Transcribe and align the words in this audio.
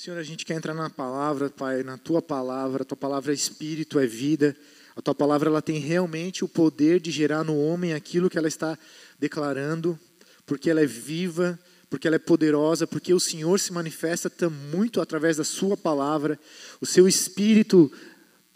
Senhor, 0.00 0.16
a 0.16 0.22
gente 0.22 0.46
quer 0.46 0.54
entrar 0.54 0.74
na 0.74 0.88
palavra, 0.88 1.50
Pai, 1.50 1.82
na 1.82 1.98
tua 1.98 2.22
palavra. 2.22 2.82
A 2.82 2.84
tua 2.84 2.96
palavra 2.96 3.32
é 3.32 3.34
espírito, 3.34 3.98
é 3.98 4.06
vida. 4.06 4.56
A 4.94 5.02
tua 5.02 5.12
palavra 5.12 5.50
ela 5.50 5.60
tem 5.60 5.80
realmente 5.80 6.44
o 6.44 6.48
poder 6.48 7.00
de 7.00 7.10
gerar 7.10 7.42
no 7.42 7.58
homem 7.58 7.92
aquilo 7.92 8.30
que 8.30 8.38
ela 8.38 8.46
está 8.46 8.78
declarando, 9.18 9.98
porque 10.46 10.70
ela 10.70 10.80
é 10.80 10.86
viva, 10.86 11.58
porque 11.90 12.06
ela 12.06 12.14
é 12.14 12.20
poderosa, 12.20 12.86
porque 12.86 13.12
o 13.12 13.18
Senhor 13.18 13.58
se 13.58 13.72
manifesta 13.72 14.30
muito 14.48 15.00
através 15.00 15.38
da 15.38 15.42
Sua 15.42 15.76
palavra. 15.76 16.38
O 16.80 16.86
Seu 16.86 17.08
Espírito 17.08 17.90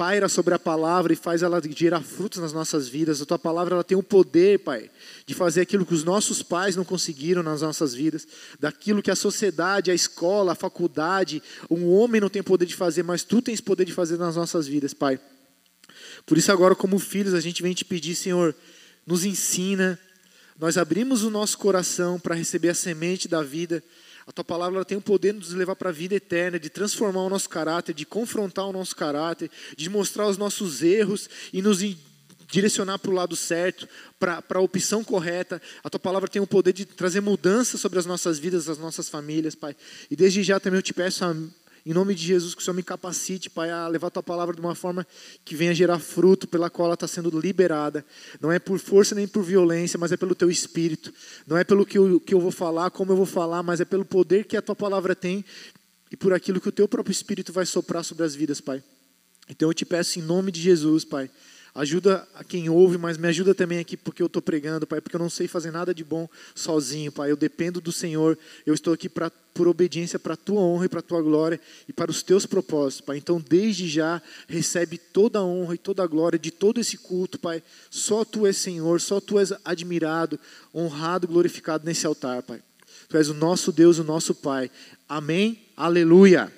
paira 0.03 0.29
sobre 0.29 0.53
a 0.53 0.59
palavra 0.59 1.13
e 1.13 1.17
faz 1.17 1.45
ela 1.45 1.63
gerar 1.65 2.01
frutos 2.01 2.41
nas 2.41 2.53
nossas 2.53 2.89
vidas. 2.89 3.23
A 3.23 3.25
tua 3.25 3.39
palavra 3.39 3.77
ela 3.77 3.85
tem 3.85 3.97
o 3.97 4.03
poder, 4.03 4.59
Pai, 4.59 4.91
de 5.25 5.33
fazer 5.33 5.61
aquilo 5.61 5.87
que 5.87 5.95
os 5.95 6.03
nossos 6.03 6.43
pais 6.43 6.75
não 6.75 6.85
conseguiram 6.85 7.41
nas 7.41 7.63
nossas 7.63 7.95
vidas, 7.95 8.27
daquilo 8.59 9.01
que 9.01 9.13
a 9.13 9.15
sociedade, 9.15 9.93
a 9.93 9.95
escola, 9.95 10.53
a 10.53 10.57
faculdade, 10.57 11.41
um 11.71 11.89
homem 11.89 12.21
não 12.21 12.29
tem 12.29 12.43
poder 12.43 12.67
de 12.67 12.75
fazer, 12.75 13.05
mas 13.05 13.23
tu 13.23 13.41
tens 13.41 13.61
poder 13.61 13.85
de 13.85 13.93
fazer 13.93 14.17
nas 14.17 14.35
nossas 14.35 14.67
vidas, 14.67 14.93
Pai. 14.93 15.21
Por 16.27 16.37
isso 16.37 16.51
agora 16.51 16.75
como 16.75 16.99
filhos 16.99 17.33
a 17.33 17.41
gente 17.41 17.63
vem 17.63 17.73
te 17.73 17.85
pedir, 17.85 18.17
Senhor, 18.17 18.57
nos 19.07 19.25
ensina. 19.25 19.97
Nós 20.59 20.77
abrimos 20.77 21.23
o 21.23 21.31
nosso 21.31 21.57
coração 21.59 22.19
para 22.19 22.35
receber 22.35 22.71
a 22.71 22.75
semente 22.75 23.29
da 23.29 23.41
vida 23.41 23.81
a 24.33 24.35
tua 24.37 24.45
palavra 24.45 24.83
tem 24.83 24.97
o 24.97 25.01
poder 25.03 25.35
de 25.35 25.41
nos 25.41 25.53
levar 25.53 25.77
para 25.77 25.91
a 25.91 25.93
vida 25.93 26.15
eterna, 26.15 26.59
de 26.59 26.71
transformar 26.71 27.21
o 27.21 27.29
nosso 27.29 27.51
caráter, 27.51 27.93
de 27.93 28.07
confrontar 28.07 28.67
o 28.67 28.73
nosso 28.73 28.97
caráter, 28.97 29.51
de 29.77 29.91
mostrar 29.91 30.27
os 30.27 30.39
nossos 30.39 30.83
erros 30.83 31.29
e 31.53 31.61
nos 31.61 31.81
direcionar 32.51 32.99
para 32.99 33.11
o 33.11 33.15
lado 33.15 33.37
certo, 33.37 33.87
para 34.19 34.43
a 34.55 34.61
opção 34.61 35.05
correta. 35.05 35.61
A 35.85 35.91
tua 35.91 36.01
palavra 36.01 36.31
tem 36.31 36.41
o 36.41 36.47
poder 36.47 36.73
de 36.73 36.87
trazer 36.87 37.21
mudança 37.21 37.77
sobre 37.77 37.99
as 37.99 38.07
nossas 38.07 38.39
vidas, 38.39 38.71
as 38.71 38.79
nossas 38.79 39.07
famílias, 39.07 39.55
Pai. 39.55 39.77
E 40.11 40.17
desde 40.17 40.43
já 40.43 40.59
também 40.59 40.79
eu 40.79 40.83
te 40.83 40.95
peço 40.95 41.27
a 41.27 41.37
em 41.85 41.93
nome 41.93 42.15
de 42.15 42.25
Jesus, 42.25 42.55
que 42.55 42.63
o 42.63 42.65
Senhor 42.65 42.75
me 42.75 42.83
capacite, 42.83 43.51
Pai, 43.51 43.71
a 43.71 43.89
levar 43.89 44.07
a 44.07 44.11
tua 44.11 44.23
palavra 44.23 44.55
de 44.55 44.61
uma 44.61 44.75
forma 44.75 45.07
que 45.45 45.57
venha 45.57 45.75
gerar 45.75 45.99
fruto 45.99 46.47
pela 46.47 46.71
qual 46.71 46.87
ela 46.87 46.95
está 46.95 47.09
sendo 47.09 47.39
liberada. 47.41 48.05
Não 48.41 48.53
é 48.53 48.59
por 48.59 48.79
força 48.79 49.15
nem 49.15 49.27
por 49.27 49.43
violência, 49.43 49.99
mas 49.99 50.13
é 50.13 50.17
pelo 50.17 50.35
teu 50.35 50.51
espírito. 50.51 51.13
Não 51.47 51.57
é 51.57 51.65
pelo 51.65 51.85
que 51.85 51.99
eu, 51.99 52.21
que 52.21 52.35
eu 52.35 52.41
vou 52.41 52.53
falar, 52.53 52.91
como 52.91 53.13
eu 53.13 53.17
vou 53.17 53.27
falar, 53.27 53.63
mas 53.63 53.81
é 53.81 53.85
pelo 53.85 54.05
poder 54.05 54.45
que 54.45 54.57
a 54.57 54.63
tua 54.63 54.77
palavra 54.77 55.17
tem 55.17 55.45
e 56.11 56.17
por 56.17 56.33
aquilo 56.33 56.61
que 56.61 56.69
o 56.69 56.73
teu 56.73 56.87
próprio 56.87 57.13
espírito 57.13 57.53
vai 57.53 57.67
soprar 57.67 58.05
sobre 58.05 58.25
as 58.25 58.35
vidas, 58.35 58.61
Pai. 58.61 58.83
Então 59.49 59.69
eu 59.69 59.75
te 59.75 59.85
peço 59.85 60.21
em 60.21 60.23
nome 60.23 60.53
de 60.53 60.61
Jesus, 60.61 61.05
Pai 61.05 61.29
Ajuda 61.75 62.29
a 62.35 62.45
quem 62.45 62.69
ouve, 62.69 62.99
mas 62.99 63.17
me 63.17 63.27
ajuda 63.29 63.55
também 63.55 63.79
aqui 63.79 63.97
porque 63.97 64.21
eu 64.21 64.27
estou 64.27 64.43
pregando, 64.43 64.87
Pai, 64.87 65.01
porque 65.01 65.17
eu 65.17 65.21
não 65.21 65.31
sei 65.31 65.49
fazer 65.49 65.71
nada 65.71 65.95
de 65.95 66.05
bom 66.05 66.29
sozinho, 66.55 67.11
Pai. 67.11 67.31
Eu 67.31 67.37
dependo 67.37 67.81
do 67.81 67.91
Senhor. 67.91 68.39
Eu 68.67 68.75
estou 68.75 68.93
aqui 68.93 69.09
pra, 69.09 69.31
por 69.55 69.67
obediência 69.67 70.19
para 70.19 70.35
a 70.35 70.37
tua 70.37 70.61
honra 70.61 70.85
e 70.85 70.89
para 70.91 70.99
a 70.99 71.03
tua 71.03 71.23
glória 71.23 71.59
e 71.89 71.93
para 71.93 72.11
os 72.11 72.23
teus 72.23 72.45
propósitos, 72.45 73.01
Pai. 73.01 73.17
Então, 73.17 73.43
desde 73.49 73.89
já, 73.89 74.21
recebe 74.47 74.99
toda 74.99 75.39
a 75.39 75.45
honra 75.45 75.75
e 75.75 75.79
toda 75.79 76.03
a 76.03 76.07
glória 76.07 76.39
de 76.39 76.51
todo 76.51 76.79
esse 76.79 76.99
culto, 76.99 77.39
Pai. 77.39 77.63
Só 77.91 78.23
tu 78.23 78.47
és 78.47 78.59
Senhor, 78.59 79.01
só 79.01 79.19
tu 79.19 79.39
és 79.39 79.55
admirado, 79.65 80.39
honrado, 80.75 81.27
glorificado 81.27 81.87
nesse 81.87 82.07
altar, 82.07 82.43
Pai. 82.43 82.61
Tu 83.09 83.17
és 83.17 83.31
o 83.31 83.35
nosso 83.35 83.73
Deus, 83.73 83.99
o 83.99 84.05
nosso 84.05 84.35
Pai. 84.35 84.71
Amém? 85.09 85.59
Aleluia. 85.75 86.53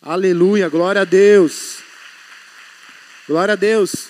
Aleluia. 0.00 0.68
Glória 0.68 1.00
a 1.00 1.04
Deus. 1.04 1.85
Glória 3.28 3.54
a 3.54 3.56
Deus. 3.56 4.08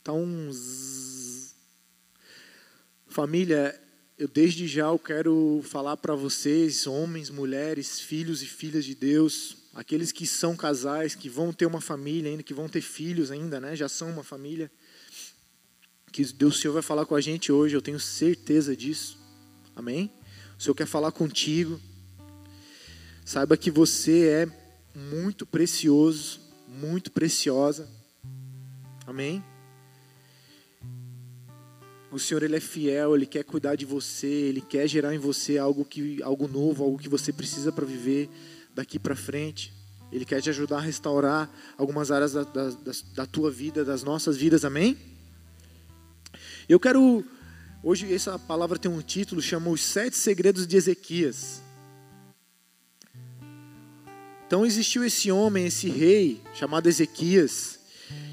Então, 0.00 0.50
família, 3.06 3.78
eu 4.18 4.26
desde 4.26 4.66
já 4.66 4.86
eu 4.86 4.98
quero 4.98 5.62
falar 5.62 5.98
para 5.98 6.14
vocês, 6.14 6.86
homens, 6.86 7.28
mulheres, 7.28 8.00
filhos 8.00 8.42
e 8.42 8.46
filhas 8.46 8.86
de 8.86 8.94
Deus, 8.94 9.58
aqueles 9.74 10.10
que 10.10 10.26
são 10.26 10.56
casais, 10.56 11.14
que 11.14 11.28
vão 11.28 11.52
ter 11.52 11.66
uma 11.66 11.82
família 11.82 12.30
ainda, 12.30 12.42
que 12.42 12.54
vão 12.54 12.66
ter 12.66 12.80
filhos 12.80 13.30
ainda, 13.30 13.60
né? 13.60 13.76
Já 13.76 13.90
são 13.90 14.08
uma 14.08 14.24
família. 14.24 14.72
Que 16.10 16.24
Deus 16.32 16.56
o 16.56 16.60
Senhor 16.62 16.72
vai 16.72 16.82
falar 16.82 17.04
com 17.04 17.14
a 17.14 17.20
gente 17.20 17.52
hoje, 17.52 17.76
eu 17.76 17.82
tenho 17.82 18.00
certeza 18.00 18.74
disso. 18.74 19.18
Amém? 19.76 20.10
O 20.58 20.62
Senhor 20.62 20.74
quer 20.74 20.86
falar 20.86 21.12
contigo. 21.12 21.78
Saiba 23.24 23.56
que 23.56 23.70
você 23.70 24.28
é 24.28 24.48
muito 24.94 25.46
precioso, 25.46 26.38
muito 26.68 27.10
preciosa. 27.10 27.88
Amém? 29.06 29.42
O 32.12 32.18
Senhor 32.18 32.42
ele 32.42 32.56
é 32.56 32.60
fiel, 32.60 33.16
ele 33.16 33.24
quer 33.24 33.42
cuidar 33.42 33.76
de 33.76 33.86
você, 33.86 34.26
ele 34.26 34.60
quer 34.60 34.86
gerar 34.86 35.14
em 35.14 35.18
você 35.18 35.56
algo 35.56 35.86
que 35.86 36.22
algo 36.22 36.46
novo, 36.46 36.84
algo 36.84 36.98
que 36.98 37.08
você 37.08 37.32
precisa 37.32 37.72
para 37.72 37.86
viver 37.86 38.28
daqui 38.74 38.98
para 38.98 39.16
frente. 39.16 39.72
Ele 40.12 40.26
quer 40.26 40.42
te 40.42 40.50
ajudar 40.50 40.76
a 40.76 40.82
restaurar 40.82 41.50
algumas 41.78 42.10
áreas 42.10 42.34
da, 42.34 42.44
da, 42.44 42.70
da 43.14 43.26
tua 43.26 43.50
vida, 43.50 43.86
das 43.86 44.02
nossas 44.02 44.36
vidas. 44.36 44.66
Amém? 44.66 44.98
Eu 46.68 46.78
quero 46.78 47.24
hoje 47.82 48.12
essa 48.12 48.38
palavra 48.38 48.78
tem 48.78 48.90
um 48.90 49.00
título 49.00 49.40
chama 49.40 49.70
os 49.70 49.80
sete 49.80 50.14
segredos 50.14 50.66
de 50.66 50.76
Ezequias. 50.76 51.63
Então 54.54 54.64
existiu 54.64 55.04
esse 55.04 55.32
homem, 55.32 55.66
esse 55.66 55.88
rei, 55.88 56.40
chamado 56.54 56.88
Ezequias, 56.88 57.80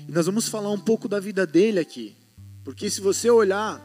e 0.08 0.12
nós 0.12 0.28
vamos 0.28 0.48
falar 0.48 0.70
um 0.70 0.80
pouco 0.80 1.08
da 1.08 1.20
vida 1.20 1.48
dele 1.48 1.80
aqui. 1.80 2.16
Porque 2.64 2.92
se 2.92 3.02
você 3.02 3.28
olhar 3.32 3.82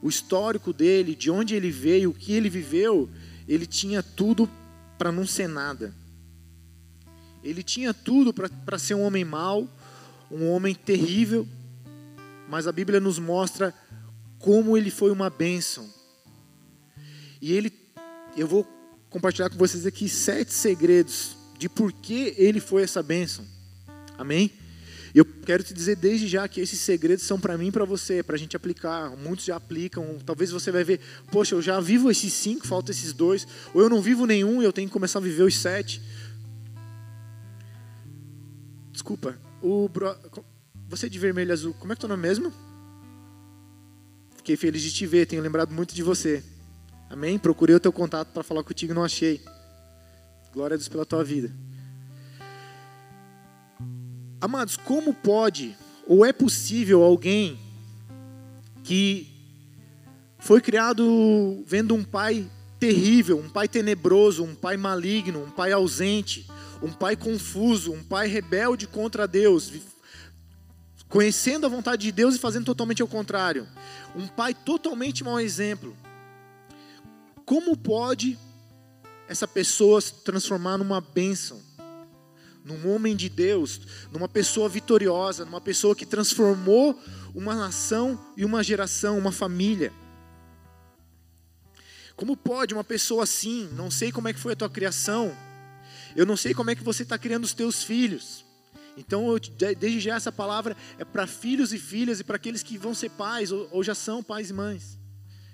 o 0.00 0.08
histórico 0.08 0.72
dele, 0.72 1.14
de 1.14 1.30
onde 1.30 1.54
ele 1.54 1.70
veio, 1.70 2.08
o 2.08 2.14
que 2.14 2.32
ele 2.32 2.48
viveu, 2.48 3.10
ele 3.46 3.66
tinha 3.66 4.02
tudo 4.02 4.48
para 4.96 5.12
não 5.12 5.26
ser 5.26 5.50
nada. 5.50 5.94
Ele 7.44 7.62
tinha 7.62 7.92
tudo 7.92 8.32
para 8.32 8.78
ser 8.78 8.94
um 8.94 9.02
homem 9.02 9.22
mau, 9.22 9.68
um 10.30 10.48
homem 10.48 10.74
terrível, 10.74 11.46
mas 12.48 12.66
a 12.66 12.72
Bíblia 12.72 13.00
nos 13.00 13.18
mostra 13.18 13.74
como 14.38 14.78
ele 14.78 14.90
foi 14.90 15.10
uma 15.10 15.28
bênção. 15.28 15.86
E 17.38 17.52
ele, 17.52 17.70
eu 18.34 18.48
vou 18.48 18.66
compartilhar 19.10 19.50
com 19.50 19.58
vocês 19.58 19.84
aqui 19.84 20.08
sete 20.08 20.54
segredos 20.54 21.38
de 21.60 21.68
por 21.68 21.92
que 21.92 22.34
ele 22.38 22.58
foi 22.58 22.82
essa 22.82 23.02
bênção. 23.02 23.44
Amém? 24.16 24.50
Eu 25.14 25.26
quero 25.26 25.62
te 25.62 25.74
dizer 25.74 25.94
desde 25.94 26.26
já 26.26 26.48
que 26.48 26.58
esses 26.58 26.80
segredos 26.80 27.26
são 27.26 27.38
para 27.38 27.58
mim 27.58 27.66
e 27.66 27.70
para 27.70 27.84
você, 27.84 28.22
para 28.22 28.34
a 28.34 28.38
gente 28.38 28.56
aplicar. 28.56 29.14
Muitos 29.14 29.44
já 29.44 29.56
aplicam. 29.56 30.18
Talvez 30.24 30.50
você 30.50 30.72
vai 30.72 30.82
ver, 30.84 31.00
poxa, 31.30 31.54
eu 31.54 31.60
já 31.60 31.78
vivo 31.78 32.10
esses 32.10 32.32
cinco, 32.32 32.66
falta 32.66 32.92
esses 32.92 33.12
dois. 33.12 33.46
Ou 33.74 33.82
eu 33.82 33.90
não 33.90 34.00
vivo 34.00 34.24
nenhum 34.24 34.62
e 34.62 34.64
eu 34.64 34.72
tenho 34.72 34.88
que 34.88 34.92
começar 34.92 35.18
a 35.18 35.22
viver 35.22 35.42
os 35.42 35.58
sete. 35.58 36.00
Desculpa. 38.90 39.38
O 39.60 39.86
bro... 39.86 40.16
Você 40.88 41.10
de 41.10 41.18
vermelho 41.18 41.50
e 41.50 41.52
azul, 41.52 41.74
como 41.74 41.92
é 41.92 41.96
que 41.96 42.02
é 42.02 42.06
o 42.06 42.08
nome 42.08 42.22
mesmo? 42.22 42.50
Fiquei 44.36 44.56
feliz 44.56 44.80
de 44.80 44.90
te 44.90 45.06
ver, 45.06 45.26
tenho 45.26 45.42
lembrado 45.42 45.72
muito 45.72 45.94
de 45.94 46.02
você. 46.02 46.42
Amém? 47.10 47.38
Procurei 47.38 47.76
o 47.76 47.80
teu 47.80 47.92
contato 47.92 48.32
para 48.32 48.42
falar 48.42 48.64
contigo, 48.64 48.94
não 48.94 49.04
achei. 49.04 49.42
Glória 50.52 50.74
a 50.74 50.76
Deus 50.76 50.88
pela 50.88 51.06
tua 51.06 51.22
vida. 51.22 51.54
Amados, 54.40 54.76
como 54.76 55.14
pode 55.14 55.76
ou 56.08 56.26
é 56.26 56.32
possível 56.32 57.04
alguém 57.04 57.60
que 58.82 59.28
foi 60.40 60.60
criado 60.60 61.62
vendo 61.64 61.94
um 61.94 62.02
pai 62.02 62.50
terrível, 62.80 63.38
um 63.38 63.48
pai 63.48 63.68
tenebroso, 63.68 64.42
um 64.42 64.54
pai 64.56 64.76
maligno, 64.76 65.44
um 65.44 65.50
pai 65.50 65.70
ausente, 65.70 66.48
um 66.82 66.90
pai 66.90 67.14
confuso, 67.14 67.92
um 67.92 68.02
pai 68.02 68.26
rebelde 68.26 68.88
contra 68.88 69.28
Deus, 69.28 69.72
conhecendo 71.08 71.64
a 71.64 71.68
vontade 71.68 72.02
de 72.02 72.10
Deus 72.10 72.34
e 72.34 72.40
fazendo 72.40 72.64
totalmente 72.64 73.02
ao 73.02 73.06
contrário, 73.08 73.68
um 74.16 74.26
pai 74.26 74.52
totalmente 74.52 75.22
mau 75.22 75.38
exemplo. 75.38 75.96
Como 77.44 77.76
pode 77.76 78.36
essa 79.30 79.46
pessoa 79.46 80.00
se 80.00 80.12
transformar 80.24 80.76
numa 80.76 81.00
bênção, 81.00 81.62
num 82.64 82.92
homem 82.92 83.14
de 83.14 83.28
Deus, 83.28 83.80
numa 84.10 84.28
pessoa 84.28 84.68
vitoriosa, 84.68 85.44
numa 85.44 85.60
pessoa 85.60 85.94
que 85.94 86.04
transformou 86.04 87.00
uma 87.32 87.54
nação 87.54 88.20
e 88.36 88.44
uma 88.44 88.60
geração, 88.64 89.16
uma 89.16 89.30
família. 89.30 89.92
Como 92.16 92.36
pode 92.36 92.74
uma 92.74 92.82
pessoa 92.82 93.22
assim? 93.22 93.68
Não 93.72 93.88
sei 93.88 94.10
como 94.10 94.26
é 94.26 94.32
que 94.32 94.40
foi 94.40 94.54
a 94.54 94.56
tua 94.56 94.68
criação. 94.68 95.32
Eu 96.16 96.26
não 96.26 96.36
sei 96.36 96.52
como 96.52 96.70
é 96.70 96.74
que 96.74 96.82
você 96.82 97.04
está 97.04 97.16
criando 97.16 97.44
os 97.44 97.54
teus 97.54 97.84
filhos. 97.84 98.44
Então, 98.96 99.30
eu, 99.30 99.38
desde 99.38 100.00
já 100.00 100.16
essa 100.16 100.32
palavra 100.32 100.76
é 100.98 101.04
para 101.04 101.24
filhos 101.28 101.72
e 101.72 101.78
filhas 101.78 102.18
e 102.18 102.24
para 102.24 102.34
aqueles 102.34 102.64
que 102.64 102.76
vão 102.76 102.92
ser 102.92 103.10
pais 103.10 103.52
ou, 103.52 103.68
ou 103.70 103.84
já 103.84 103.94
são 103.94 104.24
pais 104.24 104.50
e 104.50 104.52
mães. 104.52 104.98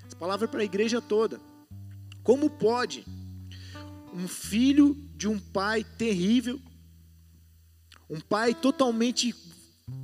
Essa 0.07 0.17
palavra 0.17 0.47
é 0.47 0.49
para 0.49 0.63
a 0.63 0.65
igreja 0.65 0.99
toda. 1.03 1.39
Como 2.23 2.49
pode 2.49 3.05
um 4.17 4.27
filho 4.27 4.97
de 5.15 5.29
um 5.29 5.39
pai 5.39 5.85
terrível, 5.85 6.59
um 8.09 8.19
pai 8.19 8.55
totalmente 8.55 9.35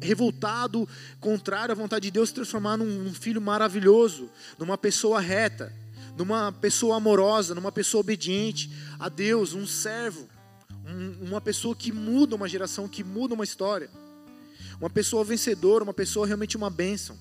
revoltado, 0.02 0.86
contrário 1.18 1.72
à 1.72 1.74
vontade 1.74 2.02
de 2.02 2.10
Deus, 2.10 2.28
se 2.28 2.34
transformar 2.34 2.76
num, 2.76 3.14
filho 3.14 3.40
maravilhoso, 3.40 4.28
numa 4.58 4.76
pessoa 4.76 5.18
reta, 5.18 5.72
numa 6.14 6.52
pessoa 6.52 6.98
amorosa, 6.98 7.54
numa 7.54 7.72
pessoa 7.72 8.02
obediente 8.02 8.70
a 8.98 9.08
Deus, 9.08 9.54
um 9.54 9.66
servo, 9.66 10.28
um, 10.86 11.28
uma 11.28 11.40
pessoa 11.40 11.74
que 11.74 11.90
muda 11.90 12.36
uma 12.36 12.46
geração, 12.46 12.86
que 12.86 13.02
muda 13.02 13.32
uma 13.32 13.44
história, 13.44 13.88
uma 14.78 14.90
pessoa 14.90 15.24
vencedora, 15.24 15.84
uma 15.84 15.94
pessoa 15.94 16.26
realmente 16.26 16.54
uma 16.54 16.68
bênção. 16.68 17.16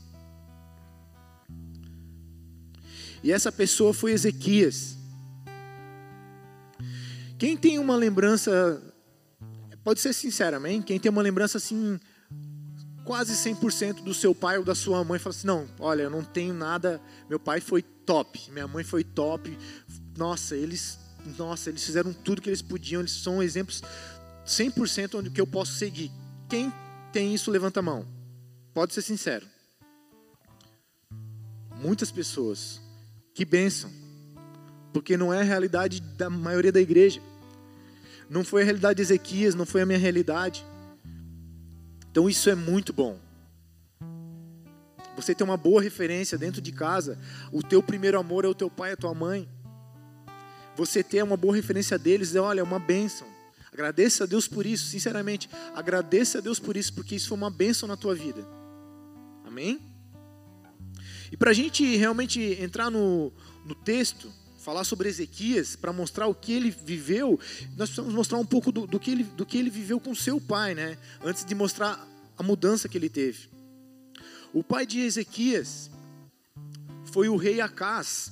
E 3.23 3.31
essa 3.31 3.49
pessoa 3.49 3.93
foi 3.93 4.11
Ezequias. 4.11 5.00
Quem 7.41 7.57
tem 7.57 7.79
uma 7.79 7.95
lembrança, 7.95 8.79
pode 9.83 9.99
ser 9.99 10.13
sincero, 10.13 10.57
amém? 10.57 10.79
Quem 10.79 10.99
tem 10.99 11.09
uma 11.09 11.23
lembrança 11.23 11.57
assim, 11.57 11.99
quase 13.03 13.33
100% 13.33 14.03
do 14.03 14.13
seu 14.13 14.35
pai 14.35 14.59
ou 14.59 14.63
da 14.63 14.75
sua 14.75 15.03
mãe, 15.03 15.17
fala 15.17 15.35
assim: 15.35 15.47
não, 15.47 15.67
olha, 15.79 16.03
eu 16.03 16.09
não 16.11 16.23
tenho 16.23 16.53
nada, 16.53 17.01
meu 17.27 17.39
pai 17.39 17.59
foi 17.59 17.81
top, 17.81 18.51
minha 18.51 18.67
mãe 18.67 18.83
foi 18.83 19.03
top, 19.03 19.57
nossa, 20.15 20.55
eles, 20.55 20.99
nossa, 21.35 21.71
eles 21.71 21.83
fizeram 21.83 22.13
tudo 22.13 22.43
que 22.43 22.47
eles 22.47 22.61
podiam, 22.61 23.01
eles 23.01 23.13
são 23.13 23.41
exemplos 23.41 23.81
100% 24.45 25.17
onde 25.17 25.31
que 25.31 25.41
eu 25.41 25.47
posso 25.47 25.73
seguir. 25.73 26.11
Quem 26.47 26.71
tem 27.11 27.33
isso, 27.33 27.49
levanta 27.49 27.79
a 27.79 27.81
mão. 27.81 28.05
Pode 28.71 28.93
ser 28.93 29.01
sincero. 29.01 29.47
Muitas 31.75 32.11
pessoas. 32.11 32.79
Que 33.33 33.43
bênção. 33.43 33.91
Porque 34.93 35.17
não 35.17 35.33
é 35.33 35.39
a 35.39 35.43
realidade 35.43 36.01
da 36.01 36.29
maioria 36.29 36.71
da 36.71 36.79
igreja. 36.79 37.30
Não 38.31 38.45
foi 38.45 38.61
a 38.61 38.63
realidade 38.63 38.95
de 38.95 39.01
Ezequias, 39.01 39.53
não 39.55 39.65
foi 39.65 39.81
a 39.81 39.85
minha 39.85 39.99
realidade. 39.99 40.65
Então 42.09 42.29
isso 42.29 42.49
é 42.49 42.55
muito 42.55 42.93
bom. 42.93 43.19
Você 45.17 45.35
tem 45.35 45.43
uma 45.43 45.57
boa 45.57 45.81
referência 45.81 46.37
dentro 46.37 46.61
de 46.61 46.71
casa. 46.71 47.19
O 47.51 47.61
teu 47.61 47.83
primeiro 47.83 48.17
amor 48.17 48.45
é 48.45 48.47
o 48.47 48.55
teu 48.55 48.69
pai 48.69 48.93
a 48.93 48.95
tua 48.95 49.13
mãe. 49.13 49.49
Você 50.77 51.03
ter 51.03 51.21
uma 51.21 51.35
boa 51.35 51.53
referência 51.53 51.99
deles, 51.99 52.33
é, 52.33 52.39
olha, 52.39 52.61
é 52.61 52.63
uma 52.63 52.79
bênção. 52.79 53.27
Agradeça 53.69 54.23
a 54.23 54.27
Deus 54.27 54.47
por 54.47 54.65
isso, 54.65 54.85
sinceramente. 54.85 55.49
Agradeça 55.75 56.37
a 56.37 56.41
Deus 56.41 56.57
por 56.57 56.77
isso, 56.77 56.93
porque 56.93 57.15
isso 57.15 57.27
foi 57.27 57.37
uma 57.37 57.51
bênção 57.51 57.85
na 57.85 57.97
tua 57.97 58.15
vida. 58.15 58.47
Amém? 59.45 59.77
E 61.29 61.35
para 61.35 61.51
a 61.51 61.53
gente 61.53 61.97
realmente 61.97 62.39
entrar 62.61 62.89
no, 62.89 63.33
no 63.65 63.75
texto, 63.75 64.31
falar 64.61 64.83
sobre 64.83 65.09
Ezequias, 65.09 65.75
para 65.75 65.91
mostrar 65.91 66.27
o 66.27 66.35
que 66.35 66.53
ele 66.53 66.69
viveu, 66.69 67.39
nós 67.75 67.89
precisamos 67.89 68.13
mostrar 68.13 68.37
um 68.37 68.45
pouco 68.45 68.71
do, 68.71 68.85
do, 68.85 68.99
que 68.99 69.09
ele, 69.09 69.23
do 69.23 69.45
que 69.45 69.57
ele 69.57 69.71
viveu 69.71 69.99
com 69.99 70.13
seu 70.13 70.39
pai, 70.39 70.75
né? 70.75 70.97
Antes 71.23 71.43
de 71.43 71.55
mostrar 71.55 72.07
a 72.37 72.43
mudança 72.43 72.87
que 72.87 72.97
ele 72.97 73.09
teve. 73.09 73.49
O 74.53 74.63
pai 74.63 74.85
de 74.85 74.99
Ezequias 74.99 75.89
foi 77.11 77.27
o 77.27 77.35
rei 77.35 77.59
Acás. 77.59 78.31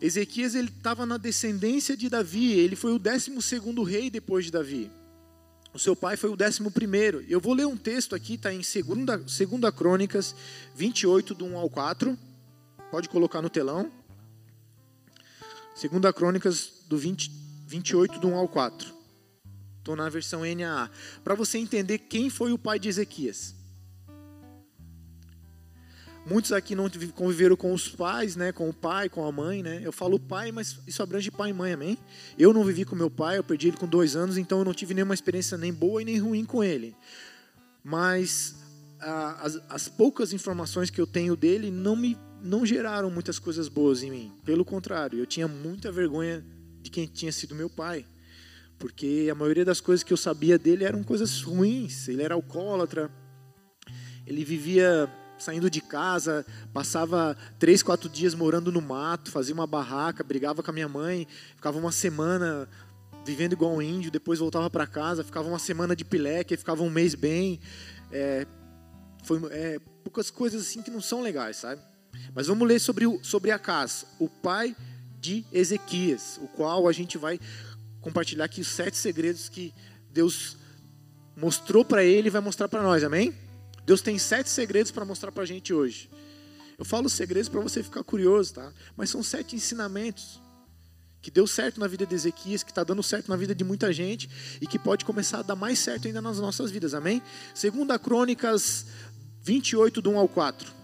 Ezequias 0.00 0.54
ele 0.56 0.68
estava 0.68 1.06
na 1.06 1.16
descendência 1.16 1.96
de 1.96 2.08
Davi, 2.08 2.52
ele 2.52 2.74
foi 2.74 2.92
o 2.92 2.98
décimo 2.98 3.40
segundo 3.40 3.82
rei 3.84 4.10
depois 4.10 4.44
de 4.44 4.50
Davi. 4.50 4.90
O 5.72 5.78
seu 5.78 5.94
pai 5.94 6.16
foi 6.16 6.30
o 6.30 6.36
décimo 6.36 6.72
primeiro. 6.72 7.24
Eu 7.28 7.40
vou 7.40 7.54
ler 7.54 7.66
um 7.66 7.76
texto 7.76 8.16
aqui, 8.16 8.34
está 8.34 8.52
em 8.52 8.64
segunda, 8.64 9.22
segunda 9.28 9.70
Crônicas 9.70 10.34
28, 10.74 11.34
do 11.34 11.44
1 11.44 11.56
ao 11.58 11.70
4. 11.70 12.18
Pode 12.90 13.08
colocar 13.08 13.42
no 13.42 13.50
telão. 13.50 13.97
Segunda 15.78 16.12
Crônicas 16.12 16.72
do 16.88 16.98
20, 16.98 17.30
28, 17.68 18.18
do 18.18 18.26
1 18.26 18.34
ao 18.34 18.48
4. 18.48 18.92
Estou 19.78 19.94
na 19.94 20.08
versão 20.08 20.40
NAA. 20.40 20.90
Para 21.22 21.36
você 21.36 21.56
entender 21.56 21.98
quem 21.98 22.28
foi 22.28 22.50
o 22.50 22.58
pai 22.58 22.80
de 22.80 22.88
Ezequias. 22.88 23.54
Muitos 26.26 26.50
aqui 26.50 26.74
não 26.74 26.90
conviveram 27.14 27.54
com 27.54 27.72
os 27.72 27.88
pais, 27.88 28.34
né, 28.34 28.50
com 28.50 28.68
o 28.68 28.74
pai, 28.74 29.08
com 29.08 29.24
a 29.24 29.30
mãe, 29.30 29.62
né? 29.62 29.80
Eu 29.84 29.92
falo 29.92 30.18
pai, 30.18 30.50
mas 30.50 30.80
isso 30.84 31.00
abrange 31.00 31.30
pai 31.30 31.50
e 31.50 31.52
mãe, 31.52 31.72
amém? 31.74 31.96
Eu 32.36 32.52
não 32.52 32.64
vivi 32.64 32.84
com 32.84 32.96
meu 32.96 33.08
pai, 33.08 33.38
eu 33.38 33.44
perdi 33.44 33.68
ele 33.68 33.76
com 33.76 33.86
dois 33.86 34.16
anos, 34.16 34.36
então 34.36 34.58
eu 34.58 34.64
não 34.64 34.74
tive 34.74 34.94
nenhuma 34.94 35.14
experiência 35.14 35.56
nem 35.56 35.72
boa 35.72 36.02
e 36.02 36.04
nem 36.04 36.18
ruim 36.18 36.44
com 36.44 36.64
ele. 36.64 36.96
Mas 37.84 38.56
a, 38.98 39.46
as, 39.46 39.60
as 39.68 39.88
poucas 39.88 40.32
informações 40.32 40.90
que 40.90 41.00
eu 41.00 41.06
tenho 41.06 41.36
dele 41.36 41.70
não 41.70 41.94
me 41.94 42.18
não 42.42 42.64
geraram 42.64 43.10
muitas 43.10 43.38
coisas 43.38 43.68
boas 43.68 44.02
em 44.02 44.10
mim. 44.10 44.32
Pelo 44.44 44.64
contrário, 44.64 45.18
eu 45.18 45.26
tinha 45.26 45.48
muita 45.48 45.90
vergonha 45.90 46.44
de 46.80 46.90
quem 46.90 47.06
tinha 47.06 47.32
sido 47.32 47.54
meu 47.54 47.68
pai, 47.68 48.04
porque 48.78 49.28
a 49.30 49.34
maioria 49.34 49.64
das 49.64 49.80
coisas 49.80 50.02
que 50.02 50.12
eu 50.12 50.16
sabia 50.16 50.58
dele 50.58 50.84
eram 50.84 51.02
coisas 51.02 51.42
ruins. 51.42 52.08
Ele 52.08 52.22
era 52.22 52.34
alcoólatra, 52.34 53.10
ele 54.26 54.44
vivia 54.44 55.10
saindo 55.38 55.70
de 55.70 55.80
casa, 55.80 56.44
passava 56.72 57.36
três, 57.58 57.82
quatro 57.82 58.08
dias 58.08 58.34
morando 58.34 58.72
no 58.72 58.80
mato, 58.80 59.30
fazia 59.30 59.54
uma 59.54 59.66
barraca, 59.66 60.24
brigava 60.24 60.62
com 60.62 60.70
a 60.70 60.74
minha 60.74 60.88
mãe, 60.88 61.26
ficava 61.54 61.78
uma 61.78 61.92
semana 61.92 62.68
vivendo 63.24 63.52
igual 63.52 63.72
um 63.72 63.82
índio, 63.82 64.10
depois 64.10 64.38
voltava 64.38 64.68
para 64.70 64.86
casa, 64.86 65.22
ficava 65.22 65.48
uma 65.48 65.58
semana 65.58 65.94
de 65.94 66.04
pileque, 66.04 66.56
ficava 66.56 66.82
um 66.82 66.90
mês 66.90 67.14
bem. 67.14 67.60
É, 68.10 68.46
foi 69.22 69.40
é, 69.50 69.78
poucas 70.02 70.30
coisas 70.30 70.62
assim 70.62 70.82
que 70.82 70.90
não 70.90 71.00
são 71.00 71.20
legais, 71.20 71.58
sabe? 71.58 71.80
Mas 72.34 72.46
vamos 72.46 72.66
ler 72.66 72.80
sobre, 72.80 73.06
o, 73.06 73.22
sobre 73.22 73.50
Acas, 73.50 74.06
o 74.18 74.28
pai 74.28 74.76
de 75.20 75.44
Ezequias, 75.52 76.38
o 76.42 76.48
qual 76.48 76.88
a 76.88 76.92
gente 76.92 77.18
vai 77.18 77.40
compartilhar 78.00 78.44
aqui 78.44 78.60
os 78.60 78.68
sete 78.68 78.96
segredos 78.96 79.48
que 79.48 79.74
Deus 80.12 80.56
mostrou 81.36 81.84
para 81.84 82.04
ele 82.04 82.28
e 82.28 82.30
vai 82.30 82.40
mostrar 82.40 82.68
para 82.68 82.82
nós, 82.82 83.02
amém? 83.04 83.34
Deus 83.84 84.00
tem 84.00 84.18
sete 84.18 84.50
segredos 84.50 84.92
para 84.92 85.04
mostrar 85.04 85.32
para 85.32 85.42
a 85.42 85.46
gente 85.46 85.72
hoje. 85.72 86.10
Eu 86.78 86.84
falo 86.84 87.08
segredos 87.08 87.48
para 87.48 87.60
você 87.60 87.82
ficar 87.82 88.04
curioso, 88.04 88.54
tá? 88.54 88.72
Mas 88.96 89.10
são 89.10 89.22
sete 89.22 89.56
ensinamentos 89.56 90.40
que 91.20 91.30
deu 91.30 91.46
certo 91.46 91.80
na 91.80 91.86
vida 91.86 92.06
de 92.06 92.14
Ezequias, 92.14 92.62
que 92.62 92.70
está 92.70 92.84
dando 92.84 93.02
certo 93.02 93.28
na 93.28 93.36
vida 93.36 93.54
de 93.54 93.64
muita 93.64 93.92
gente 93.92 94.30
e 94.60 94.66
que 94.66 94.78
pode 94.78 95.04
começar 95.04 95.40
a 95.40 95.42
dar 95.42 95.56
mais 95.56 95.78
certo 95.78 96.06
ainda 96.06 96.22
nas 96.22 96.38
nossas 96.38 96.70
vidas, 96.70 96.94
amém? 96.94 97.20
Segunda 97.54 97.98
Crônicas 97.98 98.86
28, 99.42 100.00
do 100.00 100.10
1 100.10 100.18
ao 100.18 100.28
4. 100.28 100.77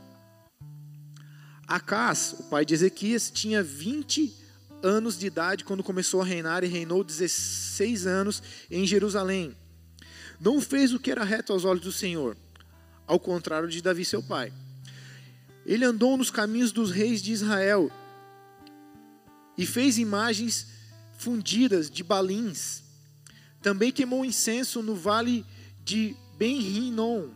Acás, 1.66 2.34
o 2.38 2.42
pai 2.44 2.64
de 2.64 2.74
Ezequias, 2.74 3.30
tinha 3.30 3.62
20 3.62 4.34
anos 4.82 5.18
de 5.18 5.26
idade 5.26 5.64
quando 5.64 5.82
começou 5.82 6.20
a 6.20 6.24
reinar 6.24 6.62
e 6.62 6.68
reinou 6.68 7.02
16 7.02 8.06
anos 8.06 8.42
em 8.70 8.86
Jerusalém. 8.86 9.56
Não 10.40 10.60
fez 10.60 10.92
o 10.92 10.98
que 10.98 11.10
era 11.10 11.24
reto 11.24 11.52
aos 11.52 11.64
olhos 11.64 11.82
do 11.82 11.92
Senhor 11.92 12.36
ao 13.06 13.18
contrário 13.18 13.68
de 13.68 13.82
Davi, 13.82 14.04
seu 14.04 14.22
pai. 14.22 14.52
Ele 15.64 15.84
andou 15.84 16.16
nos 16.16 16.30
caminhos 16.30 16.72
dos 16.72 16.90
reis 16.90 17.22
de 17.22 17.32
Israel 17.32 17.90
e 19.56 19.64
fez 19.64 19.98
imagens 19.98 20.68
fundidas 21.16 21.90
de 21.90 22.02
balins. 22.02 22.82
Também 23.62 23.90
queimou 23.90 24.24
incenso 24.24 24.82
no 24.82 24.94
vale 24.94 25.44
de 25.82 26.14
Ben-Rinom 26.36 27.30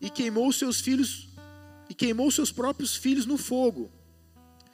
e 0.00 0.10
queimou 0.10 0.52
seus 0.52 0.80
filhos 0.80 1.28
queimou 2.00 2.30
seus 2.30 2.50
próprios 2.50 2.96
filhos 2.96 3.26
no 3.26 3.36
fogo, 3.36 3.90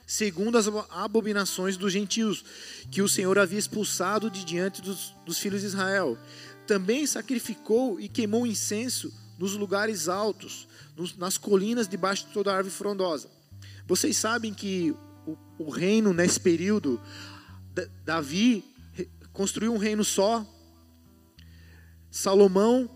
segundo 0.05 0.57
as 0.57 0.65
abominações 0.89 1.75
dos 1.75 1.91
gentios 1.91 2.41
que 2.89 3.01
o 3.01 3.09
Senhor 3.09 3.37
havia 3.37 3.59
expulsado 3.59 4.31
de 4.31 4.45
diante 4.45 4.81
dos, 4.81 5.13
dos 5.25 5.37
filhos 5.37 5.59
de 5.59 5.67
Israel. 5.67 6.17
Também 6.65 7.05
sacrificou 7.05 7.99
e 7.99 8.07
queimou 8.07 8.47
incenso 8.47 9.13
nos 9.37 9.55
lugares 9.55 10.07
altos, 10.07 10.69
nos, 10.95 11.17
nas 11.17 11.37
colinas 11.37 11.85
debaixo 11.85 12.27
de 12.27 12.31
toda 12.31 12.55
árvore 12.55 12.73
frondosa. 12.73 13.29
Vocês 13.85 14.15
sabem 14.15 14.53
que 14.53 14.95
o, 15.25 15.37
o 15.59 15.69
reino 15.69 16.13
nesse 16.13 16.39
período, 16.39 16.97
Davi 18.05 18.63
construiu 19.33 19.73
um 19.73 19.77
reino 19.77 20.05
só, 20.05 20.47
Salomão 22.09 22.89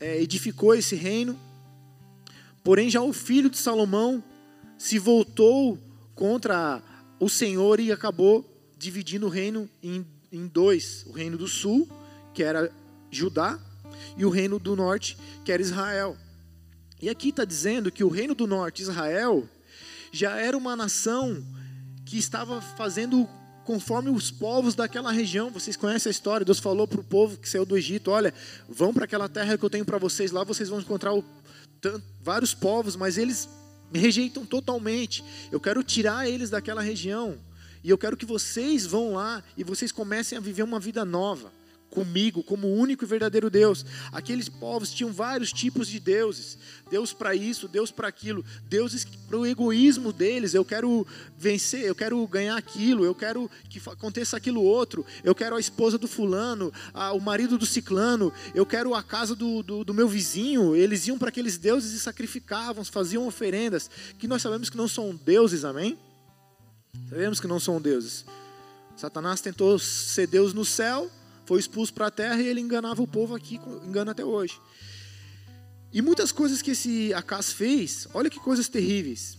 é, 0.00 0.20
edificou 0.20 0.74
esse 0.74 0.96
reino, 0.96 1.45
porém 2.66 2.90
já 2.90 3.00
o 3.00 3.12
filho 3.12 3.48
de 3.48 3.56
Salomão 3.56 4.20
se 4.76 4.98
voltou 4.98 5.78
contra 6.16 6.82
o 7.20 7.28
Senhor 7.28 7.78
e 7.78 7.92
acabou 7.92 8.44
dividindo 8.76 9.26
o 9.26 9.28
reino 9.28 9.70
em, 9.80 10.04
em 10.32 10.48
dois: 10.48 11.04
o 11.06 11.12
reino 11.12 11.38
do 11.38 11.46
sul, 11.46 11.88
que 12.34 12.42
era 12.42 12.72
Judá, 13.08 13.56
e 14.16 14.24
o 14.24 14.30
reino 14.30 14.58
do 14.58 14.74
norte, 14.74 15.16
que 15.44 15.52
era 15.52 15.62
Israel. 15.62 16.16
E 17.00 17.08
aqui 17.08 17.28
está 17.28 17.44
dizendo 17.44 17.92
que 17.92 18.02
o 18.02 18.08
reino 18.08 18.34
do 18.34 18.48
norte, 18.48 18.82
Israel, 18.82 19.48
já 20.10 20.36
era 20.36 20.56
uma 20.56 20.74
nação 20.74 21.40
que 22.04 22.18
estava 22.18 22.60
fazendo 22.60 23.28
conforme 23.64 24.10
os 24.10 24.32
povos 24.32 24.74
daquela 24.74 25.12
região. 25.12 25.50
Vocês 25.50 25.76
conhecem 25.76 26.10
a 26.10 26.12
história? 26.12 26.44
Deus 26.44 26.58
falou 26.58 26.88
para 26.88 27.00
o 27.00 27.04
povo 27.04 27.36
que 27.36 27.48
saiu 27.48 27.64
do 27.64 27.78
Egito: 27.78 28.10
olha, 28.10 28.34
vão 28.68 28.92
para 28.92 29.04
aquela 29.04 29.28
terra 29.28 29.56
que 29.56 29.64
eu 29.64 29.70
tenho 29.70 29.84
para 29.84 29.98
vocês, 29.98 30.32
lá 30.32 30.42
vocês 30.42 30.68
vão 30.68 30.80
encontrar 30.80 31.14
o, 31.14 31.24
vários 32.22 32.54
povos, 32.54 32.96
mas 32.96 33.18
eles 33.18 33.48
me 33.92 33.98
rejeitam 33.98 34.44
totalmente. 34.44 35.24
Eu 35.50 35.60
quero 35.60 35.82
tirar 35.82 36.28
eles 36.28 36.50
daquela 36.50 36.82
região. 36.82 37.38
E 37.84 37.90
eu 37.90 37.98
quero 37.98 38.16
que 38.16 38.26
vocês 38.26 38.84
vão 38.84 39.14
lá 39.14 39.42
e 39.56 39.62
vocês 39.62 39.92
comecem 39.92 40.36
a 40.36 40.40
viver 40.40 40.62
uma 40.62 40.80
vida 40.80 41.04
nova 41.04 41.52
comigo 41.96 42.42
como 42.42 42.66
o 42.66 42.74
único 42.74 43.04
e 43.04 43.06
verdadeiro 43.06 43.48
Deus. 43.48 43.82
Aqueles 44.12 44.50
povos 44.50 44.90
tinham 44.90 45.10
vários 45.10 45.50
tipos 45.50 45.88
de 45.88 45.98
deuses. 45.98 46.58
Deus 46.90 47.14
para 47.14 47.34
isso, 47.34 47.66
Deus 47.66 47.90
para 47.90 48.06
aquilo, 48.06 48.44
deuses 48.68 49.06
para 49.26 49.38
o 49.38 49.46
egoísmo 49.46 50.12
deles. 50.12 50.52
Eu 50.52 50.62
quero 50.62 51.06
vencer, 51.38 51.80
eu 51.86 51.94
quero 51.94 52.24
ganhar 52.26 52.54
aquilo, 52.54 53.02
eu 53.02 53.14
quero 53.14 53.50
que 53.70 53.80
aconteça 53.88 54.36
aquilo 54.36 54.62
outro, 54.62 55.06
eu 55.24 55.34
quero 55.34 55.56
a 55.56 55.60
esposa 55.60 55.96
do 55.96 56.06
fulano, 56.06 56.70
a, 56.92 57.12
o 57.12 57.20
marido 57.20 57.56
do 57.56 57.64
ciclano, 57.64 58.30
eu 58.54 58.66
quero 58.66 58.94
a 58.94 59.02
casa 59.02 59.34
do, 59.34 59.62
do, 59.62 59.82
do 59.82 59.94
meu 59.94 60.06
vizinho. 60.06 60.76
Eles 60.76 61.06
iam 61.06 61.16
para 61.16 61.30
aqueles 61.30 61.56
deuses 61.56 61.94
e 61.94 61.98
sacrificavam, 61.98 62.84
faziam 62.84 63.26
oferendas, 63.26 63.90
que 64.18 64.28
nós 64.28 64.42
sabemos 64.42 64.68
que 64.68 64.76
não 64.76 64.86
são 64.86 65.18
deuses, 65.24 65.64
amém? 65.64 65.98
Sabemos 67.08 67.40
que 67.40 67.46
não 67.46 67.58
são 67.58 67.80
deuses. 67.80 68.26
Satanás 68.98 69.40
tentou 69.40 69.78
ser 69.78 70.26
Deus 70.26 70.52
no 70.52 70.64
céu, 70.64 71.10
foi 71.46 71.60
expulso 71.60 71.94
para 71.94 72.08
a 72.08 72.10
terra 72.10 72.42
e 72.42 72.48
ele 72.48 72.60
enganava 72.60 73.00
o 73.00 73.06
povo 73.06 73.34
aqui, 73.34 73.58
engana 73.84 74.10
até 74.10 74.24
hoje. 74.24 74.60
E 75.92 76.02
muitas 76.02 76.32
coisas 76.32 76.60
que 76.60 76.72
esse 76.72 77.14
Acas 77.14 77.52
fez, 77.52 78.06
olha 78.12 78.28
que 78.28 78.38
coisas 78.38 78.68
terríveis. 78.68 79.38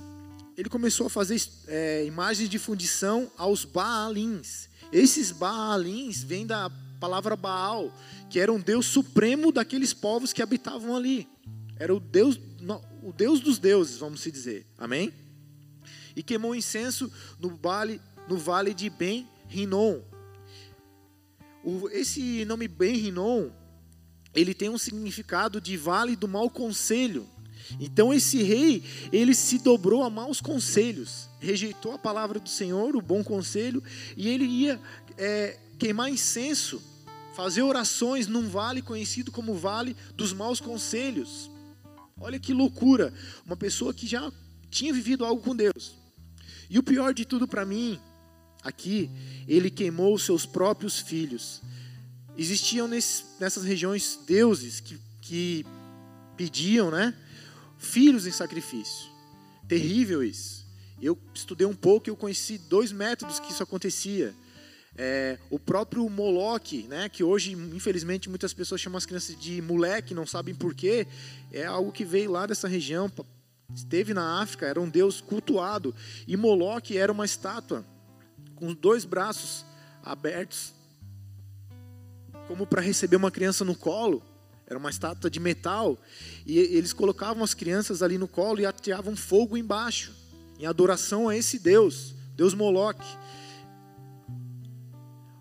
Ele 0.58 0.70
começou 0.70 1.06
a 1.06 1.10
fazer 1.10 1.40
é, 1.68 2.04
imagens 2.06 2.50
de 2.50 2.58
fundição 2.58 3.30
aos 3.38 3.64
Baalins. 3.64 4.70
Esses 4.92 5.32
Baalins 5.32 6.24
vêm 6.24 6.48
da 6.48 6.72
palavra 7.00 7.36
Baal, 7.36 7.94
que 8.30 8.40
era 8.40 8.52
um 8.52 8.60
deus 8.60 8.88
supremo 8.88 9.52
daqueles 9.52 9.94
povos 9.94 10.34
que 10.34 10.42
habitavam 10.42 10.96
ali. 10.96 11.28
Era 11.76 11.94
o 11.94 12.00
deus, 12.00 12.40
o 13.04 13.14
deus 13.14 13.40
dos 13.40 13.60
deuses, 13.60 13.98
vamos 13.98 14.22
se 14.22 14.32
dizer. 14.32 14.66
Amém? 14.78 15.14
E 16.16 16.24
queimou 16.24 16.56
incenso 16.56 17.12
no 17.40 17.56
vale, 17.56 18.02
no 18.28 18.38
vale 18.38 18.74
de 18.74 18.90
Ben 18.90 19.28
Rinon. 19.48 20.00
Esse 21.92 22.46
nome 22.46 22.68
Ben 22.68 22.96
Rinon, 22.96 23.50
ele 24.34 24.54
tem 24.54 24.70
um 24.70 24.78
significado 24.78 25.60
de 25.60 25.76
vale 25.76 26.16
do 26.16 26.28
mau 26.28 26.50
conselho. 26.50 27.28
Então 27.80 28.14
esse 28.14 28.42
rei, 28.44 28.84
ele 29.12 29.36
se 29.36 29.60
dobrou 29.60 30.04
a 30.04 30.10
maus 30.10 30.40
conselhos, 30.40 31.30
rejeitou 31.40 31.94
a 31.94 31.98
palavra 31.98 32.40
do 32.40 32.48
Senhor, 32.48 32.96
o 32.96 33.02
bom 33.02 33.24
conselho, 33.24 33.84
e 34.16 34.30
ele 34.30 34.46
ia 34.46 34.80
é, 35.18 35.60
queimar 35.78 36.10
incenso, 36.10 36.82
fazer 37.36 37.62
orações 37.64 38.28
num 38.28 38.48
vale 38.48 38.82
conhecido 38.82 39.32
como 39.32 39.54
Vale 39.54 39.96
dos 40.16 40.34
Maus 40.34 40.60
Conselhos. 40.60 41.52
Olha 42.20 42.40
que 42.40 42.54
loucura, 42.54 43.14
uma 43.46 43.56
pessoa 43.56 43.94
que 43.94 44.08
já 44.08 44.32
tinha 44.70 44.94
vivido 44.94 45.26
algo 45.26 45.42
com 45.42 45.56
Deus. 45.56 45.96
E 46.70 46.80
o 46.80 46.84
pior 46.84 47.14
de 47.14 47.26
tudo 47.26 47.48
para 47.48 47.66
mim 47.66 48.00
aqui, 48.64 49.10
ele 49.48 49.70
queimou 49.70 50.14
os 50.14 50.24
seus 50.24 50.46
próprios 50.46 51.00
filhos. 51.00 51.62
Existiam 52.38 52.88
nesse, 52.88 53.24
nessas 53.40 53.64
regiões 53.64 54.20
deuses 54.28 54.80
que, 54.80 55.00
que 55.22 55.66
pediam, 56.36 56.92
né, 56.92 57.14
filhos 57.78 58.28
em 58.28 58.32
sacrifício. 58.32 59.10
Terrível 59.68 60.24
isso. 60.24 60.66
Eu 61.02 61.18
estudei 61.34 61.66
um 61.66 61.76
pouco 61.76 62.10
e 62.10 62.12
eu 62.12 62.16
conheci 62.16 62.58
dois 62.58 62.92
métodos 62.92 63.40
que 63.40 63.52
isso 63.52 63.64
acontecia. 63.64 64.34
É, 64.96 65.38
o 65.50 65.60
próprio 65.60 66.10
Moloque, 66.10 66.84
né, 66.84 67.08
que 67.08 67.24
hoje, 67.24 67.52
infelizmente, 67.52 68.30
muitas 68.30 68.54
pessoas 68.54 68.82
chamam 68.82 68.98
as 68.98 69.06
crianças 69.06 69.40
de 69.40 69.62
moleque, 69.62 70.14
não 70.14 70.26
sabem 70.26 70.56
porquê, 70.56 71.06
é 71.52 71.66
algo 71.66 71.92
que 71.92 72.04
veio 72.04 72.32
lá 72.32 72.48
dessa 72.48 72.68
região, 72.68 73.12
esteve 73.74 74.14
na 74.14 74.42
África, 74.42 74.66
era 74.66 74.82
um 74.82 74.90
deus 74.90 75.22
cultuado. 75.22 75.94
E 76.28 76.36
Moloque 76.36 76.98
era 76.98 77.12
uma 77.12 77.26
estátua 77.26 77.86
com 78.58 78.68
os 78.68 78.76
dois 78.76 79.06
braços 79.06 79.64
abertos, 80.04 80.74
como 82.48 82.66
para 82.66 82.82
receber 82.82 83.16
uma 83.16 83.32
criança 83.32 83.64
no 83.64 83.76
colo. 83.76 84.22
Era 84.66 84.78
uma 84.78 84.90
estátua 84.90 85.30
de 85.30 85.40
metal. 85.40 85.98
E 86.46 86.58
eles 86.58 86.92
colocavam 86.92 87.44
as 87.44 87.54
crianças 87.54 88.02
ali 88.02 88.18
no 88.18 88.28
colo 88.28 88.60
e 88.60 88.66
ateavam 88.66 89.16
fogo 89.16 89.56
embaixo, 89.56 90.14
em 90.60 90.66
adoração 90.66 91.30
a 91.30 91.38
esse 91.38 91.60
Deus, 91.60 92.16
Deus 92.36 92.54
Moloque. 92.54 93.08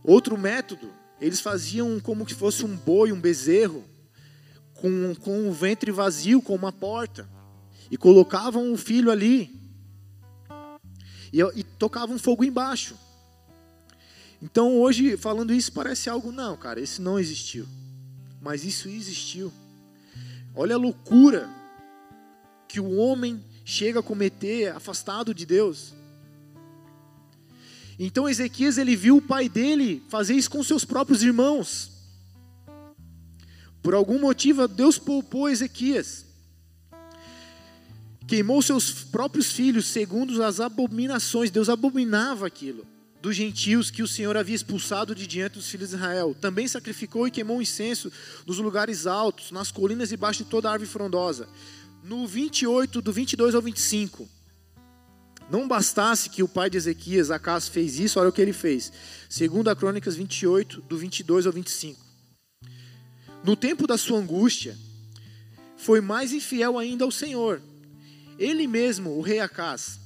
Outro 0.04 0.38
método, 0.38 0.92
eles 1.20 1.40
faziam 1.40 1.98
como 1.98 2.28
se 2.28 2.34
fosse 2.34 2.64
um 2.64 2.76
boi, 2.76 3.10
um 3.10 3.20
bezerro, 3.20 3.84
com, 4.74 5.14
com 5.16 5.48
o 5.48 5.52
ventre 5.52 5.90
vazio, 5.90 6.42
com 6.42 6.54
uma 6.54 6.70
porta, 6.70 7.28
e 7.90 7.96
colocavam 7.96 8.72
o 8.72 8.76
filho 8.76 9.10
ali, 9.10 9.50
e, 11.32 11.40
e 11.58 11.64
tocavam 11.64 12.18
fogo 12.18 12.44
embaixo. 12.44 12.96
Então 14.46 14.78
hoje, 14.78 15.16
falando 15.16 15.52
isso, 15.52 15.72
parece 15.72 16.08
algo, 16.08 16.30
não, 16.30 16.56
cara, 16.56 16.80
isso 16.80 17.02
não 17.02 17.18
existiu. 17.18 17.66
Mas 18.40 18.64
isso 18.64 18.88
existiu. 18.88 19.52
Olha 20.54 20.76
a 20.76 20.78
loucura 20.78 21.50
que 22.68 22.78
o 22.78 22.94
homem 22.94 23.42
chega 23.64 23.98
a 23.98 24.02
cometer 24.04 24.68
afastado 24.68 25.34
de 25.34 25.44
Deus. 25.44 25.92
Então 27.98 28.28
Ezequias 28.28 28.78
ele 28.78 28.94
viu 28.94 29.16
o 29.16 29.22
pai 29.22 29.48
dele 29.48 30.00
fazer 30.08 30.34
isso 30.34 30.48
com 30.48 30.62
seus 30.62 30.84
próprios 30.84 31.24
irmãos. 31.24 31.90
Por 33.82 33.94
algum 33.94 34.20
motivo 34.20 34.68
Deus 34.68 34.96
poupou 34.96 35.48
Ezequias. 35.48 36.24
Queimou 38.28 38.62
seus 38.62 38.92
próprios 38.92 39.50
filhos 39.50 39.86
segundo 39.86 40.40
as 40.44 40.60
abominações. 40.60 41.50
Deus 41.50 41.68
abominava 41.68 42.46
aquilo 42.46 42.86
dos 43.26 43.34
gentios 43.34 43.90
que 43.90 44.04
o 44.04 44.06
Senhor 44.06 44.36
havia 44.36 44.54
expulsado 44.54 45.12
de 45.12 45.26
diante 45.26 45.54
dos 45.54 45.68
filhos 45.68 45.88
de 45.88 45.96
Israel. 45.96 46.32
Também 46.40 46.68
sacrificou 46.68 47.26
e 47.26 47.30
queimou 47.32 47.60
incenso 47.60 48.12
nos 48.46 48.58
lugares 48.58 49.04
altos, 49.04 49.50
nas 49.50 49.72
colinas 49.72 50.10
e 50.10 50.12
debaixo 50.12 50.44
de 50.44 50.48
toda 50.48 50.70
árvore 50.70 50.88
frondosa. 50.88 51.48
No 52.04 52.24
28, 52.24 53.02
do 53.02 53.12
22 53.12 53.56
ao 53.56 53.60
25. 53.60 54.28
Não 55.50 55.66
bastasse 55.66 56.30
que 56.30 56.40
o 56.40 56.46
pai 56.46 56.70
de 56.70 56.76
Ezequias, 56.76 57.32
Acas, 57.32 57.66
fez 57.66 57.98
isso, 57.98 58.20
olha 58.20 58.28
o 58.28 58.32
que 58.32 58.40
ele 58.40 58.52
fez. 58.52 58.92
Segundo 59.28 59.70
a 59.70 59.74
Crônicas 59.74 60.14
28, 60.14 60.82
do 60.82 60.96
22 60.96 61.46
ao 61.46 61.52
25. 61.52 62.00
No 63.42 63.56
tempo 63.56 63.88
da 63.88 63.98
sua 63.98 64.20
angústia, 64.20 64.78
foi 65.76 66.00
mais 66.00 66.32
infiel 66.32 66.78
ainda 66.78 67.04
ao 67.04 67.10
Senhor. 67.10 67.60
Ele 68.38 68.68
mesmo, 68.68 69.18
o 69.18 69.20
rei 69.20 69.40
Acas, 69.40 69.98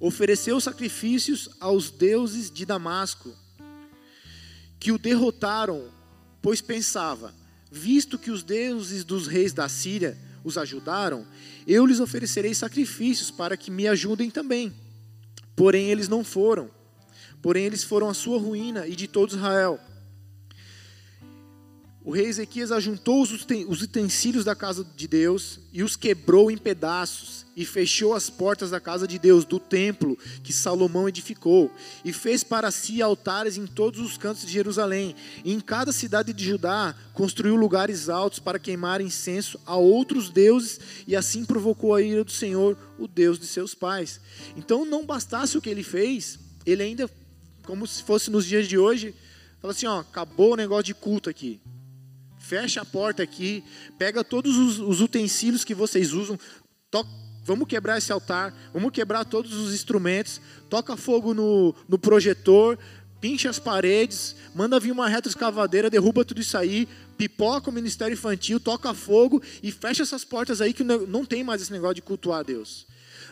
ofereceu 0.00 0.60
sacrifícios 0.60 1.48
aos 1.60 1.90
deuses 1.90 2.50
de 2.50 2.64
Damasco, 2.64 3.34
que 4.78 4.92
o 4.92 4.98
derrotaram, 4.98 5.88
pois 6.42 6.60
pensava: 6.60 7.34
visto 7.70 8.18
que 8.18 8.30
os 8.30 8.42
deuses 8.42 9.04
dos 9.04 9.26
reis 9.26 9.52
da 9.52 9.68
Síria 9.68 10.18
os 10.44 10.58
ajudaram, 10.58 11.26
eu 11.66 11.86
lhes 11.86 12.00
oferecerei 12.00 12.54
sacrifícios 12.54 13.30
para 13.30 13.56
que 13.56 13.70
me 13.70 13.88
ajudem 13.88 14.30
também. 14.30 14.72
Porém, 15.56 15.90
eles 15.90 16.08
não 16.08 16.22
foram. 16.22 16.70
Porém, 17.40 17.64
eles 17.64 17.82
foram 17.82 18.08
a 18.08 18.14
sua 18.14 18.38
ruína 18.38 18.86
e 18.86 18.94
de 18.94 19.08
todo 19.08 19.34
Israel. 19.34 19.80
O 22.04 22.10
rei 22.10 22.26
Ezequias 22.26 22.70
ajuntou 22.70 23.22
os 23.22 23.82
utensílios 23.82 24.44
da 24.44 24.54
casa 24.54 24.86
de 24.94 25.08
Deus 25.08 25.58
e 25.72 25.82
os 25.82 25.96
quebrou 25.96 26.50
em 26.50 26.58
pedaços 26.58 27.46
e 27.56 27.64
fechou 27.64 28.12
as 28.12 28.28
portas 28.28 28.70
da 28.70 28.78
casa 28.78 29.08
de 29.08 29.18
Deus, 29.18 29.46
do 29.46 29.58
templo 29.58 30.18
que 30.42 30.52
Salomão 30.52 31.08
edificou, 31.08 31.70
e 32.04 32.12
fez 32.12 32.44
para 32.44 32.70
si 32.70 33.00
altares 33.00 33.56
em 33.56 33.66
todos 33.66 34.00
os 34.00 34.18
cantos 34.18 34.44
de 34.44 34.52
Jerusalém. 34.52 35.16
E 35.42 35.54
em 35.54 35.60
cada 35.60 35.92
cidade 35.92 36.34
de 36.34 36.44
Judá 36.44 36.94
construiu 37.14 37.56
lugares 37.56 38.10
altos 38.10 38.38
para 38.38 38.58
queimar 38.58 39.00
incenso 39.00 39.58
a 39.64 39.76
outros 39.76 40.28
deuses, 40.28 40.78
e 41.06 41.16
assim 41.16 41.46
provocou 41.46 41.94
a 41.94 42.02
ira 42.02 42.22
do 42.22 42.32
Senhor, 42.32 42.76
o 42.98 43.08
Deus 43.08 43.38
de 43.38 43.46
seus 43.46 43.74
pais. 43.74 44.20
Então 44.56 44.84
não 44.84 45.06
bastasse 45.06 45.56
o 45.56 45.62
que 45.62 45.70
ele 45.70 45.82
fez, 45.82 46.38
ele 46.66 46.82
ainda, 46.82 47.08
como 47.62 47.86
se 47.86 48.02
fosse 48.02 48.30
nos 48.30 48.44
dias 48.44 48.68
de 48.68 48.76
hoje, 48.76 49.14
falou 49.58 49.72
assim: 49.72 49.86
ó, 49.86 50.00
acabou 50.00 50.52
o 50.52 50.56
negócio 50.56 50.84
de 50.84 50.94
culto 50.94 51.30
aqui. 51.30 51.62
Fecha 52.46 52.82
a 52.82 52.84
porta 52.84 53.22
aqui, 53.22 53.64
pega 53.98 54.22
todos 54.22 54.56
os, 54.56 54.78
os 54.78 55.00
utensílios 55.00 55.64
que 55.64 55.74
vocês 55.74 56.12
usam, 56.12 56.38
toca 56.90 57.08
Vamos 57.44 57.68
quebrar 57.68 57.98
esse 57.98 58.10
altar, 58.10 58.54
vamos 58.72 58.90
quebrar 58.90 59.22
todos 59.22 59.52
os 59.52 59.74
instrumentos, 59.74 60.40
toca 60.70 60.96
fogo 60.96 61.34
no, 61.34 61.74
no 61.86 61.98
projetor, 61.98 62.78
pincha 63.20 63.50
as 63.50 63.58
paredes, 63.58 64.34
manda 64.54 64.80
vir 64.80 64.92
uma 64.92 65.08
retroescavadeira, 65.08 65.90
derruba 65.90 66.24
tudo 66.24 66.40
isso 66.40 66.56
aí, 66.56 66.88
pipoca 67.18 67.68
o 67.68 67.72
ministério 67.72 68.14
infantil, 68.14 68.58
toca 68.58 68.94
fogo 68.94 69.42
e 69.62 69.70
fecha 69.70 70.02
essas 70.02 70.24
portas 70.24 70.62
aí 70.62 70.72
que 70.72 70.82
não 70.82 71.26
tem 71.26 71.44
mais 71.44 71.60
esse 71.60 71.70
negócio 71.70 71.96
de 71.96 72.02
cultuar 72.02 72.40
a 72.40 72.42
Deus. 72.42 72.86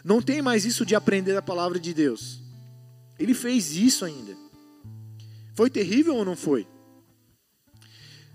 Não 0.05 0.21
tem 0.21 0.43
mais 0.43 0.67
isso 0.67 0.85
de 0.85 0.95
aprender 0.95 1.35
a 1.35 1.43
palavra 1.43 1.81
de 1.81 1.95
Deus. 1.95 2.39
Ele 3.19 3.33
fez 3.33 3.75
isso 3.75 4.05
ainda. 4.05 4.37
Foi 5.55 5.71
terrível 5.71 6.17
ou 6.17 6.25
não 6.25 6.37
foi? 6.37 6.67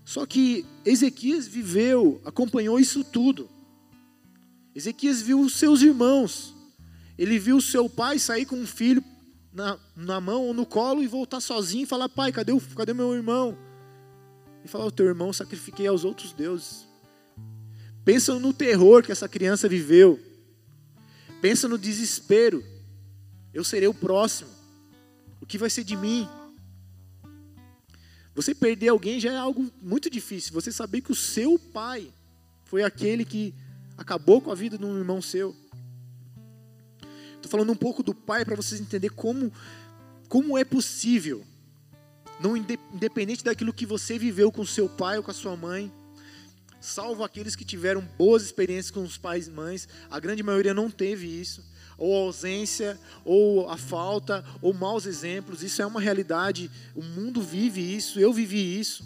Só 0.08 0.24
que 0.24 0.64
Ezequias 0.86 1.46
viveu, 1.46 2.18
acompanhou 2.24 2.80
isso 2.80 3.04
tudo. 3.04 3.46
Ezequias 4.74 5.20
viu 5.20 5.38
os 5.38 5.56
seus 5.56 5.82
irmãos. 5.82 6.54
Ele 7.18 7.38
viu 7.38 7.60
seu 7.60 7.90
pai 7.90 8.18
sair 8.18 8.46
com 8.46 8.56
um 8.56 8.66
filho 8.66 9.04
na, 9.52 9.78
na 9.94 10.18
mão 10.18 10.44
ou 10.44 10.54
no 10.54 10.64
colo 10.64 11.02
e 11.02 11.06
voltar 11.06 11.40
sozinho 11.40 11.82
e 11.82 11.86
falar: 11.86 12.08
Pai, 12.08 12.32
cadê, 12.32 12.52
o, 12.52 12.60
cadê 12.74 12.94
meu 12.94 13.12
irmão? 13.12 13.54
e 14.64 14.66
falar: 14.66 14.86
O 14.86 14.90
teu 14.90 15.04
irmão 15.04 15.30
sacrifiquei 15.30 15.86
aos 15.86 16.06
outros 16.06 16.32
deuses. 16.32 16.88
Pensa 18.02 18.32
no 18.38 18.54
terror 18.54 19.02
que 19.02 19.12
essa 19.12 19.28
criança 19.28 19.68
viveu. 19.68 20.18
Pensa 21.42 21.68
no 21.68 21.76
desespero. 21.76 22.64
Eu 23.52 23.62
serei 23.62 23.88
o 23.88 23.92
próximo. 23.92 24.48
O 25.38 25.44
que 25.44 25.58
vai 25.58 25.68
ser 25.68 25.84
de 25.84 25.96
mim? 25.98 26.26
Você 28.38 28.54
perder 28.54 28.90
alguém 28.90 29.18
já 29.18 29.32
é 29.32 29.36
algo 29.36 29.68
muito 29.82 30.08
difícil. 30.08 30.52
Você 30.52 30.70
saber 30.70 31.00
que 31.00 31.10
o 31.10 31.14
seu 31.14 31.58
pai 31.58 32.08
foi 32.66 32.84
aquele 32.84 33.24
que 33.24 33.52
acabou 33.96 34.40
com 34.40 34.52
a 34.52 34.54
vida 34.54 34.78
de 34.78 34.84
um 34.84 34.96
irmão 34.96 35.20
seu. 35.20 35.56
Estou 37.34 37.50
falando 37.50 37.72
um 37.72 37.76
pouco 37.76 38.00
do 38.00 38.14
pai 38.14 38.44
para 38.44 38.54
vocês 38.54 38.80
entenderem 38.80 39.16
como, 39.16 39.52
como 40.28 40.56
é 40.56 40.64
possível, 40.64 41.44
não 42.38 42.56
independente 42.56 43.42
daquilo 43.42 43.72
que 43.72 43.84
você 43.84 44.16
viveu 44.16 44.52
com 44.52 44.64
seu 44.64 44.88
pai 44.88 45.16
ou 45.16 45.24
com 45.24 45.32
a 45.32 45.34
sua 45.34 45.56
mãe, 45.56 45.92
salvo 46.80 47.24
aqueles 47.24 47.56
que 47.56 47.64
tiveram 47.64 48.02
boas 48.16 48.44
experiências 48.44 48.92
com 48.92 49.02
os 49.02 49.18
pais 49.18 49.48
e 49.48 49.50
mães, 49.50 49.88
a 50.08 50.20
grande 50.20 50.44
maioria 50.44 50.72
não 50.72 50.88
teve 50.88 51.26
isso, 51.26 51.64
ou 51.98 52.14
a 52.14 52.26
ausência, 52.26 52.98
ou 53.24 53.68
a 53.68 53.76
falta, 53.76 54.44
ou 54.62 54.72
maus 54.72 55.04
exemplos, 55.04 55.64
isso 55.64 55.82
é 55.82 55.86
uma 55.86 56.00
realidade, 56.00 56.70
o 56.94 57.02
mundo 57.02 57.42
vive 57.42 57.80
isso, 57.96 58.20
eu 58.20 58.32
vivi 58.32 58.78
isso. 58.78 59.04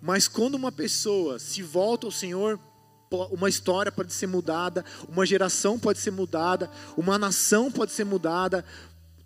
Mas 0.00 0.26
quando 0.26 0.56
uma 0.56 0.72
pessoa 0.72 1.38
se 1.38 1.62
volta 1.62 2.06
ao 2.06 2.10
Senhor, 2.10 2.58
uma 3.30 3.48
história 3.48 3.92
pode 3.92 4.12
ser 4.12 4.26
mudada, 4.26 4.84
uma 5.08 5.24
geração 5.24 5.78
pode 5.78 6.00
ser 6.00 6.10
mudada, 6.10 6.68
uma 6.96 7.16
nação 7.16 7.70
pode 7.70 7.92
ser 7.92 8.04
mudada, 8.04 8.64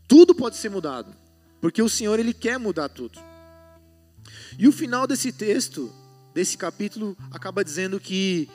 tudo 0.07 0.35
pode 0.35 0.57
ser 0.57 0.69
mudado, 0.69 1.15
porque 1.61 1.81
o 1.81 1.89
Senhor 1.89 2.21
ele 2.21 2.35
quer 2.35 2.59
mudar 2.59 2.91
tudo. 2.91 3.19
E 4.59 4.69
o 4.69 4.73
final 4.73 5.07
desse 5.07 5.33
texto, 5.33 5.91
desse 6.35 6.59
capítulo, 6.59 7.17
acaba 7.31 7.65
dizendo 7.65 7.99
que 7.99 8.47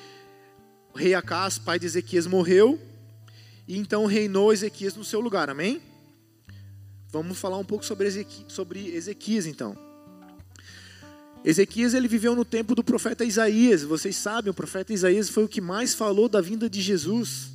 o 0.94 0.98
rei 0.98 1.16
Acas, 1.16 1.58
pai 1.58 1.80
de 1.80 1.88
Ezequias, 1.88 2.28
morreu, 2.28 2.80
e 3.72 3.78
então 3.78 4.06
reinou 4.06 4.52
Ezequias 4.52 4.98
no 4.98 5.04
seu 5.06 5.22
lugar, 5.22 5.50
amém? 5.50 5.82
Vamos 7.10 7.38
falar 7.38 7.58
um 7.58 7.64
pouco 7.64 7.86
sobre 7.86 8.06
Ezequias, 8.06 8.52
sobre 8.52 8.94
Ezequias 8.94 9.46
então. 9.46 9.78
Ezequias 11.42 11.94
ele 11.94 12.10
viveu 12.10 12.36
no 12.36 12.44
tempo 12.44 12.76
do 12.76 12.84
profeta 12.84 13.24
Isaías. 13.24 13.82
Vocês 13.82 14.18
sabem, 14.18 14.52
o 14.52 14.54
profeta 14.54 14.92
Isaías 14.92 15.30
foi 15.30 15.46
o 15.46 15.48
que 15.48 15.62
mais 15.62 15.94
falou 15.94 16.28
da 16.28 16.42
vinda 16.42 16.70
de 16.70 16.82
Jesus. 16.82 17.52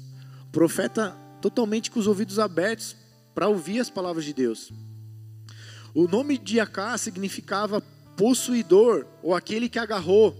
O 0.49 0.53
profeta 0.53 1.15
totalmente 1.43 1.91
com 1.91 2.01
os 2.01 2.07
ouvidos 2.07 2.39
abertos 2.39 2.97
para 3.35 3.49
ouvir 3.49 3.79
as 3.79 3.91
palavras 3.91 4.25
de 4.25 4.33
Deus. 4.33 4.73
O 5.93 6.09
nome 6.09 6.39
de 6.39 6.59
Acá 6.59 6.97
significava 6.97 7.83
possuidor 8.17 9.07
ou 9.23 9.35
aquele 9.35 9.69
que 9.69 9.79
agarrou. 9.79 10.35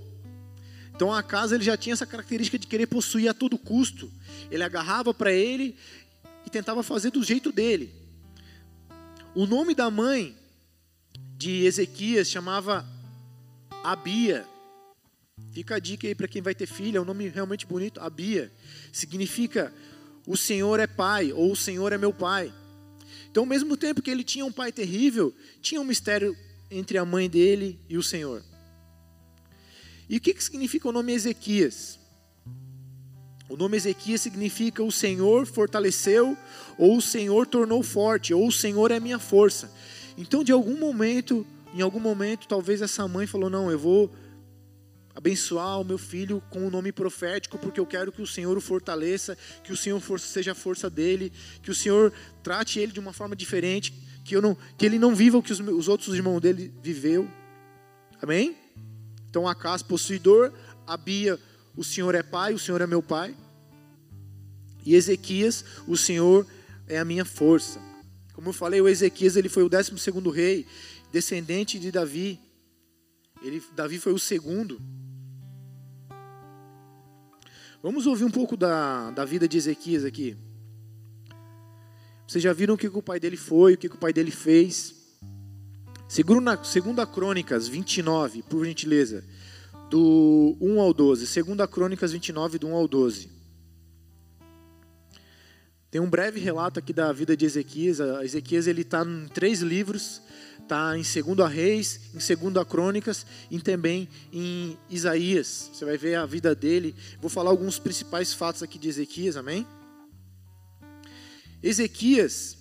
Então 0.95 1.13
a 1.13 1.23
casa 1.23 1.55
ele 1.55 1.65
já 1.65 1.77
tinha 1.77 1.93
essa 1.93 2.07
característica 2.07 2.59
de 2.59 2.67
querer 2.67 2.87
possuir 2.87 3.29
a 3.29 3.35
todo 3.35 3.59
custo. 3.59 4.11
Ele 4.51 4.63
agarrava 4.63 5.13
para 5.13 5.33
ele 5.33 5.77
e 6.47 6.51
tentava 6.51 6.83
fazer 6.83 7.11
do 7.11 7.23
jeito 7.23 7.51
dele. 7.53 7.93
O 9.35 9.47
nome 9.47 9.75
da 9.75 9.91
mãe 9.91 10.37
de 11.37 11.65
Ezequias 11.65 12.29
chamava 12.29 12.87
Abia. 13.85 14.47
Fica 15.53 15.77
a 15.77 15.79
dica 15.79 16.07
aí 16.07 16.15
para 16.15 16.29
quem 16.29 16.41
vai 16.41 16.55
ter 16.55 16.67
filho, 16.67 16.99
é 16.99 17.01
um 17.01 17.05
nome 17.05 17.29
realmente 17.29 17.67
bonito. 17.67 18.01
Abia 18.01 18.53
significa 18.93 19.73
o 20.27 20.37
Senhor 20.37 20.81
é 20.81 20.87
pai 20.87 21.33
ou 21.33 21.53
o 21.53 21.57
Senhor 21.57 21.93
é 21.93 21.99
meu 21.99 22.13
pai. 22.13 22.53
Então, 23.31 23.43
ao 23.43 23.49
mesmo 23.49 23.77
tempo 23.77 24.01
que 24.01 24.11
ele 24.11 24.25
tinha 24.25 24.47
um 24.47 24.53
pai 24.53 24.73
terrível, 24.73 25.35
tinha 25.61 25.81
um 25.81 25.85
mistério 25.85 26.37
entre 26.71 26.99
a 26.99 27.05
mãe 27.05 27.29
dele 27.29 27.79
e 27.89 27.97
o 27.99 28.03
Senhor. 28.03 28.43
E 30.09 30.17
o 30.17 30.21
que, 30.21 30.33
que 30.33 30.43
significa 30.43 30.89
o 30.89 30.93
nome 30.93 31.13
Ezequias? 31.13 31.99
O 33.49 33.57
nome 33.57 33.77
Ezequias 33.77 34.21
significa 34.21 34.83
o 34.83 34.91
Senhor 34.91 35.47
fortaleceu, 35.47 36.37
ou 36.77 36.97
o 36.97 37.03
Senhor 37.03 37.47
tornou 37.47 37.83
forte, 37.83 38.35
ou 38.35 38.49
o 38.49 38.53
Senhor 38.53 38.91
é 38.91 38.99
minha 38.99 39.19
força. 39.19 39.71
Então, 40.19 40.43
de 40.43 40.51
algum 40.51 40.77
momento, 40.77 41.47
em 41.73 41.81
algum 41.81 42.01
momento, 42.01 42.49
talvez 42.49 42.83
essa 42.83 43.07
mãe 43.07 43.27
falou: 43.27 43.49
Não, 43.49 43.71
eu 43.71 43.79
vou 43.79 44.11
abençoar 45.15 45.81
o 45.81 45.85
meu 45.85 45.97
filho 45.97 46.43
com 46.51 46.61
o 46.61 46.67
um 46.67 46.71
nome 46.71 46.93
profético, 46.93 47.57
porque 47.57 47.81
eu 47.81 47.87
quero 47.87 48.13
que 48.13 48.21
o 48.21 48.27
Senhor 48.27 48.57
o 48.57 48.61
fortaleça, 48.61 49.37
que 49.63 49.73
o 49.73 49.77
Senhor 49.77 50.01
seja 50.19 50.53
a 50.53 50.55
força 50.55 50.91
dele, 50.91 51.33
que 51.63 51.71
o 51.71 51.75
Senhor 51.75 52.13
trate 52.43 52.81
ele 52.81 52.93
de 52.93 53.01
uma 53.01 53.13
forma 53.13 53.35
diferente, 53.35 53.95
que, 54.25 54.37
eu 54.37 54.43
não, 54.43 54.57
que 54.77 54.85
ele 54.85 54.99
não 54.99 55.15
viva 55.15 55.39
o 55.39 55.43
que 55.43 55.53
os, 55.53 55.61
os 55.61 55.89
outros 55.89 56.15
irmãos 56.15 56.41
dele 56.41 56.73
viveu. 56.83 57.31
Amém? 58.21 58.57
Então, 59.31 59.49
Acas, 59.49 59.83
possuidor, 59.83 60.53
Abia, 60.87 61.39
o 61.77 61.85
Senhor 61.85 62.15
é 62.15 62.23
pai, 62.23 62.55
o 62.55 62.59
Senhor 62.59 62.81
é 62.81 62.87
meu 62.87 63.03
pai. 63.03 63.37
E 64.85 64.95
Ezequias, 64.95 65.65
o 65.87 65.97
Senhor 65.97 66.47
é 66.87 66.99
a 66.99 67.05
minha 67.05 67.25
força. 67.25 67.81
Como 68.33 68.49
eu 68.49 68.53
falei, 68.53 68.81
o 68.81 68.89
Ezequias 68.89 69.37
ele 69.37 69.49
foi 69.49 69.63
o 69.63 69.69
12 69.69 69.99
segundo 69.99 70.31
rei 70.31 70.67
descendente 71.13 71.79
de 71.79 71.91
Davi. 71.91 72.41
Ele, 73.43 73.63
Davi 73.75 73.99
foi 73.99 74.13
o 74.13 74.19
segundo. 74.19 74.81
Vamos 77.83 78.07
ouvir 78.07 78.25
um 78.25 78.31
pouco 78.31 78.57
da, 78.57 79.11
da 79.11 79.25
vida 79.25 79.47
de 79.47 79.57
Ezequias 79.57 80.05
aqui. 80.05 80.37
Vocês 82.27 82.43
já 82.43 82.53
viram 82.53 82.75
o 82.75 82.79
que, 82.79 82.91
que 82.91 82.99
o 82.99 83.03
pai 83.03 83.21
dele 83.21 83.37
foi, 83.37 83.75
o 83.75 83.79
que, 83.79 83.89
que 83.89 83.95
o 83.95 83.99
pai 83.99 84.13
dele 84.13 84.31
fez. 84.31 84.95
Segunda, 86.09 86.63
segunda 86.65 87.07
Crônicas 87.07 87.69
29, 87.69 88.43
por 88.43 88.65
gentileza, 88.65 89.25
do 89.91 90.57
1 90.61 90.81
ao 90.81 90.93
12. 90.93 91.27
Segunda 91.27 91.67
Crônicas 91.67 92.13
29, 92.13 92.59
do 92.59 92.69
1 92.69 92.75
ao 92.75 92.89
12. 92.89 93.31
Tem 95.91 96.01
um 96.01 96.11
breve 96.11 96.41
relato 96.41 96.79
aqui 96.79 96.93
da 96.93 97.13
vida 97.13 97.37
de 97.37 97.45
Ezequias. 97.47 98.01
Ezequias 98.23 98.67
ele 98.67 98.83
está 98.83 99.05
em 99.05 99.29
três 99.29 99.61
livros 99.61 100.21
está 100.67 100.99
em 100.99 101.03
2 101.03 101.51
Reis, 101.51 102.01
em 102.13 102.51
2 102.53 102.69
Crônicas 102.69 103.25
e 103.51 103.59
também 103.61 104.09
em 104.33 104.77
Isaías. 104.91 105.71
Você 105.73 105.85
vai 105.85 105.97
ver 105.97 106.17
a 106.17 106.27
vida 106.27 106.55
dele. 106.55 106.95
Vou 107.21 107.31
falar 107.31 107.51
alguns 107.51 107.79
principais 107.79 108.35
fatos 108.35 108.63
aqui 108.63 108.79
de 108.79 108.89
Ezequias, 108.89 109.37
amém? 109.37 109.67
Ezequias 111.63 112.59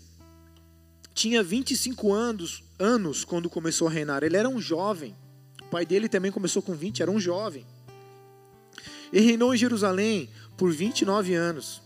tinha 1.14 1.44
25 1.44 2.14
anos, 2.14 2.64
anos 2.78 3.26
quando 3.26 3.50
começou 3.50 3.88
a 3.88 3.92
reinar. 3.92 4.24
Ele 4.24 4.38
era 4.38 4.48
um 4.48 4.62
jovem. 4.62 5.16
O 5.66 5.70
pai 5.70 5.86
dele 5.86 6.08
também 6.08 6.32
começou 6.32 6.62
com 6.62 6.74
20, 6.74 7.02
era 7.02 7.12
um 7.12 7.20
jovem. 7.20 7.66
Ele 9.12 9.26
reinou 9.26 9.54
em 9.54 9.58
Jerusalém 9.58 10.30
por 10.58 10.72
29 10.72 11.34
anos. 11.34 11.82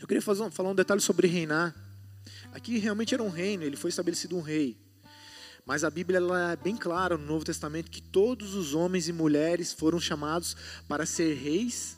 Eu 0.00 0.06
queria 0.06 0.22
fazer, 0.22 0.50
falar 0.50 0.70
um 0.70 0.74
detalhe 0.74 1.00
sobre 1.00 1.26
reinar. 1.26 1.74
Aqui 2.52 2.78
realmente 2.78 3.14
era 3.14 3.22
um 3.22 3.30
reino, 3.30 3.62
ele 3.62 3.76
foi 3.76 3.88
estabelecido 3.88 4.36
um 4.36 4.40
rei. 4.40 4.76
Mas 5.64 5.84
a 5.84 5.90
Bíblia 5.90 6.18
é 6.18 6.56
bem 6.56 6.76
clara 6.76 7.16
no 7.16 7.24
Novo 7.24 7.44
Testamento 7.44 7.90
que 7.90 8.02
todos 8.02 8.54
os 8.54 8.74
homens 8.74 9.08
e 9.08 9.12
mulheres 9.12 9.72
foram 9.72 10.00
chamados 10.00 10.56
para 10.88 11.06
ser 11.06 11.34
reis 11.34 11.96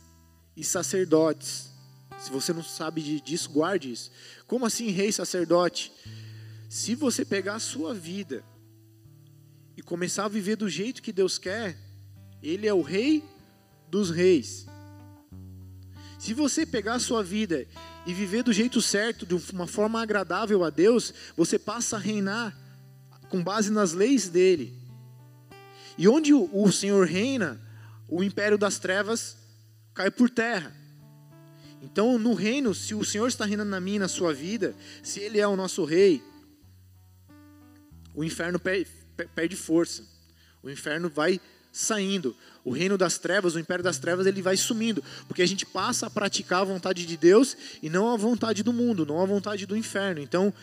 e 0.56 0.62
sacerdotes. 0.62 1.70
Se 2.18 2.30
você 2.30 2.52
não 2.52 2.62
sabe 2.62 3.02
disso, 3.20 3.50
guarde 3.50 3.90
isso. 3.90 4.10
Como 4.46 4.66
assim 4.66 4.90
rei 4.90 5.08
e 5.08 5.12
sacerdote? 5.12 5.92
Se 6.68 6.94
você 6.94 7.24
pegar 7.24 7.54
a 7.54 7.60
sua 7.60 7.94
vida 7.94 8.44
e 9.76 9.82
começar 9.82 10.24
a 10.24 10.28
viver 10.28 10.56
do 10.56 10.68
jeito 10.68 11.02
que 11.02 11.12
Deus 11.12 11.38
quer, 11.38 11.76
Ele 12.42 12.66
é 12.66 12.74
o 12.74 12.82
rei 12.82 13.24
dos 13.90 14.10
reis. 14.10 14.66
Se 16.18 16.32
você 16.32 16.64
pegar 16.64 16.94
a 16.94 17.00
sua 17.00 17.22
vida 17.22 17.66
e 18.06 18.14
viver 18.14 18.42
do 18.42 18.52
jeito 18.52 18.80
certo, 18.80 19.26
de 19.26 19.34
uma 19.52 19.66
forma 19.66 20.00
agradável 20.00 20.64
a 20.64 20.70
Deus, 20.70 21.12
você 21.36 21.58
passa 21.58 21.96
a 21.96 21.98
reinar 21.98 22.56
com 23.28 23.42
base 23.42 23.70
nas 23.70 23.92
leis 23.92 24.28
dele. 24.28 24.72
E 25.98 26.08
onde 26.08 26.32
o 26.32 26.72
Senhor 26.72 27.06
reina, 27.06 27.60
o 28.08 28.22
império 28.22 28.56
das 28.56 28.78
trevas 28.78 29.36
cai 29.92 30.10
por 30.10 30.30
terra. 30.30 30.74
Então, 31.82 32.18
no 32.18 32.32
reino, 32.32 32.74
se 32.74 32.94
o 32.94 33.04
Senhor 33.04 33.28
está 33.28 33.44
reinando 33.44 33.70
na 33.70 33.80
minha, 33.80 34.00
na 34.00 34.08
sua 34.08 34.32
vida, 34.32 34.74
se 35.02 35.20
Ele 35.20 35.38
é 35.38 35.46
o 35.46 35.56
nosso 35.56 35.84
rei, 35.84 36.22
o 38.14 38.24
inferno 38.24 38.58
perde 39.34 39.56
força. 39.56 40.04
O 40.62 40.70
inferno 40.70 41.08
vai 41.08 41.40
saindo. 41.72 42.34
O 42.64 42.70
reino 42.70 42.96
das 42.96 43.18
trevas, 43.18 43.54
o 43.54 43.58
império 43.58 43.82
das 43.82 43.98
trevas, 43.98 44.26
ele 44.26 44.40
vai 44.40 44.56
sumindo, 44.56 45.02
porque 45.26 45.42
a 45.42 45.46
gente 45.46 45.66
passa 45.66 46.06
a 46.06 46.10
praticar 46.10 46.62
a 46.62 46.64
vontade 46.64 47.04
de 47.04 47.16
Deus 47.16 47.56
e 47.82 47.90
não 47.90 48.12
a 48.12 48.16
vontade 48.16 48.62
do 48.62 48.72
mundo, 48.72 49.04
não 49.04 49.20
a 49.20 49.26
vontade 49.26 49.66
do 49.66 49.76
inferno. 49.76 50.20
Então, 50.20 50.54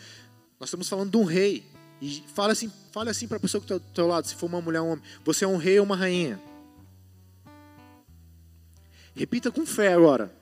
nós 0.58 0.68
estamos 0.68 0.88
falando 0.88 1.10
de 1.10 1.16
um 1.16 1.24
rei. 1.24 1.64
E 2.00 2.24
fala 2.34 2.52
assim, 2.52 2.72
fale 2.90 3.10
assim 3.10 3.28
para 3.28 3.36
a 3.36 3.40
pessoa 3.40 3.60
que 3.60 3.72
está 3.72 3.76
do 3.76 3.92
teu 3.94 4.08
lado, 4.08 4.26
se 4.26 4.34
for 4.34 4.46
uma 4.46 4.60
mulher 4.60 4.80
ou 4.80 4.88
um 4.88 4.92
homem, 4.92 5.04
você 5.24 5.44
é 5.44 5.48
um 5.48 5.56
rei 5.56 5.78
ou 5.78 5.84
uma 5.84 5.94
rainha. 5.96 6.40
Repita 9.14 9.52
com 9.52 9.64
fé 9.64 9.92
agora. 9.92 10.32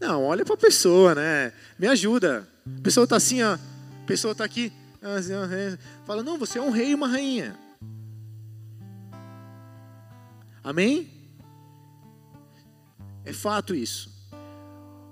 Não, 0.00 0.24
olha 0.24 0.44
para 0.44 0.54
a 0.54 0.58
pessoa, 0.58 1.14
né? 1.14 1.52
Me 1.78 1.86
ajuda. 1.86 2.46
A 2.78 2.82
pessoa 2.82 3.04
está 3.04 3.16
assim, 3.16 3.42
ó. 3.42 3.54
A 3.54 4.06
pessoa 4.06 4.32
está 4.32 4.44
aqui. 4.44 4.72
Assim, 5.00 5.32
fala, 6.04 6.22
não, 6.22 6.38
você 6.38 6.58
é 6.58 6.62
um 6.62 6.70
rei 6.70 6.90
e 6.90 6.94
uma 6.94 7.08
rainha. 7.08 7.58
Amém? 10.62 11.10
É 13.24 13.32
fato 13.32 13.74
isso. 13.74 14.10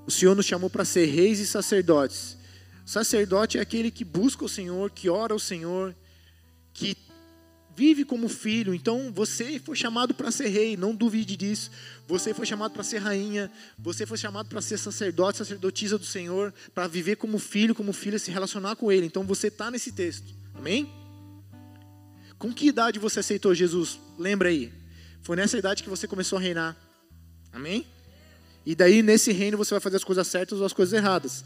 O 0.07 0.11
Senhor 0.11 0.35
nos 0.35 0.46
chamou 0.46 0.70
para 0.70 0.85
ser 0.85 1.07
reis 1.07 1.38
e 1.38 1.46
sacerdotes. 1.46 2.37
Sacerdote 2.85 3.59
é 3.59 3.61
aquele 3.61 3.90
que 3.90 4.05
busca 4.05 4.44
o 4.44 4.49
Senhor, 4.49 4.90
que 4.90 5.09
ora 5.09 5.33
ao 5.33 5.38
Senhor, 5.38 5.94
que 6.72 6.96
vive 7.76 8.04
como 8.04 8.28
filho. 8.28 8.74
Então 8.74 9.12
você 9.12 9.60
foi 9.60 9.76
chamado 9.76 10.14
para 10.14 10.30
ser 10.30 10.48
rei, 10.48 10.76
não 10.76 10.94
duvide 10.94 11.36
disso. 11.36 11.70
Você 12.08 12.32
foi 12.32 12.46
chamado 12.46 12.72
para 12.72 12.82
ser 12.82 12.98
rainha, 12.98 13.50
você 13.78 14.06
foi 14.06 14.16
chamado 14.16 14.48
para 14.48 14.62
ser 14.62 14.78
sacerdote, 14.78 15.38
sacerdotisa 15.38 15.98
do 15.98 16.04
Senhor, 16.04 16.54
para 16.74 16.88
viver 16.88 17.16
como 17.16 17.38
filho, 17.38 17.74
como 17.74 17.92
filha, 17.92 18.18
se 18.18 18.30
relacionar 18.30 18.76
com 18.76 18.90
Ele. 18.90 19.06
Então 19.06 19.24
você 19.24 19.48
está 19.48 19.70
nesse 19.70 19.92
texto. 19.92 20.34
Amém? 20.54 20.90
Com 22.38 22.52
que 22.52 22.68
idade 22.68 22.98
você 22.98 23.20
aceitou 23.20 23.54
Jesus? 23.54 24.00
Lembra 24.18 24.48
aí. 24.48 24.72
Foi 25.20 25.36
nessa 25.36 25.58
idade 25.58 25.82
que 25.82 25.90
você 25.90 26.08
começou 26.08 26.38
a 26.38 26.40
reinar. 26.40 26.76
Amém? 27.52 27.86
E 28.64 28.74
daí 28.74 29.02
nesse 29.02 29.32
reino 29.32 29.58
você 29.58 29.74
vai 29.74 29.80
fazer 29.80 29.96
as 29.96 30.04
coisas 30.04 30.26
certas 30.26 30.60
ou 30.60 30.64
as 30.64 30.72
coisas 30.72 30.94
erradas. 30.94 31.44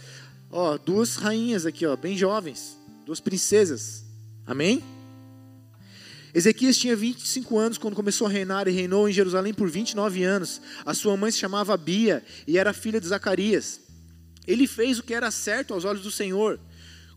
Ó, 0.50 0.78
duas 0.78 1.16
rainhas 1.16 1.66
aqui, 1.66 1.86
ó, 1.86 1.96
bem 1.96 2.16
jovens, 2.16 2.76
duas 3.04 3.20
princesas. 3.20 4.04
Amém? 4.46 4.82
Ezequias 6.32 6.76
tinha 6.76 6.94
25 6.94 7.58
anos 7.58 7.78
quando 7.78 7.96
começou 7.96 8.26
a 8.26 8.30
reinar 8.30 8.68
e 8.68 8.70
reinou 8.70 9.08
em 9.08 9.12
Jerusalém 9.12 9.52
por 9.52 9.68
29 9.68 10.22
anos. 10.22 10.60
A 10.84 10.94
sua 10.94 11.16
mãe 11.16 11.30
se 11.30 11.38
chamava 11.38 11.76
Bia 11.76 12.22
e 12.46 12.56
era 12.56 12.72
filha 12.72 13.00
de 13.00 13.08
Zacarias. 13.08 13.80
Ele 14.46 14.66
fez 14.66 14.98
o 14.98 15.02
que 15.02 15.14
era 15.14 15.30
certo 15.30 15.74
aos 15.74 15.84
olhos 15.84 16.02
do 16.02 16.10
Senhor, 16.10 16.58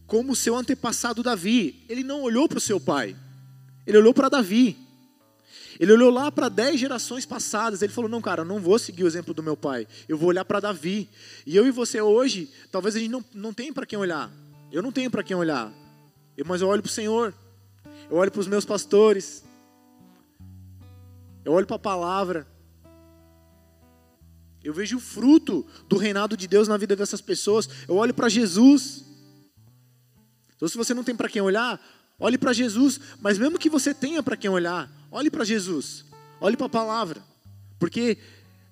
como 0.07 0.35
seu 0.35 0.55
antepassado 0.55 1.23
Davi. 1.23 1.85
Ele 1.87 2.03
não 2.03 2.21
olhou 2.21 2.47
para 2.47 2.57
o 2.57 2.61
seu 2.61 2.79
pai, 2.79 3.15
ele 3.85 3.97
olhou 3.97 4.13
para 4.13 4.29
Davi. 4.29 4.77
Ele 5.79 5.91
olhou 5.91 6.11
lá 6.11 6.31
para 6.31 6.49
dez 6.49 6.79
gerações 6.79 7.25
passadas. 7.25 7.81
Ele 7.81 7.91
falou: 7.91 8.09
Não, 8.09 8.21
cara, 8.21 8.45
não 8.45 8.59
vou 8.59 8.77
seguir 8.77 9.03
o 9.03 9.07
exemplo 9.07 9.33
do 9.33 9.41
meu 9.41 9.57
pai. 9.57 9.87
Eu 10.07 10.17
vou 10.17 10.29
olhar 10.29 10.45
para 10.45 10.59
Davi. 10.59 11.09
E 11.45 11.55
eu 11.55 11.65
e 11.65 11.71
você 11.71 11.99
hoje, 11.99 12.51
talvez 12.71 12.95
a 12.95 12.99
gente 12.99 13.09
não, 13.09 13.25
não 13.33 13.53
tenha 13.53 13.73
para 13.73 13.85
quem 13.85 13.97
olhar. 13.97 14.31
Eu 14.71 14.81
não 14.81 14.91
tenho 14.91 15.09
para 15.09 15.23
quem 15.23 15.35
olhar. 15.35 15.73
Eu, 16.37 16.45
mas 16.45 16.61
eu 16.61 16.67
olho 16.67 16.81
para 16.81 16.89
o 16.89 16.93
Senhor. 16.93 17.33
Eu 18.09 18.17
olho 18.17 18.31
para 18.31 18.41
os 18.41 18.47
meus 18.47 18.65
pastores. 18.65 19.43
Eu 21.43 21.53
olho 21.53 21.65
para 21.65 21.75
a 21.75 21.79
palavra. 21.79 22.47
Eu 24.63 24.73
vejo 24.73 24.97
o 24.97 25.01
fruto 25.01 25.65
do 25.89 25.97
reinado 25.97 26.37
de 26.37 26.47
Deus 26.47 26.67
na 26.67 26.77
vida 26.77 26.95
dessas 26.95 27.21
pessoas. 27.21 27.67
Eu 27.87 27.95
olho 27.95 28.13
para 28.13 28.29
Jesus. 28.29 29.03
Então, 30.55 30.67
se 30.67 30.77
você 30.77 30.93
não 30.93 31.03
tem 31.03 31.15
para 31.15 31.27
quem 31.27 31.41
olhar, 31.41 31.81
olhe 32.19 32.37
para 32.37 32.53
Jesus. 32.53 32.99
Mas 33.19 33.37
mesmo 33.37 33.59
que 33.59 33.69
você 33.69 33.93
tenha 33.93 34.23
para 34.23 34.37
quem 34.37 34.49
olhar, 34.49 34.89
olhe 35.11 35.29
para 35.29 35.43
Jesus. 35.43 36.05
Olhe 36.39 36.55
para 36.55 36.67
a 36.67 36.69
palavra. 36.69 37.21
Porque 37.77 38.17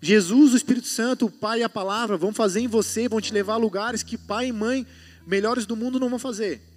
Jesus, 0.02 0.54
o 0.54 0.58
Espírito 0.58 0.88
Santo, 0.88 1.26
o 1.26 1.32
Pai 1.32 1.60
e 1.60 1.63
a 1.63 1.70
palavra 1.70 2.15
vão 2.15 2.34
fazer 2.34 2.62
em 2.62 2.67
você, 2.67 3.10
vão 3.10 3.20
te 3.20 3.34
levar 3.34 3.56
a 3.56 3.58
lugares 3.58 4.02
que 4.02 4.17
pai 4.17 4.48
e 4.48 4.54
mãe 4.54 4.88
melhores 5.28 5.65
do 5.65 5.76
mundo 5.76 6.00
não 6.00 6.10
vão 6.10 6.17
fazer 6.17 6.71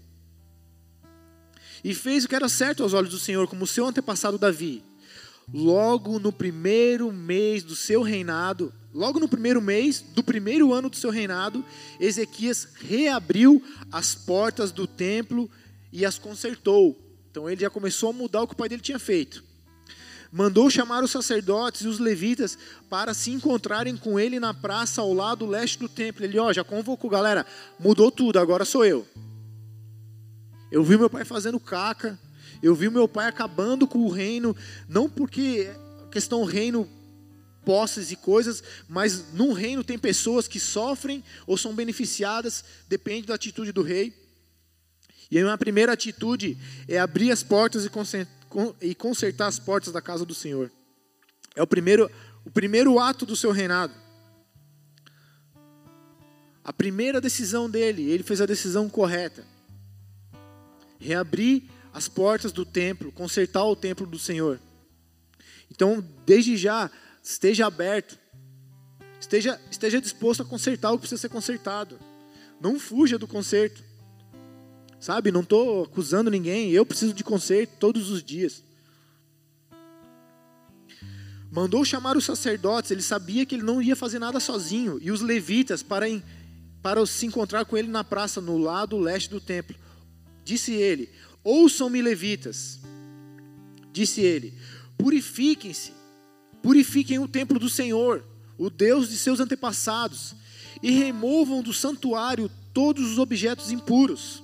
e 1.85 1.95
fez 1.95 2.25
o 2.25 2.29
que 2.29 2.35
era 2.35 2.49
certo 2.49 2.83
aos 2.83 2.95
olhos 2.95 3.11
do 3.11 3.19
Senhor, 3.19 3.47
como 3.47 3.67
seu 3.67 3.87
antepassado 3.87 4.39
Davi. 4.39 4.83
Logo 5.53 6.19
no 6.19 6.33
primeiro 6.33 7.13
mês 7.13 7.63
do 7.63 7.77
seu 7.77 8.01
reinado, 8.01 8.73
logo 8.95 9.21
no 9.21 9.29
primeiro 9.29 9.61
mês 9.61 10.01
do 10.01 10.25
primeiro 10.25 10.73
ano 10.73 10.89
do 10.89 10.97
seu 10.97 11.11
reinado, 11.11 11.63
Ezequias 12.01 12.69
reabriu 12.81 13.63
as 13.93 14.15
portas 14.15 14.73
do 14.73 14.87
templo 14.87 15.51
e 15.93 16.07
as 16.07 16.19
consertou. 16.19 16.99
Então 17.31 17.51
ele 17.51 17.61
já 17.61 17.69
começou 17.69 18.09
a 18.09 18.13
mudar 18.15 18.43
o 18.43 18.47
que 18.47 18.55
o 18.55 18.57
pai 18.57 18.71
dele 18.71 18.81
tinha 18.81 18.99
feito. 18.99 19.45
Mandou 20.33 20.71
chamar 20.71 21.05
os 21.05 21.11
sacerdotes 21.11 21.83
e 21.83 21.87
os 21.87 21.99
levitas 21.99 22.59
para 22.89 23.13
se 23.13 23.31
encontrarem 23.31 23.97
com 23.97 24.19
ele 24.19 24.41
na 24.41 24.55
praça 24.55 25.03
ao 25.03 25.13
lado 25.13 25.47
leste 25.47 25.79
do 25.79 25.89
templo. 25.89 26.25
Ele, 26.25 26.39
ó, 26.39 26.53
já 26.53 26.65
convocou, 26.65 27.11
galera, 27.11 27.47
mudou 27.79 28.11
tudo, 28.11 28.39
agora 28.39 28.65
sou 28.65 28.85
eu. 28.85 29.07
Eu 30.75 30.83
vi 30.83 30.99
meu 30.99 31.09
pai 31.09 31.25
fazendo 31.25 31.61
caca. 31.61 32.19
Eu 32.61 32.75
vi 32.75 32.91
meu 32.91 33.07
pai 33.07 33.29
acabando 33.29 33.87
com 33.87 34.01
o 34.01 34.09
reino, 34.09 34.57
não 34.89 35.09
porque 35.09 35.71
questão 36.11 36.43
reino 36.43 36.89
posses 37.65 38.11
e 38.11 38.17
coisas, 38.17 38.61
mas 38.89 39.33
num 39.33 39.53
reino 39.53 39.85
tem 39.85 39.97
pessoas 39.97 40.49
que 40.49 40.59
sofrem 40.59 41.23
ou 41.47 41.57
são 41.57 41.73
beneficiadas, 41.77 42.65
depende 42.89 43.29
da 43.29 43.37
atitude 43.37 43.71
do 43.71 43.83
rei. 43.83 44.13
E 45.31 45.39
a 45.39 45.43
minha 45.43 45.57
primeira 45.57 45.93
atitude 45.93 46.59
é 46.89 46.99
abrir 46.99 47.31
as 47.31 47.45
portas 47.45 47.89
e 48.81 48.95
consertar 48.97 49.47
as 49.47 49.61
portas 49.61 49.93
da 49.93 50.03
casa 50.03 50.27
do 50.27 50.35
Senhor. 50.35 50.73
É 51.55 51.63
o 51.63 51.69
primeiro, 51.69 52.11
o 52.45 52.51
primeiro 52.51 52.99
ato 52.99 53.25
do 53.25 53.37
seu 53.37 53.53
reinado. 53.53 53.95
A 56.65 56.73
primeira 56.73 57.21
decisão 57.21 57.71
dele, 57.71 58.11
ele 58.11 58.25
fez 58.25 58.41
a 58.41 58.47
decisão 58.47 58.89
correta 58.89 59.54
reabrir 61.05 61.65
as 61.93 62.09
portas 62.09 62.51
do 62.51 62.65
templo, 62.65 63.13
consertar 63.13 63.65
o 63.65 63.77
templo 63.77 64.07
do 64.07 64.19
Senhor. 64.19 64.59
Então, 65.71 66.05
desde 66.25 66.57
já, 66.57 66.91
esteja 67.23 67.67
aberto, 67.67 68.19
esteja, 69.21 69.61
esteja 69.71 70.01
disposto 70.01 70.43
a 70.43 70.47
consertar 70.47 70.91
o 70.91 70.95
que 70.95 71.03
precisa 71.03 71.21
ser 71.21 71.29
consertado. 71.29 71.99
Não 72.61 72.81
fuja 72.81 73.19
do 73.19 73.27
conserto. 73.29 73.85
Sabe, 74.99 75.31
não 75.31 75.43
estou 75.43 75.85
acusando 75.85 76.31
ninguém, 76.31 76.71
eu 76.71 76.87
preciso 76.87 77.13
de 77.13 77.23
conserto 77.23 77.77
todos 77.79 78.11
os 78.11 78.23
dias. 78.23 78.63
Mandou 81.53 81.85
chamar 81.85 82.17
os 82.17 82.25
sacerdotes, 82.25 82.91
ele 82.91 83.03
sabia 83.03 83.45
que 83.45 83.55
ele 83.55 83.63
não 83.63 83.83
ia 83.83 83.95
fazer 83.95 84.19
nada 84.19 84.41
sozinho, 84.41 84.99
e 85.01 85.11
os 85.11 85.21
levitas 85.21 85.83
para, 85.83 86.07
para 86.83 87.05
se 87.05 87.27
encontrar 87.27 87.67
com 87.67 87.77
ele 87.77 87.89
na 87.89 88.03
praça, 88.03 88.41
no 88.41 88.57
lado 88.57 88.99
leste 88.99 89.29
do 89.29 89.41
templo. 89.41 89.77
Disse 90.45 90.73
ele: 90.73 91.11
Ouçam-me, 91.43 92.03
levitas. 92.03 92.81
Disse 93.93 94.21
ele: 94.21 94.55
Purifiquem-se, 94.99 95.93
purifiquem 96.63 97.19
o 97.19 97.29
templo 97.29 97.59
do 97.59 97.69
Senhor, 97.69 98.25
o 98.59 98.69
Deus 98.69 99.09
de 99.09 99.17
seus 99.17 99.41
antepassados, 99.41 100.35
e 100.83 100.91
removam 100.91 101.63
do 101.63 101.73
santuário 101.73 102.51
todos 102.73 103.11
os 103.11 103.19
objetos 103.19 103.71
impuros. 103.71 104.43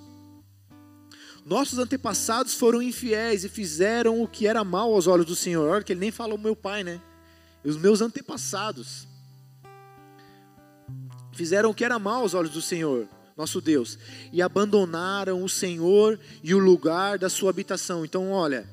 Nossos 1.45 1.79
antepassados 1.79 2.55
foram 2.55 2.83
infiéis 2.83 3.45
e 3.45 3.49
fizeram 3.49 4.23
o 4.23 4.29
que 4.29 4.47
era 4.47 4.63
mal 4.63 4.93
aos 4.93 5.07
olhos 5.07 5.27
do 5.27 5.35
Senhor. 5.35 5.71
Olha 5.71 5.83
que 5.83 5.93
ele 5.93 6.01
nem 6.01 6.11
falou 6.11 6.39
meu 6.39 6.55
pai, 6.55 6.85
né? 6.85 7.01
Os 7.65 7.77
meus 7.77 8.01
antepassados 8.01 9.09
fizeram 11.33 11.71
o 11.71 11.75
que 11.75 11.85
era 11.85 11.99
mal 11.99 12.23
aos 12.23 12.35
olhos 12.35 12.53
do 12.53 12.63
Senhor 12.63 13.09
nosso 13.40 13.61
Deus, 13.61 13.98
e 14.33 14.42
abandonaram 14.42 15.42
o 15.42 15.48
Senhor 15.48 16.20
e 16.42 16.55
o 16.55 16.59
lugar 16.59 17.18
da 17.18 17.31
sua 17.31 17.50
habitação. 17.50 18.05
Então, 18.05 18.31
olha, 18.31 18.68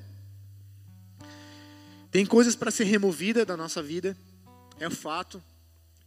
tem 2.12 2.25
coisas 2.25 2.56
para 2.56 2.69
ser 2.69 2.84
removida 2.84 3.45
da 3.45 3.56
nossa 3.56 3.82
vida, 3.82 4.15
é 4.80 4.88
um 4.88 4.91
fato. 4.91 5.41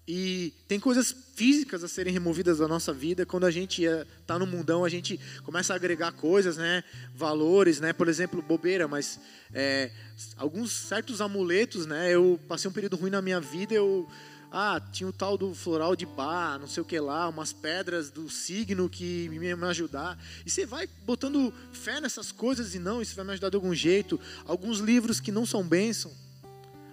E 0.06 0.52
tem 0.66 0.80
coisas 0.80 1.14
físicas 1.36 1.84
a 1.84 1.88
serem 1.88 2.12
removidas 2.12 2.58
da 2.58 2.66
nossa 2.66 2.92
vida. 2.92 3.24
Quando 3.24 3.46
a 3.46 3.50
gente 3.50 3.84
está 3.84 4.38
no 4.38 4.46
mundão, 4.46 4.84
a 4.84 4.88
gente 4.88 5.20
começa 5.44 5.72
a 5.72 5.76
agregar 5.76 6.10
coisas, 6.12 6.56
né? 6.56 6.82
valores, 7.14 7.78
né? 7.78 7.92
por 7.92 8.08
exemplo, 8.08 8.42
bobeira, 8.42 8.88
mas 8.88 9.20
é, 9.54 9.92
alguns 10.36 10.72
certos 10.72 11.20
amuletos. 11.20 11.86
Né? 11.86 12.12
Eu 12.12 12.40
passei 12.48 12.68
um 12.68 12.72
período 12.74 12.96
ruim 12.96 13.10
na 13.10 13.22
minha 13.22 13.40
vida, 13.40 13.72
eu 13.72 14.08
ah, 14.52 14.80
tinha 14.92 15.08
o 15.08 15.12
tal 15.12 15.38
do 15.38 15.54
floral 15.54 15.94
de 15.94 16.04
bar, 16.04 16.58
não 16.58 16.66
sei 16.66 16.82
o 16.82 16.86
que 16.86 16.98
lá, 16.98 17.28
umas 17.28 17.52
pedras 17.52 18.10
do 18.10 18.28
signo 18.28 18.88
que 18.88 19.28
me, 19.28 19.52
ajudar. 19.68 20.18
E 20.44 20.50
você 20.50 20.66
vai 20.66 20.88
botando 21.06 21.54
fé 21.72 22.00
nessas 22.00 22.32
coisas 22.32 22.74
e 22.74 22.80
não, 22.80 23.00
isso 23.00 23.14
vai 23.14 23.24
me 23.24 23.30
ajudar 23.32 23.50
de 23.50 23.56
algum 23.56 23.72
jeito. 23.72 24.18
Alguns 24.44 24.78
livros 24.78 25.20
que 25.20 25.30
não 25.30 25.46
são 25.46 25.62
bênção. 25.62 26.10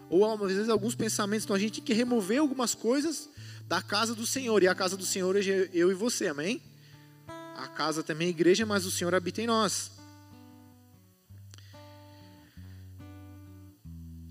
Ou 0.07 0.23
às 0.31 0.51
vezes 0.51 0.69
alguns 0.69 0.93
pensamentos. 0.93 1.45
Então 1.45 1.55
a 1.55 1.59
gente 1.59 1.75
tem 1.75 1.83
que 1.83 1.93
remover 1.93 2.39
algumas 2.39 2.75
coisas 2.75 3.27
da 3.67 3.81
casa 3.81 4.13
do 4.13 4.25
Senhor. 4.25 4.61
E 4.61 4.67
a 4.67 4.75
casa 4.75 4.95
do 4.95 5.05
Senhor 5.05 5.35
é 5.35 5.69
eu 5.73 5.91
e 5.91 5.95
você, 5.95 6.27
amém? 6.27 6.61
A 7.57 7.67
casa 7.67 8.03
também 8.03 8.27
é 8.27 8.29
igreja, 8.29 8.67
mas 8.67 8.85
o 8.85 8.91
Senhor 8.91 9.15
habita 9.15 9.41
em 9.41 9.47
nós. 9.47 9.96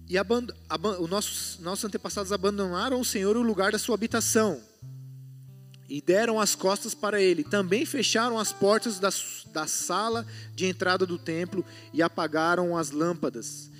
E 0.08 0.16
os 0.18 1.10
nossos, 1.10 1.58
nossos 1.58 1.84
antepassados 1.84 2.30
abandonaram 2.30 3.00
o 3.00 3.04
Senhor 3.04 3.36
o 3.36 3.42
lugar 3.42 3.72
da 3.72 3.78
sua 3.78 3.96
habitação 3.96 4.62
e 5.88 6.00
deram 6.00 6.40
as 6.40 6.54
costas 6.54 6.94
para 6.94 7.20
ele. 7.20 7.42
Também 7.42 7.84
fecharam 7.84 8.38
as 8.38 8.52
portas 8.52 8.98
da, 8.98 9.10
da 9.52 9.66
sala 9.66 10.26
de 10.54 10.66
entrada 10.66 11.06
do 11.06 11.18
templo 11.18 11.64
e 11.92 12.02
apagaram 12.02 12.76
as 12.76 12.90
lâmpadas. 12.90 13.70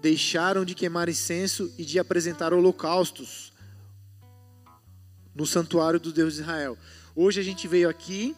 Deixaram 0.00 0.64
de 0.64 0.74
queimar 0.74 1.08
incenso 1.08 1.72
e 1.78 1.84
de 1.84 1.98
apresentar 1.98 2.52
holocaustos 2.52 3.52
no 5.34 5.46
santuário 5.46 6.00
do 6.00 6.12
Deus 6.12 6.34
de 6.34 6.40
Israel. 6.40 6.76
Hoje 7.14 7.40
a 7.40 7.42
gente 7.42 7.68
veio 7.68 7.88
aqui, 7.88 8.36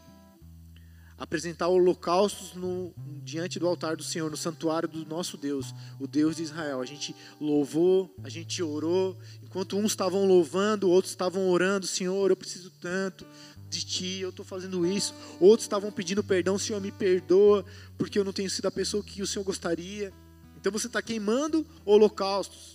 apresentar 1.19 1.69
holocaustos 1.69 2.55
no, 2.55 2.93
diante 3.23 3.59
do 3.59 3.67
altar 3.67 3.97
do 3.97 4.03
Senhor, 4.03 4.31
no 4.31 4.37
santuário 4.37 4.89
do 4.89 5.07
nosso 5.07 5.37
Deus, 5.37 5.75
o 6.01 6.07
Deus 6.07 6.37
de 6.37 6.43
Israel. 6.43 6.81
A 6.81 6.87
gente 6.87 7.15
louvou, 7.41 8.15
a 8.23 8.29
gente 8.29 8.63
orou, 8.63 9.17
enquanto 9.43 9.77
uns 9.77 9.93
estavam 9.93 10.27
louvando, 10.27 10.91
outros 10.91 11.13
estavam 11.13 11.49
orando, 11.49 11.87
Senhor, 11.87 12.31
eu 12.31 12.37
preciso 12.37 12.71
tanto 12.81 13.25
de 13.69 13.85
Ti, 13.85 14.19
eu 14.21 14.31
estou 14.31 14.45
fazendo 14.45 14.87
isso. 14.87 15.15
Outros 15.41 15.65
estavam 15.65 15.91
pedindo 15.91 16.23
perdão, 16.23 16.59
Senhor, 16.59 16.81
me 16.81 16.93
perdoa, 16.93 17.65
porque 17.97 18.19
eu 18.19 18.25
não 18.25 18.33
tenho 18.33 18.51
sido 18.51 18.67
a 18.67 18.71
pessoa 18.71 19.03
que 19.03 19.23
o 19.23 19.27
Senhor 19.27 19.45
gostaria. 19.45 20.13
Então 20.57 20.73
você 20.73 20.87
está 20.87 21.01
queimando 21.01 21.67
holocaustos. 21.85 22.75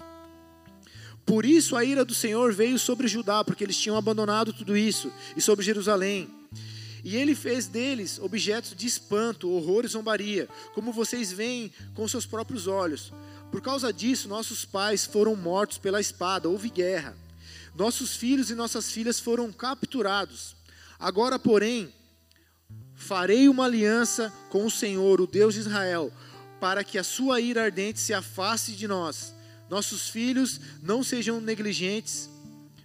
Por 1.25 1.45
isso 1.45 1.75
a 1.75 1.83
ira 1.83 2.03
do 2.03 2.13
Senhor 2.13 2.53
veio 2.53 2.79
sobre 2.79 3.07
Judá, 3.07 3.43
porque 3.43 3.63
eles 3.63 3.77
tinham 3.77 3.97
abandonado 3.97 4.51
tudo 4.51 4.75
isso, 4.75 5.11
e 5.35 5.41
sobre 5.41 5.63
Jerusalém. 5.63 6.38
E 7.03 7.15
ele 7.15 7.35
fez 7.35 7.67
deles 7.67 8.19
objetos 8.19 8.75
de 8.75 8.85
espanto, 8.85 9.49
horror 9.49 9.85
e 9.85 9.87
zombaria, 9.87 10.47
como 10.73 10.91
vocês 10.91 11.31
veem 11.31 11.71
com 11.93 12.07
seus 12.07 12.25
próprios 12.25 12.67
olhos. 12.67 13.11
Por 13.51 13.61
causa 13.61 13.91
disso, 13.91 14.27
nossos 14.27 14.65
pais 14.65 15.05
foram 15.05 15.35
mortos 15.35 15.77
pela 15.77 15.99
espada, 16.01 16.49
houve 16.49 16.69
guerra. 16.69 17.15
Nossos 17.75 18.15
filhos 18.15 18.51
e 18.51 18.55
nossas 18.55 18.91
filhas 18.91 19.19
foram 19.19 19.51
capturados. 19.51 20.55
Agora, 20.99 21.39
porém, 21.39 21.93
farei 22.93 23.47
uma 23.47 23.65
aliança 23.65 24.33
com 24.49 24.65
o 24.65 24.71
Senhor, 24.71 25.21
o 25.21 25.27
Deus 25.27 25.53
de 25.53 25.61
Israel, 25.61 26.11
para 26.59 26.83
que 26.83 26.97
a 26.97 27.03
sua 27.03 27.39
ira 27.39 27.63
ardente 27.63 27.99
se 27.99 28.13
afaste 28.13 28.73
de 28.73 28.87
nós. 28.87 29.33
Nossos 29.69 30.09
filhos 30.09 30.59
não 30.81 31.03
sejam 31.03 31.39
negligentes. 31.39 32.29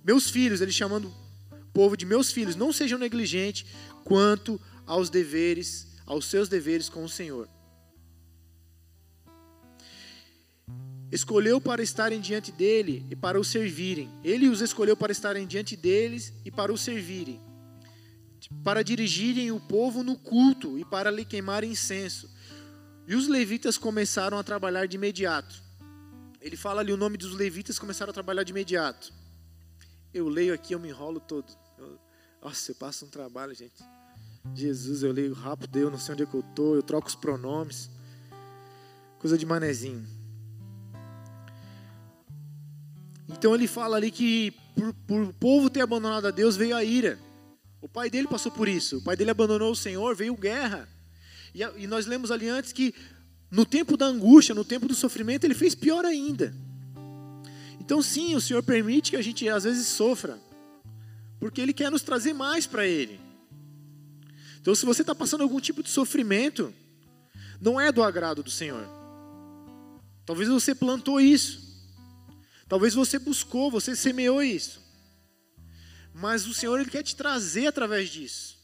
Meus 0.04 0.30
filhos, 0.30 0.60
ele 0.60 0.70
chamando 0.70 1.08
o 1.08 1.72
povo 1.72 1.96
de 1.96 2.06
meus 2.06 2.30
filhos, 2.30 2.54
não 2.54 2.72
sejam 2.72 2.98
negligentes 2.98 3.66
quanto 4.04 4.60
aos 4.86 5.10
deveres, 5.10 5.96
aos 6.06 6.26
seus 6.26 6.48
deveres 6.48 6.88
com 6.88 7.02
o 7.02 7.08
Senhor. 7.08 7.48
Escolheu 11.10 11.60
para 11.60 11.82
estarem 11.82 12.20
diante 12.20 12.50
dele 12.50 13.06
e 13.08 13.14
para 13.14 13.38
o 13.38 13.44
servirem. 13.44 14.10
Ele 14.24 14.48
os 14.48 14.60
escolheu 14.60 14.96
para 14.96 15.12
estarem 15.12 15.46
diante 15.46 15.76
deles 15.76 16.32
e 16.44 16.50
para 16.50 16.72
o 16.72 16.76
servirem. 16.76 17.40
Para 18.62 18.82
dirigirem 18.82 19.50
o 19.52 19.60
povo 19.60 20.02
no 20.02 20.16
culto 20.16 20.76
e 20.78 20.84
para 20.84 21.10
lhe 21.10 21.24
queimar 21.24 21.62
incenso. 21.62 22.28
E 23.06 23.14
os 23.14 23.28
levitas 23.28 23.78
começaram 23.78 24.38
a 24.38 24.42
trabalhar 24.42 24.86
de 24.86 24.96
imediato. 24.96 25.62
Ele 26.40 26.56
fala 26.56 26.80
ali 26.80 26.92
o 26.92 26.96
nome 26.96 27.16
dos 27.16 27.32
levitas 27.32 27.78
começaram 27.78 28.10
a 28.10 28.14
trabalhar 28.14 28.42
de 28.42 28.50
imediato. 28.50 29.12
Eu 30.12 30.28
leio 30.28 30.52
aqui, 30.52 30.74
eu 30.74 30.80
me 30.80 30.88
enrolo 30.88 31.20
todo. 31.20 31.50
Eu, 31.78 31.98
nossa, 32.44 32.70
eu 32.70 32.74
passo 32.74 33.06
um 33.06 33.08
trabalho, 33.08 33.54
gente. 33.54 33.82
Jesus, 34.54 35.02
eu 35.02 35.10
leio 35.10 35.32
rápido, 35.32 35.78
eu 35.78 35.90
não 35.90 35.98
sei 35.98 36.12
onde 36.12 36.24
é 36.24 36.26
que 36.26 36.34
eu 36.34 36.40
estou, 36.40 36.74
eu 36.74 36.82
troco 36.82 37.08
os 37.08 37.14
pronomes. 37.14 37.90
Coisa 39.18 39.38
de 39.38 39.46
manezinho. 39.46 40.06
Então 43.26 43.54
ele 43.54 43.66
fala 43.66 43.96
ali 43.96 44.10
que 44.10 44.50
por, 44.76 44.92
por 45.06 45.22
o 45.22 45.32
povo 45.32 45.70
ter 45.70 45.80
abandonado 45.80 46.26
a 46.26 46.30
Deus 46.30 46.54
veio 46.54 46.76
a 46.76 46.84
ira. 46.84 47.18
O 47.80 47.88
pai 47.88 48.10
dele 48.10 48.28
passou 48.28 48.52
por 48.52 48.68
isso. 48.68 48.98
O 48.98 49.02
pai 49.02 49.16
dele 49.16 49.30
abandonou 49.30 49.72
o 49.72 49.76
Senhor, 49.76 50.14
veio 50.14 50.36
guerra. 50.36 50.86
E, 51.54 51.62
e 51.62 51.86
nós 51.86 52.04
lemos 52.04 52.30
ali 52.30 52.46
antes 52.46 52.72
que 52.72 52.94
no 53.50 53.64
tempo 53.64 53.96
da 53.96 54.04
angústia, 54.04 54.54
no 54.54 54.64
tempo 54.64 54.86
do 54.86 54.94
sofrimento, 54.94 55.44
ele 55.44 55.54
fez 55.54 55.74
pior 55.74 56.04
ainda. 56.04 56.54
Então, 57.80 58.02
sim, 58.02 58.34
o 58.34 58.40
Senhor 58.40 58.62
permite 58.62 59.10
que 59.10 59.16
a 59.16 59.22
gente 59.22 59.48
às 59.48 59.64
vezes 59.64 59.86
sofra, 59.86 60.38
porque 61.44 61.60
Ele 61.60 61.74
quer 61.74 61.90
nos 61.90 62.00
trazer 62.00 62.32
mais 62.32 62.66
para 62.66 62.86
Ele. 62.86 63.20
Então, 64.62 64.74
se 64.74 64.86
você 64.86 65.02
está 65.02 65.14
passando 65.14 65.42
algum 65.42 65.60
tipo 65.60 65.82
de 65.82 65.90
sofrimento, 65.90 66.72
não 67.60 67.78
é 67.78 67.92
do 67.92 68.02
agrado 68.02 68.42
do 68.42 68.50
Senhor. 68.50 68.88
Talvez 70.24 70.48
você 70.48 70.74
plantou 70.74 71.20
isso. 71.20 71.60
Talvez 72.66 72.94
você 72.94 73.18
buscou, 73.18 73.70
você 73.70 73.94
semeou 73.94 74.42
isso. 74.42 74.80
Mas 76.14 76.46
o 76.46 76.54
Senhor 76.54 76.80
ele 76.80 76.88
quer 76.88 77.02
te 77.02 77.14
trazer 77.14 77.66
através 77.66 78.08
disso. 78.08 78.56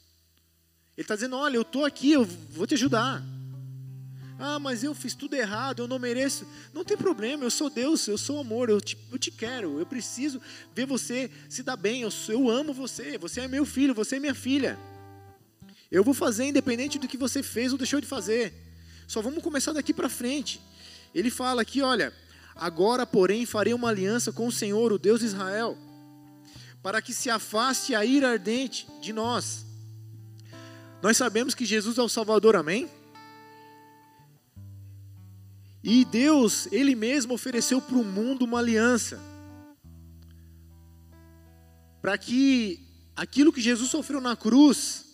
Ele 0.96 1.04
está 1.04 1.14
dizendo: 1.14 1.36
olha, 1.36 1.56
eu 1.56 1.62
estou 1.62 1.84
aqui, 1.84 2.12
eu 2.12 2.24
vou 2.24 2.66
te 2.66 2.72
ajudar. 2.72 3.22
Ah, 4.42 4.58
mas 4.58 4.82
eu 4.82 4.94
fiz 4.94 5.14
tudo 5.14 5.34
errado, 5.34 5.82
eu 5.82 5.86
não 5.86 5.98
mereço. 5.98 6.46
Não 6.72 6.82
tem 6.82 6.96
problema, 6.96 7.44
eu 7.44 7.50
sou 7.50 7.68
Deus, 7.68 8.08
eu 8.08 8.16
sou 8.16 8.40
amor, 8.40 8.70
eu 8.70 8.80
te, 8.80 8.96
eu 9.12 9.18
te 9.18 9.30
quero, 9.30 9.78
eu 9.78 9.84
preciso 9.84 10.40
ver 10.74 10.86
você 10.86 11.30
se 11.46 11.62
dar 11.62 11.76
bem, 11.76 12.00
eu, 12.00 12.08
eu 12.30 12.48
amo 12.48 12.72
você, 12.72 13.18
você 13.18 13.42
é 13.42 13.48
meu 13.48 13.66
filho, 13.66 13.94
você 13.94 14.16
é 14.16 14.18
minha 14.18 14.34
filha. 14.34 14.78
Eu 15.90 16.02
vou 16.02 16.14
fazer 16.14 16.46
independente 16.46 16.98
do 16.98 17.06
que 17.06 17.18
você 17.18 17.42
fez 17.42 17.70
ou 17.70 17.76
deixou 17.76 18.00
de 18.00 18.06
fazer. 18.06 18.54
Só 19.06 19.20
vamos 19.20 19.42
começar 19.42 19.74
daqui 19.74 19.92
para 19.92 20.08
frente. 20.08 20.58
Ele 21.14 21.30
fala 21.30 21.60
aqui, 21.60 21.82
olha, 21.82 22.10
agora, 22.56 23.04
porém, 23.04 23.44
farei 23.44 23.74
uma 23.74 23.90
aliança 23.90 24.32
com 24.32 24.46
o 24.46 24.52
Senhor, 24.52 24.90
o 24.90 24.98
Deus 24.98 25.20
de 25.20 25.26
Israel, 25.26 25.76
para 26.82 27.02
que 27.02 27.12
se 27.12 27.28
afaste 27.28 27.94
a 27.94 28.06
ira 28.06 28.30
ardente 28.30 28.86
de 29.02 29.12
nós. 29.12 29.66
Nós 31.02 31.18
sabemos 31.18 31.54
que 31.54 31.66
Jesus 31.66 31.98
é 31.98 32.02
o 32.02 32.08
Salvador, 32.08 32.56
amém? 32.56 32.88
E 35.82 36.04
Deus, 36.04 36.68
Ele 36.70 36.94
mesmo 36.94 37.34
ofereceu 37.34 37.80
para 37.80 37.96
o 37.96 38.04
mundo 38.04 38.44
uma 38.44 38.58
aliança. 38.58 39.18
Para 42.02 42.16
que 42.18 42.86
aquilo 43.16 43.52
que 43.52 43.60
Jesus 43.60 43.90
sofreu 43.90 44.20
na 44.20 44.36
cruz 44.36 45.06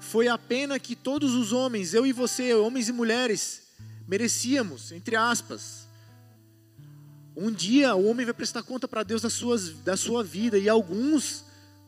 foi 0.00 0.28
a 0.28 0.36
pena 0.36 0.78
que 0.78 0.96
todos 0.96 1.34
os 1.34 1.52
homens, 1.52 1.94
eu 1.94 2.04
e 2.04 2.12
você, 2.12 2.54
homens 2.54 2.88
e 2.88 2.92
mulheres, 2.92 3.62
merecíamos, 4.08 4.90
entre 4.90 5.14
aspas. 5.14 5.88
Um 7.36 7.50
dia 7.50 7.94
o 7.94 8.06
homem 8.06 8.26
vai 8.26 8.34
prestar 8.34 8.62
conta 8.64 8.88
para 8.88 9.04
Deus 9.04 9.22
das 9.22 9.32
suas, 9.32 9.70
da 9.70 9.96
sua 9.96 10.24
vida 10.24 10.58
e 10.58 10.68
alguns 10.68 11.44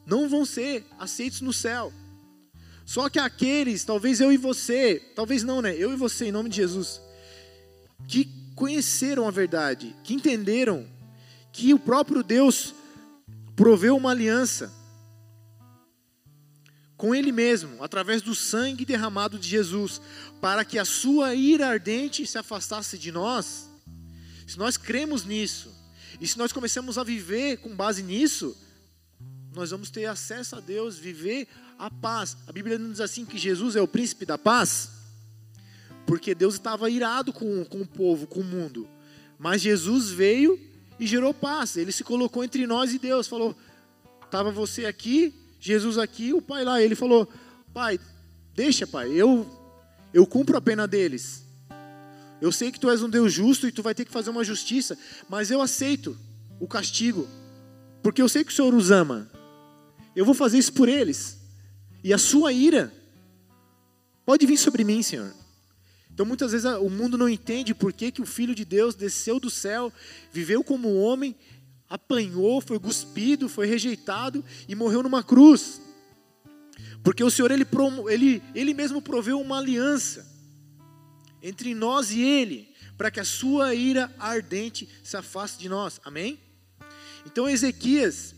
não 0.06 0.28
vão 0.28 0.44
ser 0.44 0.86
aceitos 0.98 1.40
no 1.40 1.52
céu. 1.52 1.92
Só 2.86 3.08
que 3.08 3.18
aqueles, 3.18 3.84
talvez 3.84 4.20
eu 4.20 4.32
e 4.32 4.36
você, 4.36 5.02
talvez 5.16 5.42
não, 5.42 5.60
né? 5.60 5.74
Eu 5.76 5.92
e 5.92 5.96
você, 5.96 6.26
em 6.26 6.32
nome 6.32 6.48
de 6.48 6.56
Jesus, 6.56 7.00
que 8.06 8.24
conheceram 8.54 9.26
a 9.26 9.30
verdade, 9.30 9.94
que 10.04 10.14
entenderam 10.14 10.86
que 11.52 11.74
o 11.74 11.78
próprio 11.78 12.22
Deus 12.22 12.74
proveu 13.54 13.96
uma 13.96 14.10
aliança 14.10 14.72
com 17.02 17.12
Ele 17.12 17.32
mesmo, 17.32 17.82
através 17.82 18.22
do 18.22 18.32
sangue 18.32 18.84
derramado 18.84 19.36
de 19.36 19.48
Jesus, 19.48 20.00
para 20.40 20.64
que 20.64 20.78
a 20.78 20.84
sua 20.84 21.34
ira 21.34 21.66
ardente 21.66 22.24
se 22.24 22.38
afastasse 22.38 22.96
de 22.96 23.10
nós. 23.10 23.68
Se 24.46 24.56
nós 24.56 24.76
cremos 24.76 25.24
nisso, 25.24 25.74
e 26.20 26.28
se 26.28 26.38
nós 26.38 26.52
começamos 26.52 26.98
a 26.98 27.02
viver 27.02 27.56
com 27.56 27.74
base 27.74 28.04
nisso, 28.04 28.56
nós 29.52 29.72
vamos 29.72 29.90
ter 29.90 30.04
acesso 30.06 30.54
a 30.54 30.60
Deus, 30.60 30.96
viver 30.96 31.48
a 31.76 31.90
paz. 31.90 32.36
A 32.46 32.52
Bíblia 32.52 32.78
nos 32.78 32.92
diz 32.92 33.00
assim 33.00 33.24
que 33.24 33.36
Jesus 33.36 33.74
é 33.74 33.82
o 33.82 33.88
príncipe 33.88 34.24
da 34.24 34.38
paz. 34.38 35.01
Porque 36.06 36.34
Deus 36.34 36.54
estava 36.54 36.90
irado 36.90 37.32
com, 37.32 37.64
com 37.64 37.80
o 37.80 37.86
povo, 37.86 38.26
com 38.26 38.40
o 38.40 38.44
mundo. 38.44 38.88
Mas 39.38 39.62
Jesus 39.62 40.10
veio 40.10 40.58
e 40.98 41.06
gerou 41.06 41.32
paz. 41.32 41.76
Ele 41.76 41.92
se 41.92 42.04
colocou 42.04 42.44
entre 42.44 42.66
nós 42.66 42.92
e 42.92 42.98
Deus. 42.98 43.26
Falou: 43.26 43.56
estava 44.24 44.50
você 44.50 44.86
aqui, 44.86 45.34
Jesus 45.60 45.98
aqui, 45.98 46.32
o 46.32 46.40
pai 46.40 46.64
lá. 46.64 46.80
Ele 46.80 46.94
falou: 46.94 47.28
Pai, 47.72 47.98
deixa, 48.54 48.86
pai, 48.86 49.10
eu, 49.10 49.46
eu 50.12 50.26
cumpro 50.26 50.56
a 50.56 50.60
pena 50.60 50.86
deles. 50.86 51.44
Eu 52.40 52.50
sei 52.50 52.72
que 52.72 52.80
tu 52.80 52.90
és 52.90 53.02
um 53.02 53.08
Deus 53.08 53.32
justo 53.32 53.68
e 53.68 53.72
tu 53.72 53.82
vai 53.82 53.94
ter 53.94 54.04
que 54.04 54.10
fazer 54.10 54.30
uma 54.30 54.42
justiça, 54.42 54.98
mas 55.28 55.50
eu 55.50 55.60
aceito 55.60 56.18
o 56.58 56.66
castigo, 56.66 57.28
porque 58.02 58.20
eu 58.20 58.28
sei 58.28 58.42
que 58.42 58.50
o 58.50 58.54
Senhor 58.54 58.74
os 58.74 58.90
ama. 58.90 59.30
Eu 60.14 60.24
vou 60.24 60.34
fazer 60.34 60.58
isso 60.58 60.72
por 60.72 60.88
eles. 60.88 61.38
E 62.02 62.12
a 62.12 62.18
sua 62.18 62.52
ira 62.52 62.92
pode 64.26 64.44
vir 64.44 64.56
sobre 64.56 64.82
mim, 64.82 65.02
Senhor. 65.02 65.32
Então 66.12 66.26
muitas 66.26 66.52
vezes 66.52 66.66
o 66.66 66.90
mundo 66.90 67.16
não 67.16 67.28
entende 67.28 67.74
por 67.74 67.92
que, 67.92 68.12
que 68.12 68.22
o 68.22 68.26
Filho 68.26 68.54
de 68.54 68.64
Deus 68.64 68.94
desceu 68.94 69.40
do 69.40 69.48
céu, 69.48 69.92
viveu 70.32 70.62
como 70.62 70.94
homem, 70.96 71.34
apanhou, 71.88 72.60
foi 72.60 72.78
cuspido, 72.78 73.48
foi 73.48 73.66
rejeitado 73.66 74.44
e 74.68 74.74
morreu 74.74 75.02
numa 75.02 75.22
cruz. 75.22 75.80
Porque 77.02 77.24
o 77.24 77.30
Senhor, 77.30 77.50
ele, 77.50 77.66
ele, 78.08 78.42
ele 78.54 78.74
mesmo 78.74 79.02
proveu 79.02 79.40
uma 79.40 79.58
aliança 79.58 80.30
entre 81.42 81.74
nós 81.74 82.12
e 82.12 82.20
Ele, 82.20 82.72
para 82.96 83.10
que 83.10 83.18
a 83.18 83.24
sua 83.24 83.74
ira 83.74 84.14
ardente 84.18 84.88
se 85.02 85.16
afaste 85.16 85.58
de 85.58 85.68
nós. 85.68 86.00
Amém? 86.04 86.38
Então 87.26 87.48
Ezequias, 87.48 88.34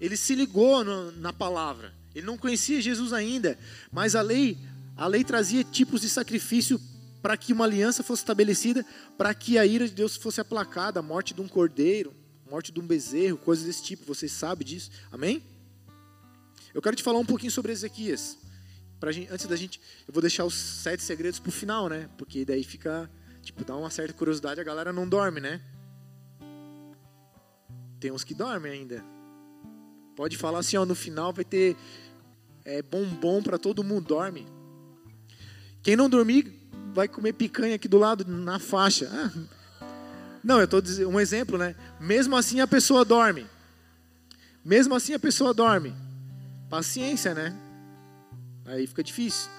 ele 0.00 0.16
se 0.16 0.34
ligou 0.34 0.84
no, 0.84 1.12
na 1.12 1.32
palavra. 1.32 1.92
Ele 2.14 2.26
não 2.26 2.38
conhecia 2.38 2.80
Jesus 2.80 3.12
ainda, 3.12 3.58
mas 3.90 4.14
a 4.14 4.22
lei, 4.22 4.58
a 4.96 5.06
lei 5.06 5.24
trazia 5.24 5.64
tipos 5.64 6.00
de 6.00 6.08
sacrifício 6.08 6.80
para 7.22 7.36
que 7.36 7.52
uma 7.52 7.64
aliança 7.64 8.02
fosse 8.02 8.22
estabelecida, 8.22 8.84
para 9.16 9.34
que 9.34 9.58
a 9.58 9.66
ira 9.66 9.86
de 9.86 9.94
Deus 9.94 10.16
fosse 10.16 10.40
aplacada, 10.40 11.00
a 11.00 11.02
morte 11.02 11.34
de 11.34 11.40
um 11.40 11.48
cordeiro, 11.48 12.14
morte 12.50 12.72
de 12.72 12.80
um 12.80 12.86
bezerro, 12.86 13.36
coisas 13.38 13.64
desse 13.64 13.82
tipo, 13.82 14.04
você 14.04 14.28
sabe 14.28 14.64
disso, 14.64 14.90
amém? 15.12 15.42
Eu 16.72 16.80
quero 16.80 16.96
te 16.96 17.02
falar 17.02 17.18
um 17.18 17.26
pouquinho 17.26 17.52
sobre 17.52 17.72
Ezequias, 17.72 18.38
pra 18.98 19.12
gente, 19.12 19.32
antes 19.32 19.46
da 19.46 19.56
gente, 19.56 19.80
eu 20.06 20.12
vou 20.12 20.20
deixar 20.20 20.44
os 20.44 20.54
sete 20.54 21.02
segredos 21.02 21.38
pro 21.38 21.52
final, 21.52 21.88
né? 21.88 22.08
Porque 22.16 22.44
daí 22.44 22.64
fica, 22.64 23.10
tipo, 23.42 23.64
dá 23.64 23.76
uma 23.76 23.90
certa 23.90 24.12
curiosidade, 24.12 24.60
a 24.60 24.64
galera 24.64 24.92
não 24.92 25.08
dorme, 25.08 25.40
né? 25.40 25.60
Tem 27.98 28.10
uns 28.10 28.24
que 28.24 28.34
dormem 28.34 28.72
ainda. 28.72 29.04
Pode 30.16 30.36
falar 30.36 30.60
assim, 30.60 30.76
ó, 30.76 30.84
no 30.84 30.94
final 30.94 31.32
vai 31.32 31.44
ter 31.44 31.76
é, 32.64 32.82
bombom 32.82 33.42
para 33.42 33.58
todo 33.58 33.84
mundo 33.84 34.06
dorme. 34.06 34.46
Quem 35.82 35.96
não 35.96 36.08
dormir 36.08 36.59
vai 36.92 37.08
comer 37.08 37.32
picanha 37.32 37.76
aqui 37.76 37.88
do 37.88 37.98
lado 37.98 38.24
na 38.26 38.58
faixa. 38.58 39.08
Ah, 39.12 39.30
não, 40.42 40.58
eu 40.58 40.64
estou 40.64 40.80
dizendo 40.80 41.10
um 41.10 41.20
exemplo, 41.20 41.58
né? 41.58 41.74
Mesmo 42.00 42.36
assim 42.36 42.60
a 42.60 42.66
pessoa 42.66 43.04
dorme. 43.04 43.46
Mesmo 44.64 44.94
assim 44.94 45.14
a 45.14 45.18
pessoa 45.18 45.52
dorme. 45.52 45.94
Paciência, 46.68 47.34
né? 47.34 47.54
Aí 48.64 48.86
fica 48.86 49.02
difícil. 49.02 49.50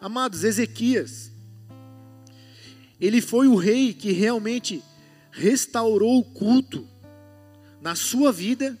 Amados, 0.00 0.44
Ezequias, 0.44 1.30
ele 3.00 3.20
foi 3.20 3.48
o 3.48 3.56
rei 3.56 3.94
que 3.94 4.12
realmente 4.12 4.82
restaurou 5.30 6.18
o 6.18 6.24
culto 6.24 6.86
na 7.80 7.94
sua 7.94 8.30
vida, 8.30 8.78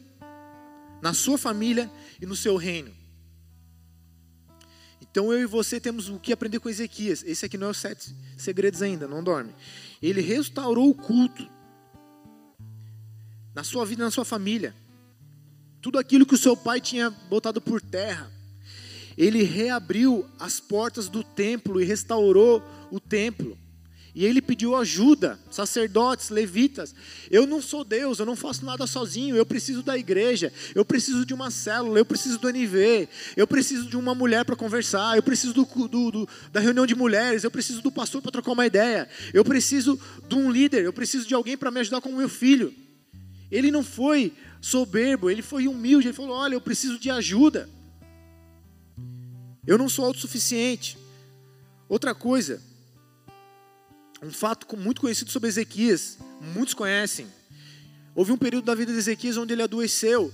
na 1.00 1.14
sua 1.14 1.38
família 1.38 1.90
e 2.20 2.26
no 2.26 2.36
seu 2.36 2.56
reino. 2.56 3.01
Então 5.12 5.32
eu 5.32 5.42
e 5.42 5.46
você 5.46 5.78
temos 5.78 6.08
o 6.08 6.18
que 6.18 6.32
aprender 6.32 6.58
com 6.58 6.68
Ezequias. 6.68 7.22
Esse 7.22 7.46
aqui 7.46 7.56
não 7.56 7.68
é 7.68 7.70
os 7.70 7.76
sete 7.76 8.12
segredos 8.36 8.82
ainda, 8.82 9.06
não 9.06 9.22
dorme. 9.22 9.54
Ele 10.02 10.20
restaurou 10.20 10.90
o 10.90 10.94
culto 10.94 11.48
na 13.54 13.62
sua 13.62 13.86
vida, 13.86 14.02
na 14.02 14.10
sua 14.10 14.24
família. 14.24 14.74
Tudo 15.80 15.98
aquilo 15.98 16.26
que 16.26 16.34
o 16.34 16.38
seu 16.38 16.56
pai 16.56 16.80
tinha 16.80 17.10
botado 17.10 17.60
por 17.60 17.80
terra 17.80 18.32
ele 19.16 19.42
reabriu 19.42 20.26
as 20.38 20.60
portas 20.60 21.08
do 21.08 21.22
templo 21.22 21.80
e 21.80 21.84
restaurou 21.84 22.62
o 22.90 22.98
templo. 22.98 23.58
E 24.14 24.26
ele 24.26 24.42
pediu 24.42 24.76
ajuda, 24.76 25.38
sacerdotes, 25.50 26.28
levitas. 26.28 26.94
Eu 27.30 27.46
não 27.46 27.62
sou 27.62 27.82
Deus, 27.82 28.18
eu 28.18 28.26
não 28.26 28.36
faço 28.36 28.62
nada 28.62 28.86
sozinho, 28.86 29.34
eu 29.34 29.46
preciso 29.46 29.82
da 29.82 29.96
igreja, 29.96 30.52
eu 30.74 30.84
preciso 30.84 31.24
de 31.24 31.32
uma 31.32 31.50
célula, 31.50 31.98
eu 31.98 32.04
preciso 32.04 32.38
do 32.38 32.50
NV, 32.50 33.08
eu 33.38 33.46
preciso 33.46 33.88
de 33.88 33.96
uma 33.96 34.14
mulher 34.14 34.44
para 34.44 34.54
conversar, 34.54 35.16
eu 35.16 35.22
preciso 35.22 35.54
do, 35.54 35.64
do, 35.88 36.10
do, 36.10 36.28
da 36.52 36.60
reunião 36.60 36.84
de 36.86 36.94
mulheres, 36.94 37.42
eu 37.42 37.50
preciso 37.50 37.80
do 37.80 37.90
pastor 37.90 38.20
para 38.20 38.32
trocar 38.32 38.52
uma 38.52 38.66
ideia, 38.66 39.08
eu 39.32 39.42
preciso 39.42 39.98
de 40.28 40.34
um 40.34 40.50
líder, 40.50 40.84
eu 40.84 40.92
preciso 40.92 41.26
de 41.26 41.32
alguém 41.32 41.56
para 41.56 41.70
me 41.70 41.80
ajudar 41.80 42.02
com 42.02 42.10
o 42.10 42.16
meu 42.16 42.28
filho. 42.28 42.74
Ele 43.50 43.70
não 43.70 43.82
foi 43.82 44.34
soberbo, 44.60 45.30
ele 45.30 45.42
foi 45.42 45.66
humilde, 45.66 46.08
ele 46.08 46.14
falou: 46.14 46.36
Olha, 46.36 46.54
eu 46.54 46.60
preciso 46.60 46.98
de 46.98 47.10
ajuda. 47.10 47.68
Eu 49.66 49.78
não 49.78 49.88
sou 49.88 50.04
autossuficiente. 50.04 50.98
Outra 51.88 52.14
coisa, 52.14 52.60
um 54.22 54.30
fato 54.30 54.76
muito 54.76 55.00
conhecido 55.00 55.30
sobre 55.30 55.48
Ezequias, 55.48 56.16
muitos 56.54 56.74
conhecem. 56.74 57.26
Houve 58.14 58.30
um 58.30 58.36
período 58.36 58.64
da 58.64 58.74
vida 58.74 58.92
de 58.92 58.98
Ezequias 58.98 59.36
onde 59.36 59.52
ele 59.52 59.62
adoeceu. 59.62 60.32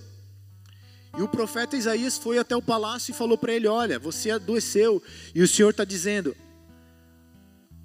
E 1.16 1.22
o 1.22 1.28
profeta 1.28 1.76
Isaías 1.76 2.18
foi 2.18 2.38
até 2.38 2.54
o 2.54 2.60
palácio 2.60 3.12
e 3.12 3.14
falou 3.14 3.38
para 3.38 3.52
ele: 3.52 3.66
Olha, 3.66 3.98
você 3.98 4.30
adoeceu 4.30 5.02
e 5.34 5.42
o 5.42 5.48
Senhor 5.48 5.70
está 5.70 5.84
dizendo: 5.84 6.36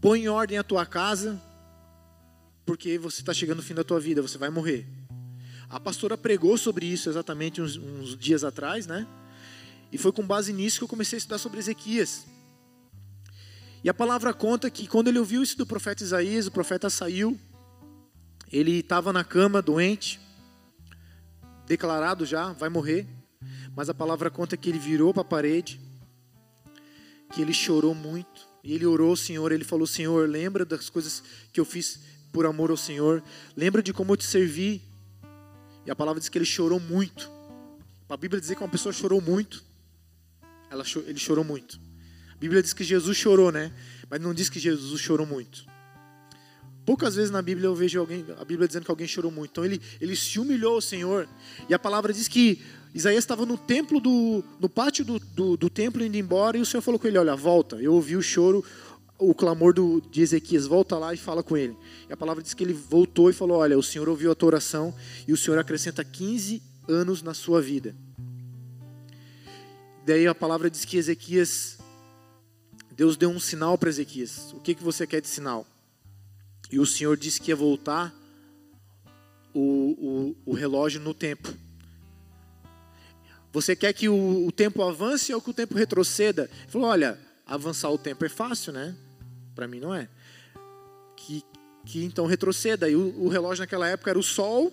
põe 0.02 0.24
em 0.24 0.28
ordem 0.28 0.58
a 0.58 0.63
tua 0.63 0.86
casa, 0.86 1.42
porque 2.66 2.98
você 2.98 3.22
está 3.22 3.34
chegando 3.34 3.58
no 3.58 3.63
fim 3.63 3.74
da 3.74 3.84
tua 3.84 4.00
vida, 4.00 4.22
você 4.22 4.38
vai 4.38 4.50
morrer. 4.50 4.86
A 5.70 5.80
pastora 5.80 6.18
pregou 6.18 6.58
sobre 6.58 6.86
isso 6.86 7.10
exatamente 7.10 7.62
uns, 7.62 7.78
uns 7.78 8.18
dias 8.18 8.44
atrás, 8.44 8.86
né? 8.86 9.08
E 9.92 9.98
foi 9.98 10.12
com 10.12 10.24
base 10.24 10.52
nisso 10.52 10.80
que 10.80 10.84
eu 10.84 10.88
comecei 10.88 11.16
a 11.16 11.20
estudar 11.20 11.38
sobre 11.38 11.60
Ezequias. 11.60 12.26
E 13.84 13.89
a 13.89 13.93
palavra 13.93 14.34
conta 14.34 14.69
que 14.69 14.88
quando 14.88 15.10
ele 15.10 15.19
ouviu 15.19 15.43
isso 15.43 15.58
do 15.58 15.65
profeta 15.65 16.04
Isaías, 16.04 16.48
o 16.48 16.52
profeta 16.52 16.89
saiu, 16.89 17.38
ele 18.50 18.80
estava 18.80 19.12
na 19.12 19.24
cama, 19.24 19.62
doente, 19.62 20.22
declarado 21.65 22.26
já, 22.26 22.54
vai 22.54 22.69
morrer. 22.69 23.06
Mas 23.76 23.89
a 23.89 23.93
palavra 23.93 24.30
conta 24.30 24.56
que 24.56 24.69
ele 24.69 24.80
virou 24.80 25.13
para 25.13 25.24
a 25.24 25.26
parede, 25.26 25.82
que 27.34 27.41
ele 27.41 27.54
chorou 27.54 27.93
muito, 27.93 28.48
e 28.63 28.74
ele 28.74 28.86
orou 28.86 29.10
ao 29.10 29.17
Senhor, 29.17 29.52
ele 29.52 29.65
falou: 29.65 29.86
Senhor, 29.86 30.30
lembra 30.30 30.63
das 30.63 30.89
coisas 30.89 31.22
que 31.52 31.60
eu 31.60 31.65
fiz 31.65 32.00
por 32.32 32.46
amor 32.46 32.72
ao 32.72 32.78
Senhor, 32.78 33.22
lembra 33.56 33.84
de 33.84 33.91
como 33.91 34.13
eu 34.13 34.17
te 34.17 34.26
servi. 34.26 34.82
E 35.86 35.91
a 35.91 35.96
palavra 35.96 36.22
diz 36.22 36.30
que 36.30 36.38
ele 36.38 36.46
chorou 36.46 36.80
muito. 36.80 37.30
A 38.08 38.15
Bíblia 38.15 38.39
diz 38.39 38.50
que 38.50 38.63
uma 38.63 38.69
pessoa 38.69 38.93
chorou 38.93 39.19
muito. 39.19 39.62
Ela, 40.69 40.86
ele 41.06 41.19
chorou 41.19 41.43
muito. 41.43 41.80
A 42.34 42.38
Bíblia 42.39 42.62
diz 42.62 42.74
que 42.74 42.84
Jesus 42.84 43.17
chorou, 43.17 43.52
né? 43.52 43.72
Mas 44.10 44.19
não 44.19 44.34
diz 44.34 44.50
que 44.50 44.60
Jesus 44.60 45.00
chorou 45.00 45.26
muito. 45.26 45.65
Poucas 46.86 47.15
vezes 47.15 47.32
na 47.32 47.41
Bíblia 47.41 47.67
eu 47.67 47.76
vejo 47.76 48.00
alguém, 48.00 48.26
a 48.38 48.43
Bíblia 48.43 48.67
dizendo 48.67 48.84
que 48.84 48.91
alguém 48.91 49.08
chorou 49.08 49.32
muito. 49.32 49.52
Então 49.52 49.65
ele, 49.65 49.82
ele 50.02 50.15
se 50.15 50.39
humilhou 50.39 50.76
ao 50.76 50.82
Senhor. 50.82 51.28
E 51.69 51.74
a 51.74 51.80
palavra 51.80 52.12
diz 52.12 52.28
que 52.28 52.62
Isaías 52.93 53.24
estava 53.24 53.46
no 53.46 53.58
templo 53.58 54.00
do, 54.00 54.43
no 54.60 54.67
pátio 54.67 55.06
do, 55.06 55.17
do, 55.17 55.58
do, 55.58 55.69
templo 55.69 56.04
indo 56.04 56.17
embora 56.17 56.58
e 56.58 56.62
o 56.62 56.65
Senhor 56.65 56.82
falou 56.82 57.00
com 57.00 57.08
ele: 57.08 57.17
Olha, 57.17 57.36
volta. 57.36 57.78
Eu 57.78 57.93
ouvi 57.93 58.17
o 58.17 58.22
choro, 58.22 58.63
o 59.17 59.34
clamor 59.34 59.74
do, 59.74 60.02
de 60.12 60.22
Ezequias, 60.22 60.67
volta 60.67 60.98
lá 60.98 61.13
e 61.13 61.17
fala 61.17 61.41
com 61.41 61.56
ele. 61.56 61.76
E 62.10 62.13
a 62.13 62.17
palavra 62.17 62.43
diz 62.43 62.54
que 62.54 62.63
ele 62.63 62.74
voltou 62.74 63.30
e 63.30 63.34
falou: 63.34 63.60
Olha, 63.60 63.78
o 63.78 63.84
Senhor 63.84 64.10
ouviu 64.10 64.32
a 64.32 64.36
tua 64.36 64.48
oração 64.48 64.93
e 65.28 65.32
o 65.32 65.38
Senhor 65.38 65.58
acrescenta 65.58 66.04
15 66.04 66.62
anos 66.88 67.22
na 67.22 67.34
sua 67.34 67.62
vida. 67.62 67.96
Daí 70.06 70.28
a 70.28 70.36
palavra 70.36 70.69
diz 70.69 70.84
que 70.84 70.98
Ezequias, 70.98 71.78
Deus 72.95 73.17
deu 73.17 73.29
um 73.29 73.39
sinal 73.39 73.77
para 73.77 73.89
Ezequias. 73.89 74.53
O 74.53 74.60
que, 74.60 74.75
que 74.75 74.84
você 74.84 75.08
quer 75.08 75.21
de 75.21 75.27
sinal? 75.27 75.65
E 76.71 76.79
o 76.79 76.86
Senhor 76.86 77.17
disse 77.17 77.41
que 77.41 77.51
ia 77.51 77.56
voltar 77.56 78.13
o, 79.53 80.36
o, 80.45 80.51
o 80.51 80.53
relógio 80.53 80.99
no 80.99 81.13
tempo. 81.13 81.53
Você 83.51 83.75
quer 83.75 83.93
que 83.93 84.10
o, 84.10 84.47
o, 84.47 84.51
tempo 84.51 84.82
avance 84.82 85.34
ou 85.34 85.41
que 85.41 85.49
o 85.49 85.53
tempo 85.53 85.75
retroceda? 85.75 86.49
Ele 86.62 86.71
falou: 86.71 86.88
olha, 86.88 87.19
avançar 87.45 87.89
o 87.89 87.97
tempo 87.97 88.25
é 88.25 88.29
fácil, 88.29 88.73
né? 88.73 88.95
Para 89.53 89.67
mim 89.67 89.79
não 89.79 89.93
é. 89.93 90.08
Que, 91.15 91.43
que 91.86 92.03
então 92.03 92.25
retroceda. 92.25 92.89
E 92.89 92.95
o, 92.95 93.23
o 93.23 93.27
relógio 93.27 93.62
naquela 93.62 93.88
época 93.88 94.10
era 94.10 94.19
o 94.19 94.23
sol 94.23 94.71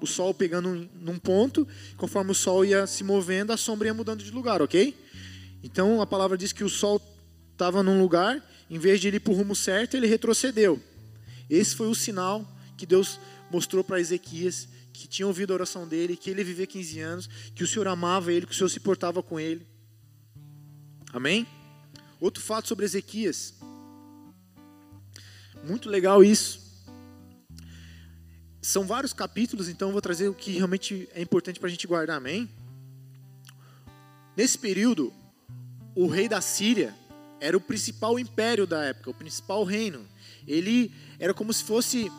o 0.00 0.06
sol 0.06 0.32
pegando 0.32 0.88
num 0.94 1.18
ponto, 1.18 1.68
conforme 1.96 2.30
o 2.30 2.34
sol 2.34 2.64
ia 2.64 2.86
se 2.86 3.04
movendo, 3.04 3.52
a 3.52 3.56
sombra 3.56 3.88
ia 3.88 3.94
mudando 3.94 4.24
de 4.24 4.30
lugar, 4.30 4.62
ok? 4.62 4.96
Então 5.62 6.00
a 6.00 6.06
palavra 6.06 6.36
diz 6.36 6.52
que 6.52 6.64
o 6.64 6.68
sol 6.68 7.00
estava 7.52 7.82
num 7.82 8.00
lugar, 8.00 8.42
em 8.70 8.78
vez 8.78 9.00
de 9.00 9.08
ir 9.08 9.20
para 9.20 9.32
o 9.32 9.36
rumo 9.36 9.54
certo, 9.54 9.96
ele 9.96 10.06
retrocedeu. 10.06 10.80
Esse 11.48 11.74
foi 11.74 11.88
o 11.88 11.94
sinal 11.94 12.46
que 12.76 12.86
Deus 12.86 13.20
mostrou 13.50 13.84
para 13.84 14.00
Ezequias, 14.00 14.68
que 14.92 15.08
tinha 15.08 15.26
ouvido 15.26 15.52
a 15.52 15.54
oração 15.54 15.86
dele, 15.86 16.16
que 16.16 16.30
ele 16.30 16.44
vivia 16.44 16.66
15 16.66 17.00
anos, 17.00 17.26
que 17.54 17.64
o 17.64 17.66
Senhor 17.66 17.88
amava 17.88 18.32
ele, 18.32 18.46
que 18.46 18.52
o 18.52 18.54
Senhor 18.54 18.68
se 18.68 18.80
portava 18.80 19.22
com 19.22 19.38
ele. 19.38 19.66
Amém? 21.12 21.46
Outro 22.20 22.42
fato 22.42 22.68
sobre 22.68 22.84
Ezequias. 22.84 23.54
Muito 25.64 25.88
legal 25.88 26.22
isso. 26.22 26.60
São 28.62 28.86
vários 28.86 29.12
capítulos, 29.12 29.68
então 29.68 29.88
eu 29.88 29.92
vou 29.92 30.02
trazer 30.02 30.28
o 30.28 30.34
que 30.34 30.52
realmente 30.52 31.08
é 31.12 31.20
importante 31.22 31.58
para 31.58 31.68
a 31.68 31.70
gente 31.70 31.86
guardar, 31.86 32.16
amém? 32.16 32.48
Nesse 34.36 34.58
período, 34.58 35.12
o 36.02 36.06
rei 36.06 36.30
da 36.30 36.40
Síria 36.40 36.94
era 37.38 37.54
o 37.54 37.60
principal 37.60 38.18
império 38.18 38.66
da 38.66 38.82
época, 38.84 39.10
o 39.10 39.14
principal 39.14 39.62
reino. 39.64 40.08
Ele 40.48 40.90
era 41.18 41.34
como 41.34 41.52
se 41.52 41.62
fosse 41.62 42.10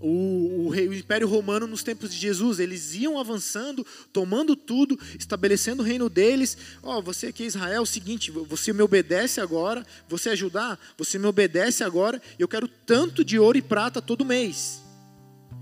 o, 0.00 0.64
o, 0.64 0.68
rei, 0.70 0.88
o, 0.88 0.94
Império 0.94 1.28
Romano 1.28 1.66
nos 1.66 1.82
tempos 1.82 2.10
de 2.10 2.16
Jesus. 2.16 2.58
Eles 2.58 2.94
iam 2.94 3.18
avançando, 3.18 3.86
tomando 4.14 4.56
tudo, 4.56 4.98
estabelecendo 5.18 5.82
o 5.82 5.84
reino 5.84 6.08
deles. 6.08 6.56
Ó, 6.82 6.96
oh, 6.96 7.02
você 7.02 7.26
aqui 7.26 7.42
é 7.42 7.46
Israel, 7.48 7.74
é 7.74 7.80
o 7.82 7.86
seguinte, 7.86 8.30
você 8.30 8.72
me 8.72 8.80
obedece 8.80 9.42
agora, 9.42 9.86
você 10.08 10.30
ajudar, 10.30 10.80
você 10.96 11.18
me 11.18 11.26
obedece 11.26 11.84
agora, 11.84 12.20
eu 12.38 12.48
quero 12.48 12.66
tanto 12.66 13.22
de 13.22 13.38
ouro 13.38 13.58
e 13.58 13.62
prata 13.62 14.00
todo 14.00 14.24
mês. 14.24 14.82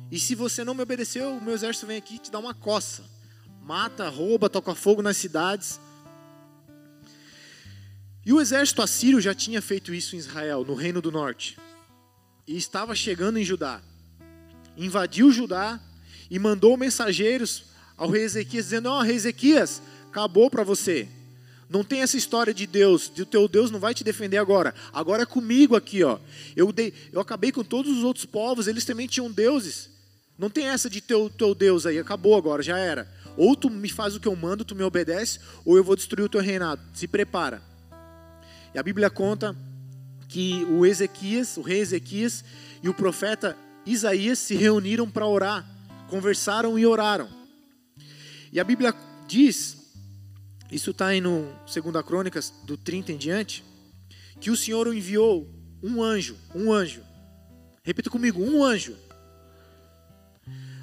E 0.09 0.21
se 0.21 0.37
você 0.37 0.63
não 0.63 0.73
me 0.73 0.83
obedeceu, 0.83 1.31
o 1.31 1.43
meu 1.43 1.55
exército 1.55 1.85
vem 1.89 1.97
aqui 1.97 2.15
e 2.15 2.19
te 2.21 2.31
dá 2.31 2.39
uma 2.39 2.55
coça. 2.55 3.03
Mata, 3.61 4.09
rouba, 4.09 4.49
toca 4.49 4.73
fogo 4.73 5.03
nas 5.03 5.17
cidades. 5.17 5.81
E 8.29 8.33
o 8.35 8.43
exército 8.43 8.83
assírio 8.83 9.23
já 9.23 9.35
tinha 9.35 9.63
feito 9.63 9.95
isso 9.95 10.15
em 10.15 10.19
Israel, 10.19 10.63
no 10.63 10.75
reino 10.75 11.01
do 11.01 11.11
norte. 11.11 11.57
E 12.47 12.59
estava 12.59 12.95
chegando 12.95 13.39
em 13.39 13.43
Judá. 13.43 13.81
Invadiu 14.77 15.33
Judá 15.33 15.81
e 16.31 16.39
mandou 16.39 16.77
mensageiros 16.77 17.65
ao 17.97 18.11
rei 18.11 18.25
Ezequias, 18.25 18.67
dizendo: 18.67 18.91
Ó, 18.91 18.99
oh, 18.99 19.03
rei 19.03 19.17
Ezequias, 19.17 19.81
acabou 20.11 20.51
para 20.51 20.63
você. 20.63 21.09
Não 21.71 21.83
tem 21.83 22.03
essa 22.03 22.19
história 22.19 22.53
de 22.53 22.67
Deus, 22.67 23.11
de 23.15 23.23
o 23.23 23.27
teu 23.27 23.49
Deus 23.49 23.71
não 23.71 23.81
vai 23.81 23.95
te 23.95 24.05
defender 24.05 24.37
agora. 24.37 24.75
Agora 24.93 25.23
é 25.23 25.27
comigo 25.27 25.75
aqui, 25.75 26.05
ó. 26.05 26.19
Eu, 26.55 26.71
dei, 26.71 26.93
eu 27.11 27.23
acabei 27.23 27.51
com 27.51 27.65
todos 27.65 27.97
os 27.97 28.05
outros 28.05 28.27
povos, 28.27 28.67
eles 28.67 28.85
também 28.85 29.07
tinham 29.07 29.33
deuses. 29.33 29.89
Não 30.39 30.51
tem 30.51 30.67
essa 30.67 30.91
de 30.91 31.01
teu, 31.01 31.31
teu 31.31 31.55
Deus 31.55 31.87
aí, 31.87 31.99
acabou 31.99 32.37
agora, 32.37 32.63
já 32.63 32.77
era. 32.77 33.11
Ou 33.39 33.57
tu 33.57 33.71
me 33.71 33.89
faz 33.89 34.15
o 34.15 34.21
que 34.21 34.29
eu 34.29 34.37
mando, 34.37 34.67
tu 34.67 34.75
me 34.75 34.83
obedece, 34.83 35.41
ou 35.65 35.79
eu 35.79 35.83
vou 35.83 35.97
destruir 35.97 36.27
o 36.27 36.29
teu 36.29 36.43
reinado. 36.43 36.83
Se 36.93 37.09
prepara. 37.09 37.67
E 38.79 38.81
a 38.81 38.83
Bíblia 38.85 39.11
conta 39.11 39.57
que 40.29 40.65
o 40.67 40.87
Ezequias, 40.87 41.57
o 41.57 41.63
rei 41.63 41.81
Ezequias 41.81 42.45
e 42.81 42.89
o 42.89 42.95
profeta 42.95 43.59
Isaías 43.85 44.39
se 44.39 44.55
reuniram 44.55 45.11
para 45.11 45.27
orar, 45.27 45.69
conversaram 46.07 46.79
e 46.79 46.87
oraram. 46.87 47.29
E 48.53 48.61
a 48.61 48.63
Bíblia 48.63 48.95
diz, 49.27 49.93
isso 50.71 50.93
está 50.93 51.09
aí 51.09 51.21
no 51.21 51.53
2 51.67 52.07
Crônicas, 52.07 52.55
do 52.63 52.77
30 52.77 53.11
em 53.11 53.17
diante, 53.17 53.65
que 54.41 54.49
o 54.49 54.57
Senhor 54.57 54.87
enviou 54.95 55.53
um 55.83 56.01
anjo, 56.01 56.37
um 56.55 56.73
anjo. 56.73 57.03
Repita 57.83 58.09
comigo, 58.09 58.41
um 58.41 58.63
anjo. 58.63 58.97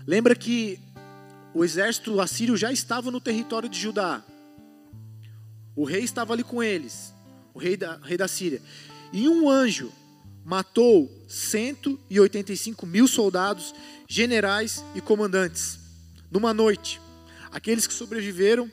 Lembra 0.06 0.36
que 0.36 0.78
o 1.54 1.64
exército 1.64 2.20
assírio 2.20 2.58
já 2.58 2.74
estava 2.74 3.10
no 3.10 3.22
território 3.22 3.70
de 3.70 3.80
Judá. 3.80 4.22
O 5.74 5.86
rei 5.86 6.04
estava 6.04 6.34
ali 6.34 6.44
com 6.44 6.62
eles, 6.62 7.15
o 7.56 7.60
rei 7.60 7.78
da, 7.78 7.98
rei 8.04 8.18
da 8.18 8.28
Síria. 8.28 8.62
E 9.12 9.28
um 9.30 9.50
anjo 9.50 9.92
matou 10.44 11.10
185 11.28 12.86
mil 12.86 13.08
soldados, 13.08 13.74
generais 14.08 14.84
e 14.94 15.02
comandantes, 15.02 15.80
numa 16.30 16.54
noite. 16.54 17.02
Aqueles 17.50 17.88
que 17.88 17.94
sobreviveram, 17.94 18.70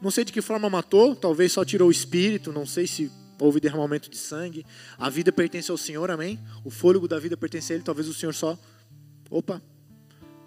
não 0.00 0.10
sei 0.10 0.24
de 0.24 0.32
que 0.32 0.40
forma 0.40 0.68
matou, 0.70 1.14
talvez 1.14 1.52
só 1.52 1.64
tirou 1.64 1.88
o 1.88 1.92
espírito, 1.92 2.50
não 2.52 2.66
sei 2.66 2.86
se 2.86 3.12
houve 3.38 3.60
derramamento 3.60 4.08
de 4.08 4.16
sangue. 4.16 4.64
A 4.98 5.10
vida 5.10 5.30
pertence 5.30 5.70
ao 5.70 5.76
Senhor, 5.76 6.10
amém? 6.10 6.40
O 6.64 6.70
fôlego 6.70 7.06
da 7.06 7.18
vida 7.18 7.36
pertence 7.36 7.72
a 7.72 7.76
Ele, 7.76 7.84
talvez 7.84 8.08
o 8.08 8.14
Senhor 8.14 8.32
só. 8.32 8.58
Opa, 9.30 9.62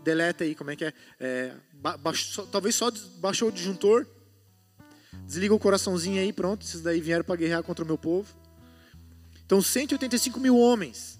deleta 0.03 0.43
aí, 0.43 0.55
como 0.55 0.71
é 0.71 0.75
que 0.75 0.86
é? 0.86 0.93
é 1.19 1.53
talvez 2.51 2.75
só 2.75 2.91
baixou 3.19 3.49
o 3.49 3.51
disjuntor, 3.51 4.05
desliga 5.26 5.53
o 5.53 5.60
coraçãozinho 5.60 6.22
aí, 6.22 6.34
pronto, 6.34 6.66
esses 6.66 6.82
daí 6.82 6.99
vieram 7.01 7.24
para 7.24 7.36
guerrear 7.36 7.64
contra 7.64 7.84
o 7.84 7.88
meu 7.88 7.97
povo. 7.97 8.28
Então, 9.45 9.62
185 9.62 10.39
mil 10.39 10.57
homens, 10.57 11.18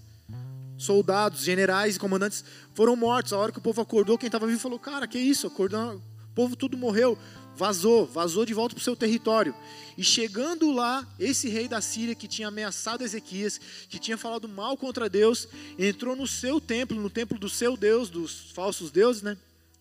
soldados, 0.78 1.42
generais 1.42 1.96
e 1.96 2.00
comandantes 2.00 2.44
foram 2.74 2.96
mortos. 2.96 3.34
A 3.34 3.38
hora 3.38 3.52
que 3.52 3.60
o 3.60 3.62
povo 3.62 3.82
acordou, 3.82 4.18
quem 4.18 4.28
estava 4.28 4.48
vivo 4.48 4.60
falou: 4.60 4.80
Cara, 4.80 5.08
que 5.08 5.18
isso? 5.18 5.48
Acordou, 5.48 5.96
o 5.96 6.36
povo 6.36 6.56
tudo 6.56 6.78
morreu. 6.78 7.18
Vazou, 7.56 8.06
vazou 8.06 8.46
de 8.46 8.54
volta 8.54 8.74
para 8.74 8.82
o 8.82 8.84
seu 8.84 8.96
território. 8.96 9.54
E 9.98 10.04
chegando 10.04 10.72
lá, 10.72 11.06
esse 11.20 11.50
rei 11.50 11.68
da 11.68 11.82
Síria 11.82 12.16
que 12.16 12.26
tinha 12.26 12.48
ameaçado 12.48 13.04
Ezequias, 13.04 13.60
que 13.90 14.00
tinha 14.00 14.18
falado 14.18 14.48
mal 14.48 14.78
contra 14.78 15.10
Deus, 15.10 15.46
entrou 15.78 16.16
no 16.16 16.26
seu 16.26 16.62
templo, 16.62 16.98
no 16.98 17.10
templo 17.10 17.38
do 17.38 17.50
seu 17.50 17.76
Deus, 17.76 18.10
dos 18.10 18.52
falsos 18.52 18.92
deuses, 18.92 19.22
né? 19.22 19.38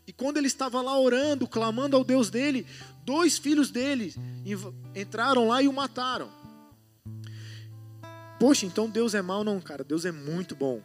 E 0.08 0.12
quando 0.14 0.38
ele 0.38 0.46
estava 0.46 0.80
lá 0.80 0.98
orando, 0.98 1.46
clamando 1.46 1.94
ao 1.94 2.02
Deus 2.02 2.30
dele, 2.30 2.66
dois 3.04 3.36
filhos 3.36 3.70
dele 3.70 4.14
entraram 4.94 5.46
lá 5.46 5.62
e 5.62 5.68
o 5.68 5.72
mataram. 5.72 6.30
Poxa, 8.40 8.64
então 8.64 8.88
Deus 8.88 9.14
é 9.14 9.20
mal? 9.20 9.44
Não, 9.44 9.60
cara, 9.60 9.84
Deus 9.84 10.06
é 10.06 10.10
muito 10.10 10.56
bom. 10.56 10.82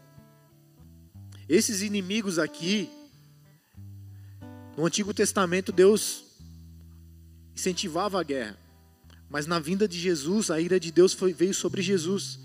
Esses 1.48 1.82
inimigos 1.82 2.38
aqui, 2.38 2.90
no 4.76 4.86
Antigo 4.86 5.14
Testamento, 5.14 5.72
Deus 5.72 6.26
incentivava 7.56 8.20
a 8.20 8.24
guerra. 8.24 8.58
Mas 9.30 9.48
na 9.48 9.58
vinda 9.58 9.88
de 9.88 9.98
Jesus, 9.98 10.52
a 10.52 10.60
ira 10.60 10.78
de 10.78 10.92
Deus 10.92 11.14
foi, 11.14 11.32
veio 11.32 11.54
sobre 11.54 11.82
Jesus. 11.82 12.40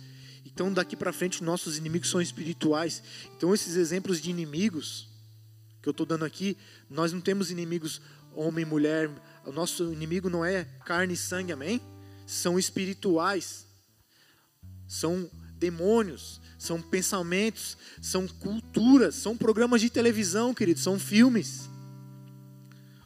Então, 0.46 0.72
daqui 0.72 0.94
para 0.94 1.12
frente, 1.12 1.42
nossos 1.42 1.76
inimigos 1.76 2.08
são 2.08 2.20
espirituais. 2.20 3.02
Então, 3.36 3.52
esses 3.52 3.74
exemplos 3.74 4.20
de 4.20 4.30
inimigos 4.30 5.07
que 5.82 5.88
eu 5.88 5.92
estou 5.92 6.06
dando 6.06 6.24
aqui, 6.24 6.56
nós 6.90 7.12
não 7.12 7.20
temos 7.20 7.50
inimigos 7.50 8.00
homem, 8.34 8.64
mulher. 8.64 9.10
O 9.44 9.52
nosso 9.52 9.92
inimigo 9.92 10.28
não 10.28 10.44
é 10.44 10.64
carne 10.84 11.14
e 11.14 11.16
sangue, 11.16 11.52
amém? 11.52 11.80
São 12.26 12.58
espirituais 12.58 13.68
são 14.88 15.30
demônios, 15.58 16.40
são 16.58 16.80
pensamentos, 16.80 17.76
são 18.00 18.26
culturas, 18.26 19.14
são 19.14 19.36
programas 19.36 19.82
de 19.82 19.90
televisão, 19.90 20.54
queridos, 20.54 20.82
são 20.82 20.98
filmes. 20.98 21.68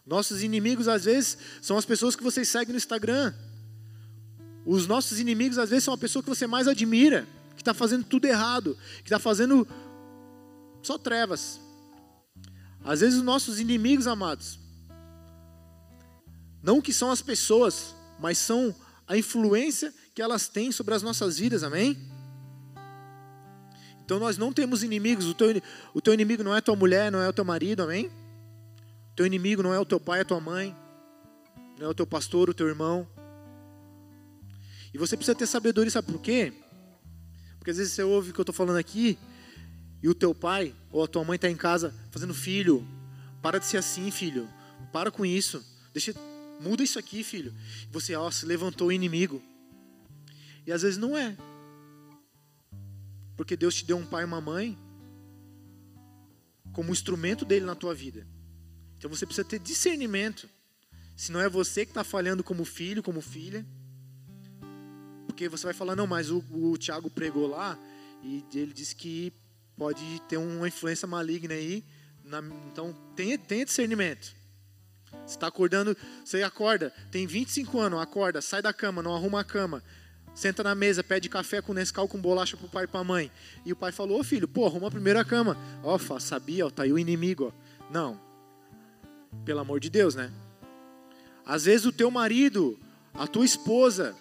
Nossos 0.07 0.43
inimigos, 0.43 0.87
às 0.87 1.05
vezes, 1.05 1.37
são 1.61 1.77
as 1.77 1.85
pessoas 1.85 2.15
que 2.15 2.23
vocês 2.23 2.49
seguem 2.49 2.73
no 2.73 2.77
Instagram. 2.77 3.35
Os 4.65 4.87
nossos 4.87 5.19
inimigos, 5.19 5.59
às 5.59 5.71
vezes, 5.71 5.85
são 5.85 5.95
a 5.95 5.99
pessoa 5.99 6.23
que 6.23 6.29
você 6.29 6.47
mais 6.47 6.69
admira, 6.69 7.27
que 7.57 7.63
está 7.63 7.75
fazendo 7.75 8.05
tudo 8.05 8.27
errado, 8.27 8.79
que 8.99 9.09
está 9.09 9.19
fazendo 9.19 9.67
só 10.83 10.97
trevas. 10.97 11.61
Às 12.85 13.01
vezes, 13.01 13.19
os 13.19 13.25
nossos 13.25 13.61
inimigos, 13.61 14.07
amados, 14.07 14.59
não 16.63 16.81
que 16.81 16.93
são 16.93 17.11
as 17.11 17.21
pessoas, 17.21 17.95
mas 18.19 18.39
são 18.39 18.75
a 19.07 19.17
influência 19.17 19.93
que 20.15 20.23
elas 20.23 20.49
têm 20.49 20.71
sobre 20.71 20.95
as 20.95 21.03
nossas 21.03 21.39
vidas, 21.39 21.63
amém? 21.63 21.99
Então 24.05 24.19
nós 24.19 24.37
não 24.37 24.53
temos 24.53 24.83
inimigos, 24.83 25.27
o 25.27 25.35
teu, 25.35 25.61
o 25.95 26.01
teu 26.01 26.13
inimigo 26.13 26.43
não 26.43 26.55
é 26.55 26.61
tua 26.61 26.77
mulher, 26.77 27.11
não 27.11 27.21
é 27.21 27.29
o 27.29 27.33
teu 27.33 27.45
marido, 27.45 27.83
amém? 27.83 28.07
O 28.07 29.15
teu 29.17 29.27
inimigo 29.27 29.63
não 29.63 29.73
é 29.73 29.79
o 29.79 29.85
teu 29.85 29.99
pai, 29.99 30.21
a 30.21 30.25
tua 30.25 30.41
mãe, 30.41 30.77
não 31.79 31.87
é 31.87 31.89
o 31.89 31.95
teu 31.95 32.07
pastor, 32.07 32.51
o 32.51 32.55
teu 32.55 32.69
irmão. 32.69 33.09
E 34.93 34.99
você 34.99 35.17
precisa 35.17 35.35
ter 35.35 35.47
sabedoria, 35.47 35.91
sabe 35.91 36.13
por 36.13 36.21
quê? 36.21 36.53
Porque 37.59 37.71
às 37.71 37.77
vezes 37.77 37.93
você 37.93 38.03
ouve 38.03 38.31
o 38.31 38.35
que 38.35 38.41
eu 38.41 38.43
estou 38.43 38.55
falando 38.55 38.77
aqui, 38.77 39.19
e 40.03 40.09
o 40.09 40.15
teu 40.15 40.35
pai 40.35 40.75
ou 40.91 41.05
a 41.05 41.07
tua 41.07 41.25
mãe 41.25 41.37
está 41.37 41.49
em 41.49 41.57
casa 41.57 41.95
fazendo 42.11 42.35
filho, 42.35 42.87
para 43.41 43.59
de 43.59 43.67
ser 43.67 43.77
assim, 43.77 44.11
filho, 44.11 44.49
para 44.93 45.11
com 45.11 45.25
isso, 45.25 45.65
deixa, 45.93 46.15
muda 46.61 46.83
isso 46.83 46.99
aqui, 46.99 47.23
filho. 47.23 47.55
Você, 47.91 48.15
ó, 48.15 48.31
se 48.31 48.45
levantou 48.45 48.89
o 48.89 48.93
inimigo. 48.93 49.43
E 50.67 50.73
às 50.73 50.83
vezes 50.83 50.99
não 50.99 51.17
é. 51.17 51.37
Porque 53.37 53.57
Deus 53.57 53.75
te 53.75 53.85
deu 53.85 53.97
um 53.97 54.07
pai 54.07 54.23
e 54.23 54.27
uma 54.27 54.41
mãe 54.41 54.79
como 56.73 56.93
instrumento 56.93 57.45
dele 57.45 57.65
na 57.65 57.75
tua 57.75 57.95
vida. 57.95 58.27
Então 58.97 59.11
você 59.11 59.27
precisa 59.27 59.47
ter 59.47 59.59
discernimento. 59.59 60.49
Se 61.17 61.31
não 61.31 61.41
é 61.41 61.49
você 61.49 61.85
que 61.85 61.91
está 61.91 62.05
falhando 62.05 62.43
como 62.43 62.65
filho, 62.65 63.03
como 63.03 63.21
filha. 63.21 63.67
Porque 65.27 65.49
você 65.49 65.65
vai 65.65 65.75
falar, 65.75 65.97
não, 65.97 66.07
mas 66.07 66.31
o, 66.31 66.45
o 66.51 66.77
Tiago 66.77 67.11
pregou 67.11 67.47
lá 67.47 67.79
e 68.23 68.45
ele 68.55 68.73
disse 68.73 68.95
que 68.95 69.33
pode 69.77 70.21
ter 70.29 70.37
uma 70.37 70.69
influência 70.69 71.07
maligna 71.07 71.55
aí. 71.55 71.85
Na, 72.25 72.41
então 72.71 72.93
tenha, 73.17 73.39
tenha 73.39 73.65
discernimento. 73.65 74.35
Você 75.27 75.35
está 75.35 75.47
acordando, 75.47 75.97
você 76.25 76.43
acorda, 76.43 76.93
tem 77.11 77.27
25 77.27 77.79
anos, 77.79 78.01
acorda, 78.01 78.41
sai 78.41 78.63
da 78.63 78.73
cama, 78.73 79.03
não 79.03 79.15
arruma 79.15 79.41
a 79.41 79.45
cama, 79.45 79.83
Senta 80.35 80.63
na 80.63 80.75
mesa, 80.75 81.05
pede 81.05 81.29
café 81.29 81.61
com 81.61 81.75
Nescau 81.75 82.09
com 82.09 82.19
bolacha 82.19 82.57
pro 82.57 82.69
pai 82.69 82.85
e 82.85 82.87
pra 82.87 83.05
mãe. 83.05 83.31
E 83.67 83.73
o 83.73 83.77
pai 83.77 83.93
falou: 83.93 84.21
Ô 84.21 84.25
filho, 84.25 84.49
pô, 84.49 84.67
arruma 84.67 84.89
a 84.89 84.91
primeira 84.91 85.25
cama. 85.25 85.57
Ó, 85.83 85.99
sabia, 86.19 86.67
ó, 86.67 86.71
tá 86.71 86.85
aí 86.85 86.93
o 86.93 86.99
inimigo, 86.99 87.53
ó. 87.53 87.93
Não. 87.93 88.19
Pelo 89.45 89.61
amor 89.61 89.79
de 89.79 89.91
Deus, 89.91 90.15
né? 90.15 90.33
Às 91.45 91.65
vezes 91.65 91.85
o 91.85 91.93
teu 91.93 92.11
marido, 92.11 92.79
a 93.13 93.27
tua 93.27 93.45
esposa, 93.45 94.17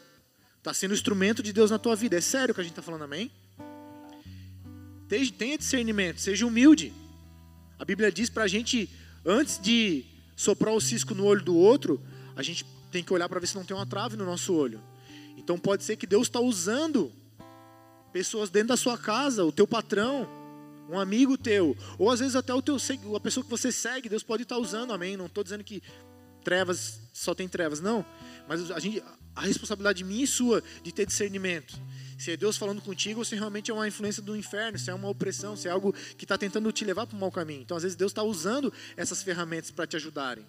está 0.58 0.74
sendo 0.74 0.93
instrumento 0.93 1.41
de 1.41 1.54
Deus 1.54 1.72
na 1.72 1.80
tua 1.80 1.95
vida. 1.95 2.18
É 2.18 2.22
sério 2.22 2.54
que 2.54 2.60
a 2.60 2.64
gente 2.64 2.74
está 2.74 2.82
falando, 2.82 3.04
amém? 3.04 3.32
Tenha 5.32 5.57
discernimento, 5.57 6.22
seja 6.22 6.45
humilde. 6.45 6.93
A 7.78 7.84
Bíblia 7.84 8.12
diz 8.12 8.30
para 8.30 8.43
a 8.43 8.47
gente, 8.47 8.89
antes 9.26 9.59
de 9.59 10.05
soprar 10.36 10.74
o 10.74 10.80
cisco 10.80 11.14
no 11.14 11.26
olho 11.26 11.43
do 11.43 11.55
outro, 11.55 12.01
a 12.36 12.41
gente 12.41 12.66
tem 12.91 13.03
que 13.03 13.14
olhar 13.14 13.28
para 13.28 13.39
ver 13.39 13.47
se 13.47 13.55
não 13.55 13.66
tem 13.66 13.76
uma 13.76 13.86
trave 13.86 14.16
no 14.16 14.26
nosso 14.26 14.53
olho. 14.53 14.82
Então 15.38 15.57
pode 15.59 15.84
ser 15.84 15.97
que 15.97 16.07
Deus 16.07 16.28
está 16.28 16.39
usando 16.39 17.12
pessoas 18.14 18.49
dentro 18.49 18.70
da 18.70 18.78
sua 18.78 18.97
casa, 18.97 19.43
o 19.43 19.51
teu 19.51 19.68
patrão, 19.68 20.28
um 20.89 20.99
amigo 20.99 21.38
teu, 21.38 21.76
ou 21.97 22.09
às 22.09 22.20
vezes 22.20 22.36
até 22.36 22.53
o 22.53 22.62
teu 22.62 22.78
a 23.16 23.20
pessoa 23.20 23.43
que 23.43 23.49
você 23.49 23.72
segue, 23.72 24.09
Deus 24.09 24.24
pode 24.24 24.43
estar 24.43 24.55
tá 24.55 24.62
usando, 24.62 24.93
amém. 24.93 25.18
Não 25.18 25.26
estou 25.26 25.43
dizendo 25.43 25.64
que 25.64 25.82
trevas 26.43 26.99
só 27.12 27.34
tem 27.34 27.47
trevas, 27.47 27.80
não. 27.80 28.05
Mas 28.47 28.72
a, 28.72 28.80
gente, 28.80 29.03
a 29.36 29.41
responsabilidade 29.41 30.03
minha 30.03 30.24
e 30.24 30.28
sua 30.28 30.64
de 30.84 30.91
ter 30.91 31.05
discernimento. 31.05 31.80
Se 32.22 32.30
é 32.30 32.38
Deus 32.38 32.55
falando 32.55 32.84
contigo 32.84 33.22
ou 33.22 33.26
se 33.26 33.34
realmente 33.34 33.72
é 33.72 33.74
uma 33.74 33.88
influência 33.88 34.22
do 34.22 34.38
inferno, 34.38 34.78
se 34.78 34.91
é 34.91 34.93
uma 34.93 35.09
opressão, 35.09 35.55
se 35.55 35.67
é 35.67 35.72
algo 35.72 35.91
que 36.15 36.24
está 36.24 36.38
tentando 36.38 36.72
te 36.72 36.86
levar 36.86 37.07
para 37.07 37.17
o 37.17 37.19
mau 37.19 37.32
caminho. 37.32 37.61
Então, 37.61 37.76
às 37.76 37.82
vezes, 37.82 37.97
Deus 37.97 38.11
está 38.11 38.22
usando 38.22 38.72
essas 38.95 39.24
ferramentas 39.24 39.72
para 39.72 39.88
te 39.88 39.95
ajudarem. 39.95 40.45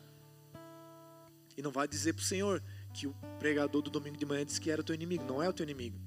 E 1.57 1.63
não 1.63 1.71
vai 1.71 1.89
dizer 1.89 2.13
para 2.13 2.21
o 2.21 2.27
Senhor, 2.27 2.63
que 2.93 3.07
o 3.07 3.15
pregador 3.39 3.81
do 3.81 3.89
domingo 3.89 4.19
de 4.19 4.27
manhã 4.27 4.45
disse 4.45 4.61
que 4.61 4.71
era 4.71 4.83
teu 4.83 4.95
inimigo. 4.95 5.25
Não 5.25 5.43
é 5.43 5.49
o 5.49 5.53
teu 5.55 5.65
inimigo. 5.65 5.99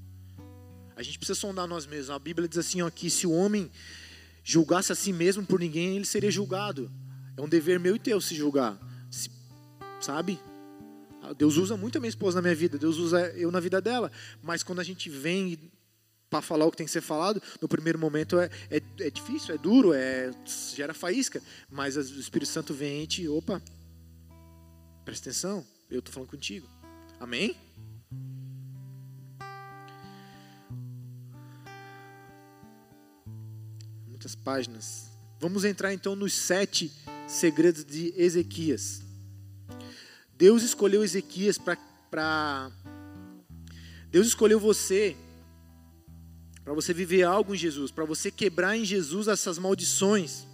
A 0.95 1.01
gente 1.01 1.17
precisa 1.17 1.39
sondar 1.39 1.67
nós 1.67 1.87
mesmos. 1.87 2.11
A 2.11 2.19
Bíblia 2.19 2.47
diz 2.47 2.59
assim: 2.59 2.83
ó, 2.83 2.89
que 2.91 3.09
se 3.09 3.25
o 3.25 3.31
homem 3.31 3.71
julgasse 4.43 4.91
a 4.91 4.95
si 4.95 5.11
mesmo 5.11 5.43
por 5.43 5.59
ninguém, 5.59 5.95
ele 5.95 6.05
seria 6.05 6.29
julgado. 6.29 6.91
É 7.35 7.41
um 7.41 7.49
dever 7.49 7.79
meu 7.79 7.95
e 7.95 7.99
teu 7.99 8.21
se 8.21 8.35
julgar. 8.35 8.77
Se, 9.09 9.31
sabe? 9.99 10.39
Deus 11.33 11.57
usa 11.57 11.75
muito 11.77 11.97
a 11.97 12.01
minha 12.01 12.09
esposa 12.09 12.37
na 12.37 12.41
minha 12.41 12.55
vida, 12.55 12.77
Deus 12.77 12.97
usa 12.97 13.27
eu 13.35 13.51
na 13.51 13.59
vida 13.59 13.81
dela. 13.81 14.11
Mas 14.41 14.63
quando 14.63 14.79
a 14.79 14.83
gente 14.83 15.09
vem 15.09 15.71
para 16.29 16.41
falar 16.41 16.65
o 16.65 16.71
que 16.71 16.77
tem 16.77 16.85
que 16.85 16.91
ser 16.91 17.01
falado, 17.01 17.41
no 17.61 17.67
primeiro 17.67 17.99
momento 17.99 18.39
é, 18.39 18.49
é, 18.69 18.81
é 18.99 19.09
difícil, 19.09 19.55
é 19.55 19.57
duro, 19.57 19.93
é, 19.93 20.31
gera 20.75 20.93
faísca. 20.93 21.41
Mas 21.69 21.95
o 21.95 22.01
Espírito 22.01 22.49
Santo 22.49 22.73
vem 22.73 23.03
e 23.03 23.07
te, 23.07 23.27
opa, 23.27 23.61
Presta 25.05 25.29
atenção, 25.29 25.63
eu 25.87 25.99
estou 25.99 26.11
falando 26.11 26.31
contigo. 26.31 26.67
Amém? 27.19 27.55
Muitas 34.07 34.33
páginas. 34.33 35.11
Vamos 35.39 35.63
entrar 35.63 35.93
então 35.93 36.15
nos 36.15 36.33
sete 36.33 36.91
segredos 37.27 37.85
de 37.85 38.19
Ezequias. 38.19 39.04
Deus 40.37 40.63
escolheu 40.63 41.03
Ezequias 41.03 41.57
para. 41.57 42.71
Deus 44.09 44.27
escolheu 44.27 44.59
você 44.59 45.15
para 46.63 46.73
você 46.73 46.93
viver 46.93 47.21
algo 47.21 47.53
em 47.53 47.57
Jesus, 47.57 47.91
para 47.91 48.05
você 48.05 48.31
quebrar 48.31 48.75
em 48.75 48.83
Jesus 48.83 49.27
essas 49.27 49.59
maldições, 49.59 50.47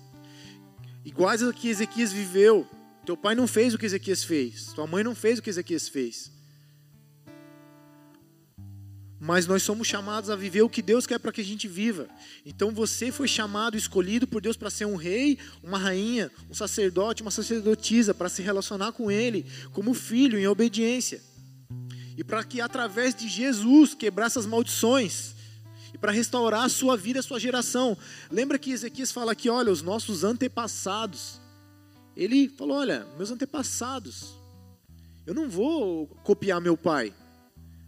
iguais 1.06 1.42
a 1.42 1.54
que 1.54 1.70
Ezequias 1.70 2.12
viveu. 2.12 2.68
Teu 3.06 3.16
pai 3.16 3.34
não 3.34 3.48
fez 3.48 3.74
o 3.74 3.78
que 3.78 3.86
Ezequias 3.86 4.24
fez, 4.24 4.74
tua 4.74 4.86
mãe 4.86 5.04
não 5.04 5.16
fez 5.16 5.40
o 5.40 5.42
que 5.42 5.50
Ezequias 5.50 5.88
fez. 5.88 6.32
Mas 9.24 9.46
nós 9.46 9.62
somos 9.62 9.88
chamados 9.88 10.32
a 10.32 10.36
viver 10.36 10.64
o 10.64 10.70
que 10.70 10.82
Deus 10.82 11.06
quer 11.06 11.20
para 11.20 11.32
que 11.32 11.42
a 11.42 11.46
gente 11.46 11.68
viva. 11.68 12.08
Então 12.44 12.72
você 12.72 13.12
foi 13.12 13.28
chamado, 13.28 13.78
escolhido 13.78 14.26
por 14.26 14.42
Deus 14.42 14.58
para 14.58 14.72
ser 14.72 14.86
um 14.86 14.96
rei, 14.96 15.38
uma 15.62 15.78
rainha, 15.78 16.32
um 16.50 16.56
sacerdote, 16.56 17.22
uma 17.22 17.30
sacerdotisa, 17.30 18.16
para 18.16 18.30
se 18.30 18.42
relacionar 18.42 18.94
com 18.94 19.12
Ele 19.12 19.46
como 19.74 19.94
filho 19.94 20.40
em 20.40 20.48
obediência. 20.48 21.22
E 22.18 22.24
para 22.24 22.44
que 22.44 22.60
através 22.60 23.14
de 23.14 23.30
Jesus 23.30 23.94
quebrar 23.94 24.26
essas 24.26 24.48
maldições, 24.48 25.36
e 25.94 26.00
para 26.00 26.12
restaurar 26.12 26.64
a 26.64 26.70
sua 26.70 26.98
vida, 26.98 27.20
a 27.20 27.24
sua 27.24 27.40
geração. 27.40 27.96
Lembra 28.32 28.58
que 28.58 28.72
Ezequias 28.72 29.12
fala 29.12 29.34
aqui, 29.34 29.52
olha, 29.52 29.72
os 29.72 29.84
nossos 29.84 30.24
antepassados. 30.24 31.40
Ele 32.18 32.50
falou, 32.50 32.78
olha, 32.78 33.06
meus 33.18 33.30
antepassados. 33.30 34.34
Eu 35.28 35.36
não 35.36 35.48
vou 35.48 36.08
copiar 36.24 36.60
meu 36.60 36.76
pai, 36.76 37.14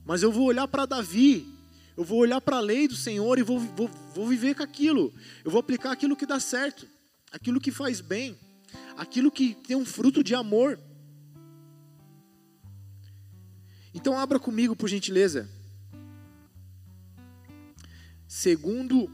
mas 0.06 0.24
eu 0.24 0.32
vou 0.32 0.46
olhar 0.46 0.68
para 0.68 0.86
Davi, 0.86 1.48
eu 1.96 2.04
vou 2.04 2.20
olhar 2.20 2.42
para 2.42 2.58
a 2.58 2.62
lei 2.62 2.88
do 2.88 2.96
Senhor 2.96 3.38
e 3.38 3.44
vou, 3.44 3.60
vou, 3.60 3.88
vou 4.14 4.28
viver 4.28 4.56
com 4.56 4.64
aquilo. 4.64 5.14
Eu 5.44 5.52
vou 5.52 5.60
aplicar 5.60 5.92
aquilo 5.92 6.16
que 6.16 6.26
dá 6.26 6.40
certo, 6.40 6.88
aquilo 7.32 7.62
que 7.62 7.72
faz 7.72 8.02
bem, 8.02 8.38
aquilo 8.98 9.32
que 9.32 9.54
tem 9.54 9.76
um 9.76 9.86
fruto 9.86 10.24
de 10.24 10.34
amor. 10.34 10.80
Então 13.94 14.18
abra 14.18 14.40
comigo, 14.40 14.76
por 14.76 14.90
gentileza, 14.90 15.48
Segundo 18.36 19.08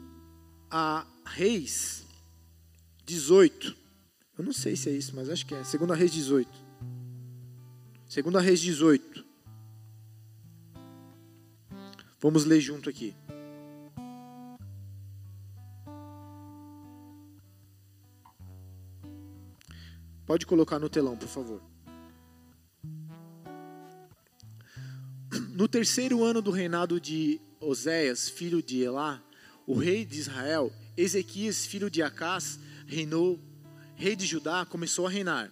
a 0.71 1.05
Reis 1.25 2.05
18. 3.05 3.75
Eu 4.37 4.45
não 4.45 4.53
sei 4.53 4.77
se 4.77 4.89
é 4.89 4.93
isso, 4.93 5.13
mas 5.13 5.29
acho 5.29 5.45
que 5.45 5.53
é. 5.53 5.61
Segundo 5.65 5.91
a 5.91 5.95
Reis 5.95 6.13
18. 6.13 6.49
Segundo 8.07 8.37
a 8.37 8.41
Reis 8.41 8.61
18. 8.61 9.25
Vamos 12.21 12.43
ler 12.43 12.59
junto 12.59 12.89
aqui. 12.89 13.15
Pode 20.25 20.45
colocar 20.45 20.77
no 20.77 20.89
telão, 20.89 21.17
por 21.17 21.27
favor. 21.27 21.61
No 25.49 25.67
terceiro 25.67 26.23
ano 26.23 26.41
do 26.41 26.51
reinado 26.51 26.99
de 26.99 27.41
Oséias, 27.59 28.29
filho 28.29 28.61
de 28.61 28.81
Elá, 28.81 29.21
o 29.65 29.73
rei 29.73 30.05
de 30.05 30.19
Israel, 30.19 30.71
Ezequias, 30.95 31.65
filho 31.65 31.89
de 31.89 32.03
Acás, 32.03 32.59
reinou, 32.85 33.39
rei 33.95 34.15
de 34.15 34.25
Judá, 34.25 34.65
começou 34.65 35.07
a 35.07 35.09
reinar. 35.09 35.51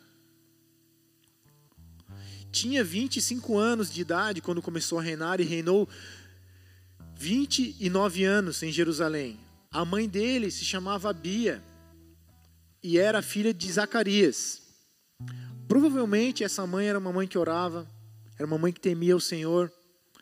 Tinha 2.51 2.83
25 2.83 3.57
anos 3.57 3.91
de 3.91 4.01
idade 4.01 4.41
quando 4.41 4.61
começou 4.61 4.99
a 4.99 5.01
reinar 5.01 5.39
e 5.39 5.43
reinou 5.43 5.87
29 7.17 8.23
anos 8.23 8.61
em 8.61 8.71
Jerusalém. 8.71 9.39
A 9.71 9.83
mãe 9.83 10.07
dele 10.07 10.51
se 10.51 10.63
chamava 10.63 11.11
Bia 11.11 11.63
e 12.83 12.99
era 12.99 13.23
filha 13.23 13.51
de 13.51 13.71
Zacarias. 13.71 14.61
Provavelmente 15.67 16.43
essa 16.43 16.65
mãe 16.67 16.87
era 16.87 16.99
uma 16.99 17.11
mãe 17.11 17.27
que 17.27 17.37
orava, 17.37 17.87
era 18.37 18.45
uma 18.45 18.57
mãe 18.57 18.71
que 18.71 18.79
temia 18.79 19.15
o 19.15 19.21
Senhor, 19.21 19.71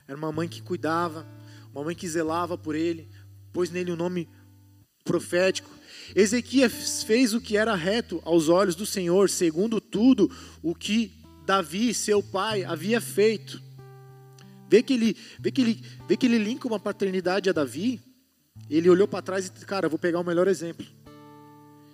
era 0.07 0.17
uma 0.17 0.31
mãe 0.31 0.47
que 0.47 0.61
cuidava, 0.61 1.27
uma 1.73 1.83
mãe 1.83 1.93
que 1.93 2.07
zelava 2.07 2.57
por 2.57 2.75
ele, 2.75 3.09
pôs 3.51 3.69
nele 3.69 3.91
um 3.91 3.97
nome 3.97 4.29
profético. 5.03 5.69
Ezequias 6.15 7.03
fez 7.03 7.33
o 7.33 7.41
que 7.41 7.57
era 7.57 7.75
reto 7.75 8.21
aos 8.23 8.47
olhos 8.47 8.73
do 8.73 8.85
Senhor, 8.85 9.29
segundo 9.29 9.81
tudo 9.81 10.31
o 10.63 10.73
que 10.73 11.11
Davi, 11.45 11.93
seu 11.93 12.23
pai, 12.23 12.63
havia 12.63 13.01
feito. 13.01 13.64
Vê 14.69 14.81
que 14.81 14.93
ele, 14.93 15.17
vê 15.39 15.51
que 15.51 15.61
ele, 15.61 15.85
vê 16.07 16.17
que 16.17 16.25
ele 16.25 16.37
linka 16.37 16.67
uma 16.67 16.79
paternidade 16.79 17.49
a 17.49 17.53
Davi. 17.53 18.01
Ele 18.69 18.89
olhou 18.89 19.07
para 19.07 19.21
trás 19.21 19.47
e 19.47 19.49
disse: 19.49 19.65
Cara, 19.65 19.87
vou 19.87 19.99
pegar 19.99 20.19
o 20.19 20.23
melhor 20.23 20.47
exemplo. 20.47 20.85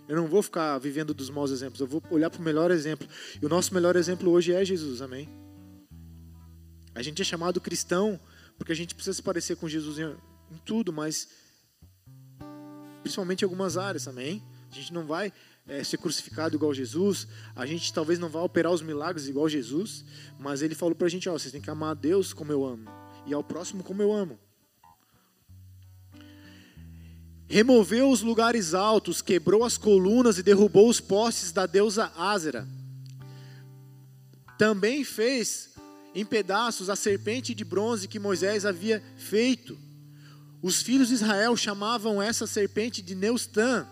Eu 0.08 0.16
não 0.16 0.28
vou 0.28 0.42
ficar 0.42 0.78
vivendo 0.78 1.14
dos 1.14 1.30
maus 1.30 1.52
exemplos, 1.52 1.80
eu 1.80 1.88
vou 1.88 2.04
olhar 2.10 2.30
para 2.30 2.40
o 2.40 2.44
melhor 2.44 2.70
exemplo. 2.72 3.08
E 3.42 3.46
o 3.46 3.50
nosso 3.50 3.74
melhor 3.74 3.96
exemplo 3.96 4.30
hoje 4.30 4.52
é 4.54 4.64
Jesus, 4.66 5.02
amém? 5.02 5.30
A 6.94 7.02
gente 7.02 7.22
é 7.22 7.26
chamado 7.26 7.62
cristão 7.62 8.20
porque 8.58 8.74
a 8.74 8.76
gente 8.76 8.94
precisa 8.94 9.16
se 9.16 9.24
parecer 9.24 9.56
com 9.56 9.70
Jesus 9.70 9.98
em, 9.98 10.04
em 10.04 10.58
tudo, 10.66 10.92
mas 10.92 11.30
principalmente 13.02 13.42
em 13.42 13.46
algumas 13.46 13.78
áreas, 13.78 14.08
amém? 14.08 14.44
A 14.72 14.76
gente 14.76 14.94
não 14.94 15.06
vai 15.06 15.32
é, 15.68 15.84
ser 15.84 15.98
crucificado 15.98 16.56
igual 16.56 16.74
Jesus, 16.74 17.28
a 17.56 17.66
gente 17.66 17.94
talvez 17.94 18.20
não 18.20 18.30
vá 18.30 18.42
operar 18.42 18.72
os 18.72 18.82
milagres 18.82 19.28
igual 19.28 19.48
Jesus, 19.48 20.04
mas 20.40 20.62
ele 20.62 20.76
falou 20.76 20.96
para 20.96 21.08
a 21.08 21.10
gente: 21.10 21.30
ó, 21.30 21.34
vocês 21.34 21.52
têm 21.52 21.62
que 21.62 21.70
amar 21.70 21.92
a 21.92 21.94
Deus 21.94 22.34
como 22.34 22.52
eu 22.52 22.66
amo, 22.66 22.90
e 23.26 23.34
ao 23.34 23.44
próximo 23.44 23.84
como 23.84 24.02
eu 24.02 24.12
amo. 24.12 24.40
Removeu 27.48 28.10
os 28.10 28.22
lugares 28.22 28.74
altos, 28.74 29.22
quebrou 29.22 29.66
as 29.66 29.78
colunas 29.78 30.38
e 30.38 30.44
derrubou 30.44 30.88
os 30.88 31.02
postes 31.02 31.52
da 31.52 31.66
deusa 31.66 32.10
Ázera. 32.16 32.66
Também 34.58 35.04
fez 35.04 35.72
em 36.16 36.26
pedaços 36.26 36.90
a 36.90 36.96
serpente 36.96 37.54
de 37.54 37.66
bronze 37.66 38.08
que 38.08 38.20
Moisés 38.20 38.66
havia 38.66 39.04
feito. 39.18 39.78
Os 40.62 40.82
filhos 40.82 41.10
de 41.10 41.16
Israel 41.16 41.58
chamavam 41.58 42.22
essa 42.22 42.48
serpente 42.48 43.02
de 43.02 43.16
Neustã, 43.16 43.86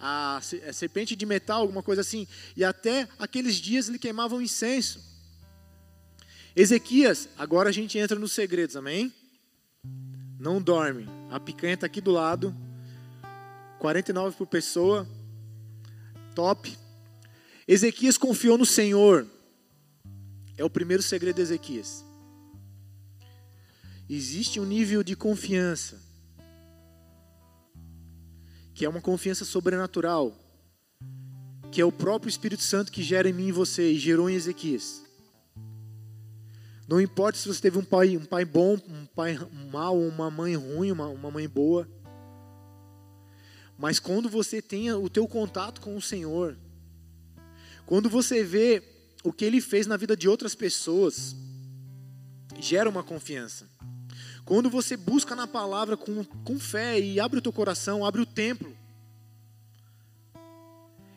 a 0.00 0.40
serpente 0.72 1.14
de 1.14 1.26
metal, 1.26 1.60
alguma 1.60 1.82
coisa 1.82 2.00
assim, 2.00 2.26
e 2.56 2.64
até 2.64 3.08
aqueles 3.18 3.56
dias 3.56 3.86
lhe 3.88 3.98
queimavam 3.98 4.40
incenso. 4.40 5.00
Ezequias, 6.56 7.28
agora 7.38 7.68
a 7.68 7.72
gente 7.72 7.98
entra 7.98 8.18
nos 8.18 8.32
segredos, 8.32 8.76
amém? 8.76 9.12
Não 10.38 10.60
dorme. 10.60 11.06
A 11.30 11.38
picanha 11.38 11.74
está 11.74 11.86
aqui 11.86 12.00
do 12.00 12.10
lado. 12.10 12.54
49 13.78 14.36
por 14.36 14.46
pessoa. 14.46 15.06
Top. 16.34 16.76
Ezequias 17.68 18.16
confiou 18.16 18.58
no 18.58 18.66
Senhor 18.66 19.26
é 20.60 20.64
o 20.64 20.68
primeiro 20.68 21.02
segredo 21.02 21.36
de 21.36 21.42
Ezequias. 21.42 22.04
Existe 24.08 24.60
um 24.60 24.66
nível 24.66 25.02
de 25.02 25.16
confiança, 25.16 25.98
que 28.80 28.86
é 28.86 28.88
uma 28.88 29.02
confiança 29.02 29.44
sobrenatural, 29.44 30.34
que 31.70 31.82
é 31.82 31.84
o 31.84 31.92
próprio 31.92 32.30
Espírito 32.30 32.62
Santo 32.62 32.90
que 32.90 33.02
gera 33.02 33.28
em 33.28 33.32
mim 33.34 33.48
e 33.48 33.52
você, 33.52 33.92
e 33.92 33.98
gerou 33.98 34.30
em 34.30 34.32
Ezequias. 34.32 35.02
Não 36.88 36.98
importa 36.98 37.38
se 37.38 37.46
você 37.46 37.60
teve 37.60 37.76
um 37.76 37.84
pai, 37.84 38.16
um 38.16 38.24
pai 38.24 38.42
bom, 38.42 38.78
um 38.88 39.04
pai 39.04 39.38
mau, 39.70 40.00
uma 40.00 40.30
mãe 40.30 40.56
ruim, 40.56 40.92
uma, 40.92 41.08
uma 41.08 41.30
mãe 41.30 41.46
boa. 41.46 41.86
Mas 43.76 44.00
quando 44.00 44.30
você 44.30 44.62
tenha 44.62 44.96
o 44.96 45.10
teu 45.10 45.28
contato 45.28 45.82
com 45.82 45.94
o 45.94 46.00
Senhor, 46.00 46.56
quando 47.84 48.08
você 48.08 48.42
vê 48.42 48.82
o 49.22 49.30
que 49.30 49.44
ele 49.44 49.60
fez 49.60 49.86
na 49.86 49.98
vida 49.98 50.16
de 50.16 50.26
outras 50.26 50.54
pessoas 50.54 51.36
gera 52.58 52.88
uma 52.88 53.02
confiança. 53.02 53.68
Quando 54.50 54.68
você 54.68 54.96
busca 54.96 55.36
na 55.36 55.46
palavra 55.46 55.96
com, 55.96 56.24
com 56.24 56.58
fé 56.58 56.98
e 56.98 57.20
abre 57.20 57.38
o 57.38 57.40
teu 57.40 57.52
coração, 57.52 58.04
abre 58.04 58.20
o 58.20 58.26
templo, 58.26 58.76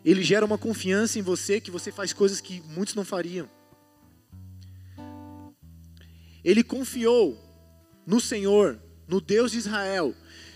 ele 0.06 0.22
gera 0.22 0.46
uma 0.46 0.56
confiança 0.56 1.18
em 1.18 1.24
você 1.24 1.60
que 1.60 1.72
você 1.72 1.92
faz 1.92 2.14
coisas 2.14 2.40
que 2.40 2.62
muitos 2.62 2.94
não 2.94 3.04
fariam. 3.04 3.50
Ele 6.44 6.64
confiou 6.64 7.36
no 8.06 8.20
Senhor, 8.20 8.80
no 9.08 9.20
Deus 9.20 9.54
de 9.54 9.58
Israel, 9.58 10.14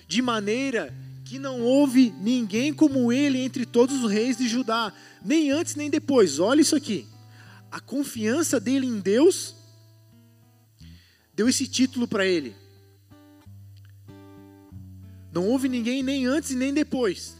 de 0.07 0.21
maneira 0.21 0.93
que 1.25 1.39
não 1.39 1.61
houve 1.63 2.11
ninguém 2.19 2.71
como 2.71 3.11
ele 3.11 3.39
entre 3.39 3.65
todos 3.65 4.03
os 4.03 4.11
reis 4.11 4.37
de 4.37 4.47
Judá, 4.47 4.93
nem 5.25 5.49
antes 5.49 5.73
nem 5.73 5.89
depois. 5.89 6.37
Olha 6.37 6.61
isso 6.61 6.75
aqui 6.75 7.07
a 7.71 7.79
confiança 7.79 8.59
dele 8.59 8.85
em 8.85 8.99
Deus 8.99 9.55
deu 11.33 11.47
esse 11.47 11.67
título 11.67 12.07
para 12.07 12.23
ele. 12.23 12.66
Não 15.31 15.47
houve 15.47 15.67
ninguém 15.67 16.01
nem 16.03 16.25
antes 16.25 16.51
e 16.51 16.55
nem 16.55 16.73
depois. 16.73 17.35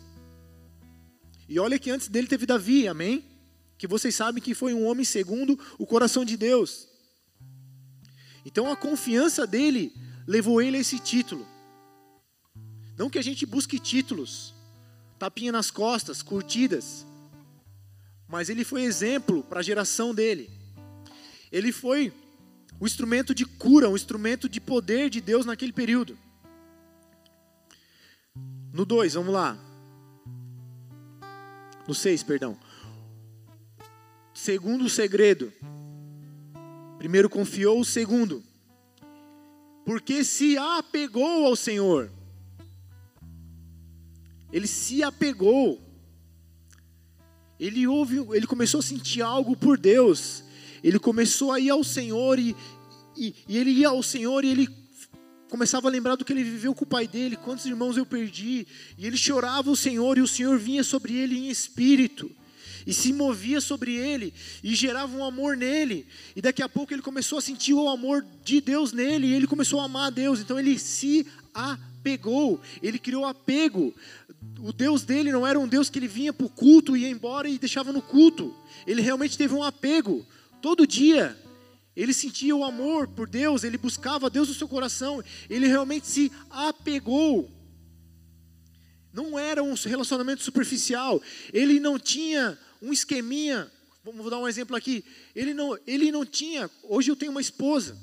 E 1.48 1.60
olha 1.60 1.80
que 1.80 1.90
antes 1.90 2.08
dele 2.08 2.28
teve 2.28 2.46
Davi, 2.46 2.88
amém? 2.88 3.24
que 3.78 3.88
vocês 3.88 4.16
sabem 4.16 4.42
que 4.42 4.56
foi 4.56 4.74
um 4.74 4.86
homem 4.88 5.06
segundo 5.06 5.58
o 5.78 5.86
coração 5.86 6.26
de 6.26 6.36
Deus. 6.36 6.88
Então 8.44 8.72
a 8.72 8.76
confiança 8.76 9.46
dele 9.46 9.94
levou 10.26 10.62
ele 10.62 10.78
a 10.78 10.80
esse 10.80 11.00
título. 11.00 11.46
Não 12.98 13.10
que 13.10 13.20
a 13.20 13.22
gente 13.22 13.46
busque 13.46 13.80
títulos, 13.80 14.54
tapinha 15.20 15.52
nas 15.52 15.70
costas, 15.70 16.24
curtidas, 16.24 17.06
mas 18.28 18.50
ele 18.50 18.64
foi 18.64 18.82
exemplo 18.82 19.44
para 19.44 19.60
a 19.60 19.64
geração 19.64 20.14
dele. 20.14 20.50
Ele 21.52 21.72
foi 21.72 22.12
o 22.80 22.86
instrumento 22.86 23.34
de 23.36 23.46
cura, 23.46 23.90
o 23.90 23.96
instrumento 23.96 24.50
de 24.50 24.60
poder 24.60 25.10
de 25.10 25.22
Deus 25.22 25.46
naquele 25.46 25.72
período. 25.72 26.18
No 28.78 28.86
2, 28.86 29.16
vamos 29.16 29.34
lá. 29.34 29.58
No 31.88 31.96
6, 31.96 32.22
perdão. 32.22 32.56
Segundo 34.32 34.88
segredo. 34.88 35.52
Primeiro 37.00 37.28
confiou, 37.28 37.80
o 37.80 37.84
segundo. 37.84 38.44
Porque 39.84 40.24
se 40.24 40.60
apegou 40.60 41.48
ao 41.48 41.56
Senhor. 41.56 42.12
Ele 44.54 44.68
se 44.68 45.02
apegou. 45.02 45.82
Ele 47.60 47.88
ouve, 47.88 48.18
ele 48.36 48.46
começou 48.46 48.80
a 48.80 48.84
sentir 48.84 49.24
algo 49.24 49.58
por 49.58 49.80
Deus. 49.80 50.44
Ele 50.84 51.00
começou 51.00 51.52
a 51.52 51.60
ir 51.60 51.72
ao 51.72 51.84
Senhor 51.84 52.38
e, 52.38 52.56
e, 53.18 53.34
e 53.48 53.58
ele 53.58 53.72
ia 53.72 53.90
ao 53.90 54.04
Senhor 54.04 54.46
e 54.46 54.50
ele 54.52 54.68
começava 55.50 55.88
a 55.88 55.92
lembrar 55.92 56.16
do 56.16 56.26
que 56.26 56.34
ele 56.34 56.44
viveu 56.44 56.76
com 56.76 56.84
o 56.84 56.88
pai 56.88 57.08
dele, 57.08 57.36
quantos 57.36 57.66
irmãos 57.66 57.98
eu 57.98 58.06
perdi, 58.06 58.68
e 58.98 59.06
ele 59.06 59.18
chorava 59.18 59.72
o 59.72 59.76
Senhor, 59.76 60.18
e 60.18 60.22
o 60.22 60.28
Senhor 60.28 60.58
vinha 60.58 60.84
sobre 60.84 61.16
ele 61.16 61.38
em 61.38 61.50
espírito, 61.50 62.30
e 62.86 62.94
se 62.94 63.12
movia 63.12 63.60
sobre 63.60 63.96
ele, 63.96 64.34
e 64.64 64.76
gerava 64.76 65.16
um 65.16 65.24
amor 65.24 65.58
nele, 65.58 66.06
e 66.36 66.42
daqui 66.42 66.62
a 66.62 66.70
pouco 66.70 66.94
ele 66.94 67.02
começou 67.02 67.38
a 67.38 67.42
sentir 67.42 67.74
o 67.74 67.88
amor 67.88 68.26
de 68.44 68.62
Deus 68.62 68.92
nele, 68.92 69.28
e 69.28 69.34
ele 69.34 69.48
começou 69.48 69.80
a 69.80 69.86
amar 69.86 70.08
a 70.08 70.10
Deus, 70.12 70.40
então 70.40 70.60
ele 70.60 70.78
se 70.78 71.26
apegou, 71.54 72.62
ele 72.82 73.00
criou 73.00 73.26
apego, 73.26 73.94
o 74.60 74.74
Deus 74.74 75.04
dele 75.04 75.32
não 75.32 75.46
era 75.46 75.60
um 75.60 75.68
Deus 75.68 75.90
que 75.90 76.00
ele 76.00 76.08
vinha 76.08 76.34
para 76.34 76.46
o 76.46 76.50
culto, 76.50 76.96
ia 76.96 77.10
embora 77.10 77.48
e 77.48 77.58
deixava 77.58 77.92
no 77.92 78.02
culto, 78.02 78.54
ele 78.86 79.02
realmente 79.02 79.38
teve 79.38 79.54
um 79.54 79.64
apego, 79.64 80.26
todo 80.62 80.88
dia, 80.88 81.38
ele 81.98 82.14
sentia 82.14 82.56
o 82.56 82.64
amor 82.64 83.08
por 83.08 83.28
Deus, 83.28 83.64
ele 83.64 83.76
buscava 83.76 84.30
Deus 84.30 84.48
no 84.48 84.54
seu 84.54 84.68
coração, 84.68 85.24
ele 85.50 85.68
realmente 85.68 86.06
se 86.06 86.32
apegou. 86.52 87.52
Não 89.12 89.38
era 89.40 89.64
um 89.64 89.74
relacionamento 89.74 90.44
superficial, 90.44 91.20
ele 91.52 91.80
não 91.80 91.98
tinha 91.98 92.56
um 92.80 92.94
esqueminha. 92.94 93.72
Vamos 94.04 94.30
dar 94.30 94.38
um 94.38 94.48
exemplo 94.48 94.76
aqui. 94.76 95.04
Ele 95.36 95.56
não, 95.56 95.76
ele 95.88 96.12
não 96.12 96.24
tinha. 96.24 96.70
Hoje 96.84 97.10
eu 97.10 97.16
tenho 97.16 97.32
uma 97.32 97.42
esposa. 97.42 97.98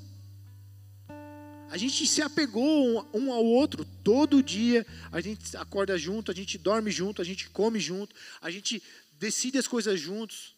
A 1.69 1.77
gente 1.77 2.05
se 2.05 2.21
apegou 2.21 3.07
um 3.13 3.31
ao 3.31 3.45
outro 3.45 3.85
todo 4.03 4.43
dia. 4.43 4.85
A 5.09 5.21
gente 5.21 5.55
acorda 5.55 5.97
junto, 5.97 6.31
a 6.31 6.35
gente 6.35 6.57
dorme 6.57 6.91
junto, 6.91 7.21
a 7.21 7.25
gente 7.25 7.49
come 7.49 7.79
junto, 7.79 8.13
a 8.41 8.51
gente 8.51 8.83
decide 9.17 9.57
as 9.57 9.69
coisas 9.69 9.97
juntos. 9.97 10.53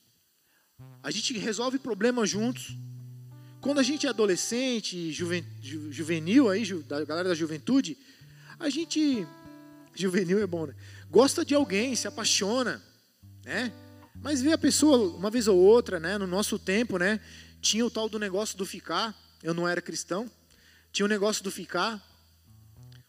A 1.03 1.11
gente 1.11 1.37
resolve 1.37 1.77
problemas 1.77 2.31
juntos. 2.31 2.75
Quando 3.67 3.79
a 3.79 3.83
gente 3.83 4.07
é 4.07 4.09
adolescente, 4.09 5.11
juven, 5.11 5.45
ju, 5.61 5.91
juvenil 5.91 6.49
aí, 6.49 6.63
ju, 6.63 6.83
da 6.83 7.03
galera 7.03 7.27
da 7.27 7.35
juventude, 7.35 7.97
a 8.57 8.69
gente 8.69 9.27
juvenil 9.93 10.39
é 10.41 10.47
bom, 10.47 10.67
né? 10.67 10.73
Gosta 11.11 11.43
de 11.43 11.53
alguém, 11.53 11.93
se 11.93 12.07
apaixona, 12.07 12.81
né? 13.43 13.73
Mas 14.21 14.41
vê 14.41 14.53
a 14.53 14.57
pessoa 14.57 15.13
uma 15.17 15.29
vez 15.29 15.49
ou 15.49 15.57
outra, 15.57 15.99
né? 15.99 16.17
No 16.17 16.25
nosso 16.25 16.57
tempo, 16.57 16.97
né? 16.97 17.19
Tinha 17.59 17.85
o 17.85 17.91
tal 17.91 18.07
do 18.07 18.17
negócio 18.17 18.57
do 18.57 18.65
ficar. 18.65 19.13
Eu 19.43 19.53
não 19.53 19.67
era 19.67 19.81
cristão. 19.81 20.31
Tinha 20.93 21.05
o 21.05 21.09
negócio 21.09 21.43
do 21.43 21.51
ficar. 21.51 22.01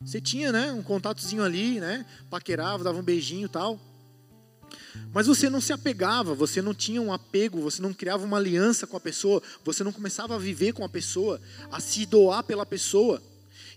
Você 0.01 0.21
tinha, 0.21 0.51
né? 0.51 0.73
Um 0.73 0.83
contatozinho 0.83 1.45
ali, 1.45 1.79
né? 1.79 2.05
Paquerava, 2.29 2.83
dava 2.83 2.99
um 2.99 3.05
beijinho 3.05 3.47
e 3.47 3.49
tal. 3.49 3.81
Mas 5.13 5.27
você 5.27 5.49
não 5.49 5.61
se 5.61 5.73
apegava, 5.73 6.35
você 6.35 6.61
não 6.61 6.75
tinha 6.75 7.01
um 7.01 7.13
apego, 7.13 7.61
você 7.61 7.81
não 7.81 7.93
criava 7.93 8.25
uma 8.25 8.37
aliança 8.37 8.87
com 8.87 8.97
a 8.97 9.01
pessoa, 9.01 9.43
você 9.65 9.83
não 9.83 9.93
começava 9.93 10.35
a 10.35 10.39
viver 10.39 10.73
com 10.73 10.85
a 10.85 10.89
pessoa, 10.89 11.41
a 11.71 11.81
se 11.81 12.05
doar 12.07 12.43
pela 12.43 12.67
pessoa. 12.67 13.23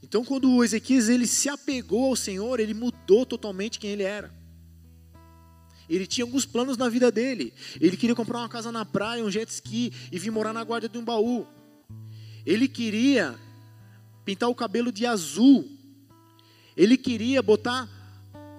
Então, 0.04 0.26
quando 0.26 0.52
o 0.52 0.64
Ezequias 0.64 1.10
ele 1.10 1.28
se 1.28 1.48
apegou 1.48 2.08
ao 2.08 2.16
Senhor, 2.16 2.60
ele 2.60 2.74
mudou 2.74 3.26
totalmente 3.26 3.80
quem 3.80 3.92
ele 3.92 4.04
era. 4.04 4.34
Ele 5.88 6.08
tinha 6.08 6.26
alguns 6.26 6.46
planos 6.46 6.78
na 6.78 6.88
vida 6.88 7.12
dele. 7.12 7.54
Ele 7.80 7.98
queria 7.98 8.16
comprar 8.16 8.40
uma 8.40 8.50
casa 8.50 8.72
na 8.72 8.86
praia, 8.86 9.24
um 9.24 9.30
jet 9.30 9.50
ski 9.50 9.94
e 10.12 10.18
vir 10.18 10.32
morar 10.32 10.54
na 10.54 10.64
guarda 10.64 10.88
de 10.88 10.98
um 10.98 11.04
baú. 11.04 11.46
Ele 12.46 12.68
queria 12.68 13.38
pintar 14.24 14.50
o 14.50 14.56
cabelo 14.56 14.92
de 14.92 15.06
azul. 15.06 15.70
Ele 16.78 16.98
queria 16.98 17.42
botar 17.42 17.90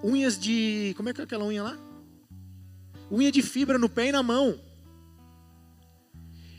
unhas 0.03 0.37
de. 0.37 0.93
Como 0.95 1.09
é 1.09 1.13
que 1.13 1.21
é 1.21 1.23
aquela 1.23 1.45
unha 1.45 1.63
lá? 1.63 1.82
Unha 3.13 3.31
de 3.31 3.43
fibra 3.43 3.77
no 3.77 3.87
pé 3.87 4.07
e 4.07 4.11
na 4.11 4.23
mão. 4.23 4.59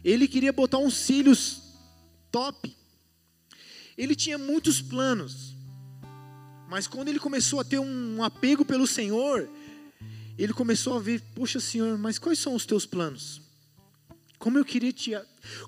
Ele 0.05 0.29
queria 0.29 0.53
botar 0.53 0.79
uns 0.79 0.95
cílios 0.95 1.63
top. 2.31 2.77
Ele 3.99 4.15
tinha 4.15 4.39
muitos 4.39 4.81
planos. 4.81 5.57
Mas 6.69 6.87
quando 6.87 7.09
ele 7.09 7.19
começou 7.19 7.59
a 7.59 7.65
ter 7.65 7.81
um 7.81 8.23
apego 8.23 8.65
pelo 8.65 8.87
Senhor, 8.87 9.49
ele 10.39 10.53
começou 10.53 10.97
a 10.97 11.01
ver, 11.01 11.21
poxa 11.35 11.59
Senhor, 11.59 11.99
mas 11.99 12.19
quais 12.19 12.39
são 12.39 12.55
os 12.55 12.65
teus 12.65 12.87
planos? 12.87 13.43
Como 14.39 14.59
eu 14.59 14.65
queria 14.65 14.93
te, 14.93 15.13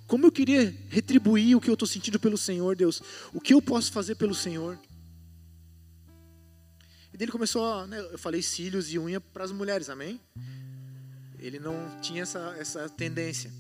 como 0.07 0.27
eu 0.27 0.33
queria 0.33 0.77
retribuir 0.89 1.57
o 1.57 1.61
que 1.61 1.71
eu 1.71 1.75
estou 1.75 1.89
sentindo 1.89 2.21
pelo 2.21 2.39
Senhor, 2.39 2.77
Deus? 2.77 3.03
O 3.33 3.41
que 3.41 3.55
eu 3.55 3.63
posso 3.63 3.91
fazer 3.91 4.15
pelo 4.17 4.35
Senhor? 4.35 4.79
E 7.13 7.17
dele 7.17 7.33
começou, 7.33 7.65
a, 7.65 7.87
né, 7.87 7.99
eu 8.13 8.19
falei 8.19 8.43
cílios 8.43 8.93
e 8.93 8.99
unha 8.99 9.21
para 9.21 9.45
as 9.45 9.53
mulheres, 9.53 9.89
amém? 9.89 10.21
Ele 11.47 11.59
não 11.59 11.99
tinha 12.01 12.23
essa, 12.23 12.55
essa 12.59 12.89
tendência. 12.89 13.53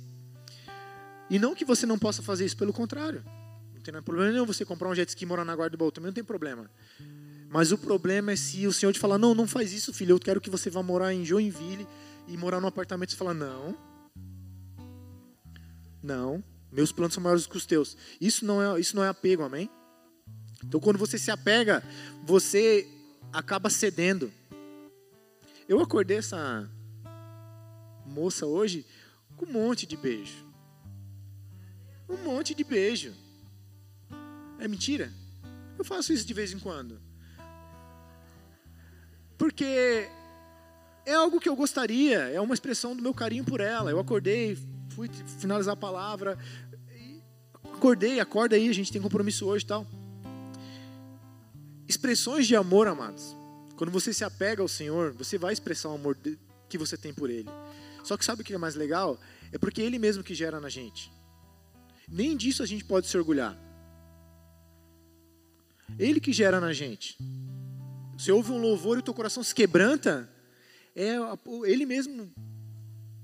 E 1.28 1.39
não 1.39 1.55
que 1.55 1.64
você 1.64 1.87
não 1.87 1.99
possa 1.99 2.22
fazer 2.22 2.45
isso, 2.45 2.57
pelo 2.57 2.72
contrário. 2.72 3.24
Não 3.74 3.80
tem 3.80 4.03
problema 4.03 4.32
nenhum 4.32 4.47
você 4.47 4.64
comprar 4.64 4.89
um 4.89 4.95
jet 4.95 5.09
ski 5.09 5.24
e 5.24 5.26
morar 5.26 5.45
na 5.45 5.55
guarda 5.55 5.76
do 5.76 5.78
baú, 5.78 5.91
também 5.91 6.09
não 6.09 6.14
tem 6.14 6.24
problema. 6.24 6.70
Mas 7.49 7.72
o 7.72 7.78
problema 7.78 8.32
é 8.32 8.37
se 8.37 8.66
o 8.66 8.72
Senhor 8.72 8.93
te 8.93 8.99
falar, 8.99 9.18
não, 9.18 9.34
não 9.34 9.47
faz 9.47 9.72
isso, 9.72 9.93
filho, 9.93 10.14
eu 10.14 10.20
quero 10.20 10.41
que 10.41 10.51
você 10.51 10.68
vá 10.68 10.82
morar 10.82 11.12
em 11.12 11.24
Joinville 11.24 11.87
e 12.26 12.37
morar 12.37 12.61
num 12.61 12.66
apartamento. 12.66 13.11
Você 13.11 13.16
fala, 13.16 13.32
não. 13.32 13.76
Não, 16.03 16.45
meus 16.70 16.93
planos 16.93 17.14
são 17.14 17.22
maiores 17.22 17.47
que 17.47 17.57
os 17.57 17.66
teus. 17.66 17.97
Isso 18.20 18.45
não 18.45 18.62
é, 18.62 18.80
isso 18.80 18.95
não 18.95 19.03
é 19.03 19.09
apego, 19.09 19.43
amém? 19.43 19.70
Então 20.64 20.80
quando 20.80 20.99
você 20.99 21.18
se 21.18 21.30
apega, 21.30 21.82
você 22.24 22.89
acaba 23.32 23.70
cedendo. 23.70 24.32
Eu 25.68 25.80
acordei 25.80 26.18
essa, 26.18 26.68
moça 28.07 28.46
hoje 28.46 28.86
com 29.36 29.46
um 29.46 29.52
monte 29.52 29.86
de 29.86 29.96
beijo. 29.96 30.44
Um 32.09 32.16
monte 32.18 32.54
de 32.54 32.64
beijo. 32.64 33.12
É 34.59 34.66
mentira? 34.66 35.12
Eu 35.78 35.84
faço 35.84 36.12
isso 36.12 36.26
de 36.26 36.32
vez 36.32 36.52
em 36.52 36.59
quando. 36.59 37.00
Porque 39.36 40.09
é 41.04 41.14
algo 41.14 41.38
que 41.38 41.48
eu 41.48 41.54
gostaria, 41.54 42.18
é 42.30 42.40
uma 42.40 42.54
expressão 42.54 42.96
do 42.96 43.02
meu 43.02 43.12
carinho 43.12 43.44
por 43.44 43.61
ela. 43.61 43.90
Eu 43.90 44.00
acordei, 44.00 44.57
fui 44.90 45.11
finalizar 45.38 45.74
a 45.74 45.76
palavra, 45.76 46.38
acordei, 47.74 48.18
acorda 48.18 48.57
aí, 48.57 48.68
a 48.68 48.72
gente 48.72 48.90
tem 48.90 49.00
compromisso 49.02 49.46
hoje 49.46 49.64
e 49.64 49.68
tal. 49.68 49.86
Expressões 51.88 52.46
de 52.46 52.57
amor, 52.57 52.88
amados. 52.88 53.36
Quando 53.76 53.90
você 53.90 54.12
se 54.12 54.24
apega 54.24 54.62
ao 54.62 54.68
Senhor, 54.68 55.12
você 55.12 55.36
vai 55.36 55.52
expressar 55.52 55.90
o 55.90 55.94
amor 55.94 56.16
que 56.68 56.78
você 56.78 56.96
tem 56.96 57.12
por 57.12 57.30
Ele. 57.30 57.48
Só 58.07 58.16
que 58.16 58.24
sabe 58.24 58.42
o 58.42 58.44
que 58.44 58.54
é 58.54 58.59
mais 58.59 58.76
legal? 58.76 59.20
É 59.50 59.59
porque 59.59 59.82
Ele 59.82 59.98
mesmo 59.98 60.22
que 60.22 60.32
gera 60.32 60.61
na 60.61 60.68
gente. 60.68 61.12
Nem 62.09 62.36
disso 62.36 62.62
a 62.62 62.66
gente 62.66 62.84
pode 62.84 63.09
se 63.09 63.18
orgulhar. 63.18 63.59
Ele 65.98 66.20
que 66.20 66.32
gera 66.32 66.61
na 66.61 66.72
gente. 66.72 67.18
Você 68.16 68.30
ouve 68.30 68.52
um 68.52 68.59
louvor 68.59 68.96
e 68.96 69.00
o 69.00 69.02
teu 69.02 69.12
coração 69.12 69.42
se 69.42 69.52
quebranta, 69.52 70.30
é 70.94 71.16
Ele 71.64 71.84
mesmo 71.84 72.32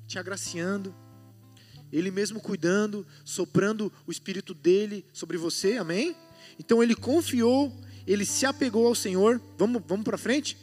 te 0.08 0.18
agraciando, 0.18 0.92
Ele 1.92 2.10
mesmo 2.10 2.40
cuidando, 2.40 3.06
soprando 3.24 3.92
o 4.04 4.10
Espírito 4.10 4.52
dele 4.52 5.06
sobre 5.12 5.38
você, 5.38 5.76
amém? 5.76 6.16
Então 6.58 6.82
ele 6.82 6.96
confiou, 6.96 7.72
ele 8.04 8.26
se 8.26 8.44
apegou 8.44 8.88
ao 8.88 8.96
Senhor. 8.96 9.40
Vamos, 9.56 9.80
vamos 9.86 10.04
para 10.04 10.18
frente? 10.18 10.58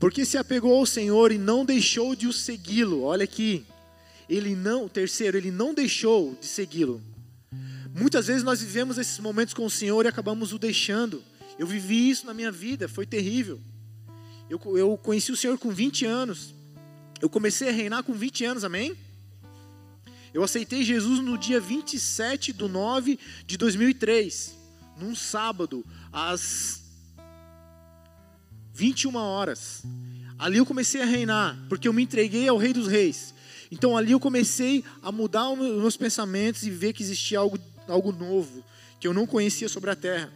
Porque 0.00 0.24
se 0.24 0.38
apegou 0.38 0.78
ao 0.78 0.86
Senhor 0.86 1.30
e 1.30 1.36
não 1.36 1.62
deixou 1.62 2.16
de 2.16 2.26
o 2.26 2.32
segui-lo. 2.32 3.02
Olha 3.02 3.24
aqui. 3.24 3.66
Ele 4.26 4.56
não, 4.56 4.88
terceiro, 4.88 5.36
ele 5.36 5.50
não 5.50 5.74
deixou 5.74 6.34
de 6.40 6.46
segui-lo. 6.46 7.02
Muitas 7.94 8.28
vezes 8.28 8.42
nós 8.42 8.62
vivemos 8.62 8.96
esses 8.96 9.18
momentos 9.18 9.52
com 9.52 9.66
o 9.66 9.70
Senhor 9.70 10.06
e 10.06 10.08
acabamos 10.08 10.54
o 10.54 10.58
deixando. 10.58 11.22
Eu 11.58 11.66
vivi 11.66 12.08
isso 12.08 12.24
na 12.24 12.32
minha 12.32 12.50
vida, 12.50 12.88
foi 12.88 13.04
terrível. 13.04 13.60
Eu, 14.48 14.58
eu 14.78 14.96
conheci 14.96 15.30
o 15.32 15.36
Senhor 15.36 15.58
com 15.58 15.70
20 15.70 16.06
anos. 16.06 16.54
Eu 17.20 17.28
comecei 17.28 17.68
a 17.68 17.72
reinar 17.72 18.02
com 18.02 18.14
20 18.14 18.44
anos, 18.46 18.64
amém? 18.64 18.96
Eu 20.32 20.42
aceitei 20.42 20.82
Jesus 20.82 21.20
no 21.20 21.36
dia 21.36 21.60
27 21.60 22.54
de 22.54 22.68
9 22.68 23.18
de 23.44 23.58
2003, 23.58 24.56
num 24.96 25.14
sábado, 25.14 25.84
às 26.10 26.80
21 28.80 29.14
horas. 29.14 29.82
Ali 30.38 30.56
eu 30.56 30.64
comecei 30.64 31.02
a 31.02 31.04
reinar, 31.04 31.54
porque 31.68 31.86
eu 31.86 31.92
me 31.92 32.02
entreguei 32.02 32.48
ao 32.48 32.56
Rei 32.56 32.72
dos 32.72 32.86
Reis. 32.86 33.34
Então 33.70 33.94
ali 33.94 34.12
eu 34.12 34.18
comecei 34.18 34.82
a 35.02 35.12
mudar 35.12 35.50
os 35.50 35.58
meus 35.58 35.98
pensamentos 35.98 36.62
e 36.62 36.70
ver 36.70 36.94
que 36.94 37.02
existia 37.02 37.40
algo, 37.40 37.58
algo 37.86 38.10
novo, 38.10 38.64
que 38.98 39.06
eu 39.06 39.12
não 39.12 39.26
conhecia 39.26 39.68
sobre 39.68 39.90
a 39.90 39.94
terra. 39.94 40.32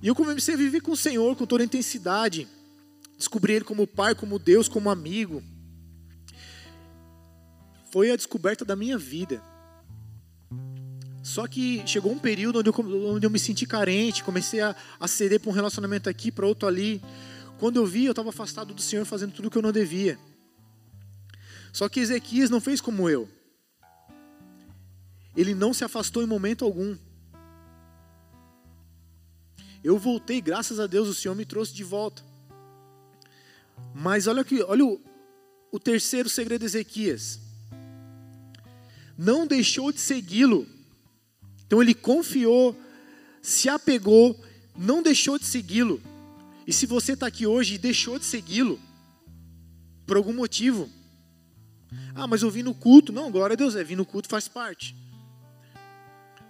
E 0.00 0.08
eu 0.08 0.14
comecei 0.14 0.54
a 0.54 0.56
viver 0.56 0.80
com 0.80 0.92
o 0.92 0.96
Senhor 0.96 1.36
com 1.36 1.44
toda 1.44 1.62
a 1.62 1.66
intensidade. 1.66 2.48
Descobri 3.18 3.52
Ele 3.52 3.66
como 3.66 3.86
Pai, 3.86 4.14
como 4.14 4.38
Deus, 4.38 4.66
como 4.66 4.88
amigo. 4.88 5.42
Foi 7.92 8.10
a 8.10 8.16
descoberta 8.16 8.64
da 8.64 8.74
minha 8.74 8.96
vida. 8.96 9.42
Só 11.24 11.46
que 11.48 11.82
chegou 11.86 12.12
um 12.12 12.18
período 12.18 12.58
onde 12.58 12.68
eu, 12.68 13.08
onde 13.14 13.26
eu 13.26 13.30
me 13.30 13.38
senti 13.38 13.64
carente, 13.64 14.22
comecei 14.22 14.60
a, 14.60 14.76
a 15.00 15.08
ceder 15.08 15.40
para 15.40 15.48
um 15.48 15.54
relacionamento 15.54 16.06
aqui, 16.10 16.30
para 16.30 16.46
outro 16.46 16.68
ali. 16.68 17.00
Quando 17.58 17.76
eu 17.76 17.86
vi, 17.86 18.04
eu 18.04 18.12
estava 18.12 18.28
afastado 18.28 18.74
do 18.74 18.82
Senhor, 18.82 19.06
fazendo 19.06 19.32
tudo 19.32 19.48
o 19.48 19.50
que 19.50 19.56
eu 19.56 19.62
não 19.62 19.72
devia. 19.72 20.18
Só 21.72 21.88
que 21.88 21.98
Ezequias 21.98 22.50
não 22.50 22.60
fez 22.60 22.78
como 22.78 23.08
eu. 23.08 23.26
Ele 25.34 25.54
não 25.54 25.72
se 25.72 25.82
afastou 25.82 26.22
em 26.22 26.26
momento 26.26 26.62
algum. 26.62 26.94
Eu 29.82 29.96
voltei, 29.96 30.42
graças 30.42 30.78
a 30.78 30.86
Deus, 30.86 31.08
o 31.08 31.14
Senhor 31.14 31.34
me 31.34 31.46
trouxe 31.46 31.72
de 31.72 31.82
volta. 31.82 32.22
Mas 33.94 34.26
olha 34.26 34.42
aqui, 34.42 34.62
olha 34.62 34.84
o, 34.84 35.00
o 35.72 35.80
terceiro 35.80 36.28
segredo 36.28 36.60
de 36.60 36.66
Ezequias. 36.66 37.40
Não 39.16 39.46
deixou 39.46 39.90
de 39.90 40.00
segui-lo. 40.00 40.73
Então 41.74 41.82
ele 41.82 41.92
confiou, 41.92 42.80
se 43.42 43.68
apegou, 43.68 44.40
não 44.76 45.02
deixou 45.02 45.40
de 45.40 45.44
segui-lo. 45.44 46.00
E 46.64 46.72
se 46.72 46.86
você 46.86 47.14
está 47.14 47.26
aqui 47.26 47.48
hoje 47.48 47.74
e 47.74 47.78
deixou 47.78 48.16
de 48.16 48.24
segui-lo, 48.24 48.80
por 50.06 50.16
algum 50.16 50.32
motivo, 50.32 50.88
ah, 52.14 52.28
mas 52.28 52.42
eu 52.42 52.50
vim 52.52 52.62
no 52.62 52.76
culto. 52.76 53.12
Não, 53.12 53.28
glória 53.28 53.54
a 53.54 53.56
Deus, 53.56 53.74
é, 53.74 53.82
vir 53.82 53.96
no 53.96 54.06
culto 54.06 54.28
faz 54.28 54.46
parte. 54.46 54.94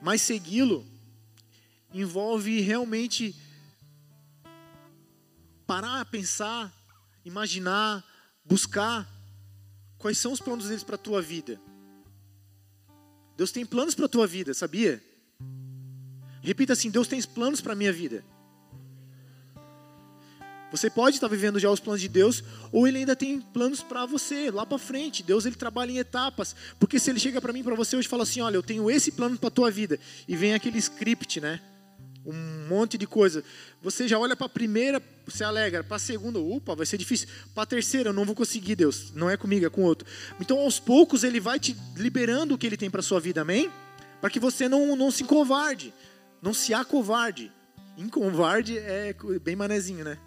Mas 0.03 0.21
segui-lo 0.21 0.85
envolve 1.95 2.61
realmente 2.61 3.35
parar, 5.67 6.05
pensar, 6.05 6.71
imaginar, 7.25 8.05
buscar 8.45 9.09
quais 9.97 10.19
são 10.19 10.33
os 10.33 10.41
planos 10.41 10.67
deles 10.69 10.85
para 10.85 10.97
a 10.97 10.99
tua 10.99 11.23
vida. 11.23 11.59
Deus 13.39 13.51
tem 13.51 13.65
planos 13.65 13.95
para 13.95 14.05
a 14.05 14.09
tua 14.09 14.27
vida, 14.27 14.53
sabia? 14.53 15.03
Repita 16.45 16.75
assim: 16.75 16.91
Deus 16.91 17.09
tem 17.09 17.21
planos 17.23 17.61
para 17.61 17.73
a 17.73 17.77
minha 17.77 17.93
vida. 17.93 18.25
Você 20.71 20.91
pode 20.91 21.17
estar 21.17 21.29
vivendo 21.29 21.59
já 21.59 21.71
os 21.71 21.81
planos 21.81 22.01
de 22.01 22.09
Deus, 22.09 22.43
ou 22.73 22.87
Ele 22.87 22.99
ainda 22.99 23.17
tem 23.17 23.41
planos 23.41 23.81
para 23.81 24.05
você 24.07 24.51
lá 24.51 24.67
para 24.67 24.77
frente. 24.77 25.23
Deus 25.23 25.47
ele 25.47 25.55
trabalha 25.55 25.93
em 25.93 25.99
etapas, 25.99 26.55
porque 26.81 26.99
se 26.99 27.11
Ele 27.11 27.21
chega 27.21 27.41
para 27.41 27.53
mim, 27.53 27.63
para 27.63 27.75
você 27.75 27.97
hoje, 27.97 28.07
fala 28.07 28.25
assim: 28.25 28.41
olha, 28.41 28.57
eu 28.57 28.63
tenho 28.63 28.91
esse 28.91 29.11
plano 29.11 29.39
para 29.39 29.51
tua 29.51 29.71
vida, 29.71 29.99
e 30.29 30.37
vem 30.37 30.53
aquele 30.53 30.79
script, 30.79 31.41
né? 31.41 31.61
um 32.27 32.67
monte 32.69 32.97
de 32.97 33.07
coisa. 33.07 33.45
Você 33.83 34.09
já 34.09 34.19
olha 34.19 34.35
para 34.35 34.47
a 34.47 34.49
primeira, 34.49 35.03
se 35.29 35.45
alegra, 35.45 35.85
para 35.85 35.97
a 35.97 36.01
segunda, 36.01 36.39
opa, 36.39 36.75
vai 36.75 36.87
ser 36.87 36.97
difícil. 36.97 37.29
Para 37.55 37.65
a 37.65 37.67
terceira, 37.67 38.09
eu 38.09 38.13
não 38.15 38.25
vou 38.25 38.35
conseguir, 38.35 38.75
Deus. 38.75 39.13
Não 39.15 39.29
é 39.29 39.37
comigo, 39.37 39.67
é 39.67 39.71
com 39.71 39.83
outro. 39.83 40.09
Então, 40.41 40.59
aos 40.59 40.81
poucos, 40.81 41.23
Ele 41.23 41.39
vai 41.39 41.61
te 41.61 41.77
liberando 41.97 42.55
o 42.55 42.59
que 42.59 42.67
Ele 42.67 42.77
tem 42.77 42.91
para 42.91 43.03
sua 43.03 43.21
vida, 43.21 43.43
amém? 43.43 43.71
Para 44.21 44.31
que 44.31 44.41
você 44.41 44.69
não, 44.69 44.97
não 44.97 45.11
se 45.11 45.23
encovarde, 45.23 45.93
não 46.45 46.53
se 46.53 46.75
acovarde. 46.75 47.51
Incovarde 47.97 48.77
é 48.77 49.17
bem 49.43 49.57
manezinho, 49.57 50.05
né? 50.05 50.19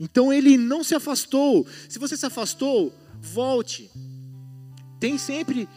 Então, 0.00 0.32
Ele 0.32 0.56
não 0.56 0.82
se 0.82 0.92
afastou. 0.92 1.64
Se 1.88 2.00
você 2.00 2.16
se 2.16 2.26
afastou, 2.26 2.92
volte. 3.20 3.88
Tem 4.98 5.16
sempre 5.16 5.68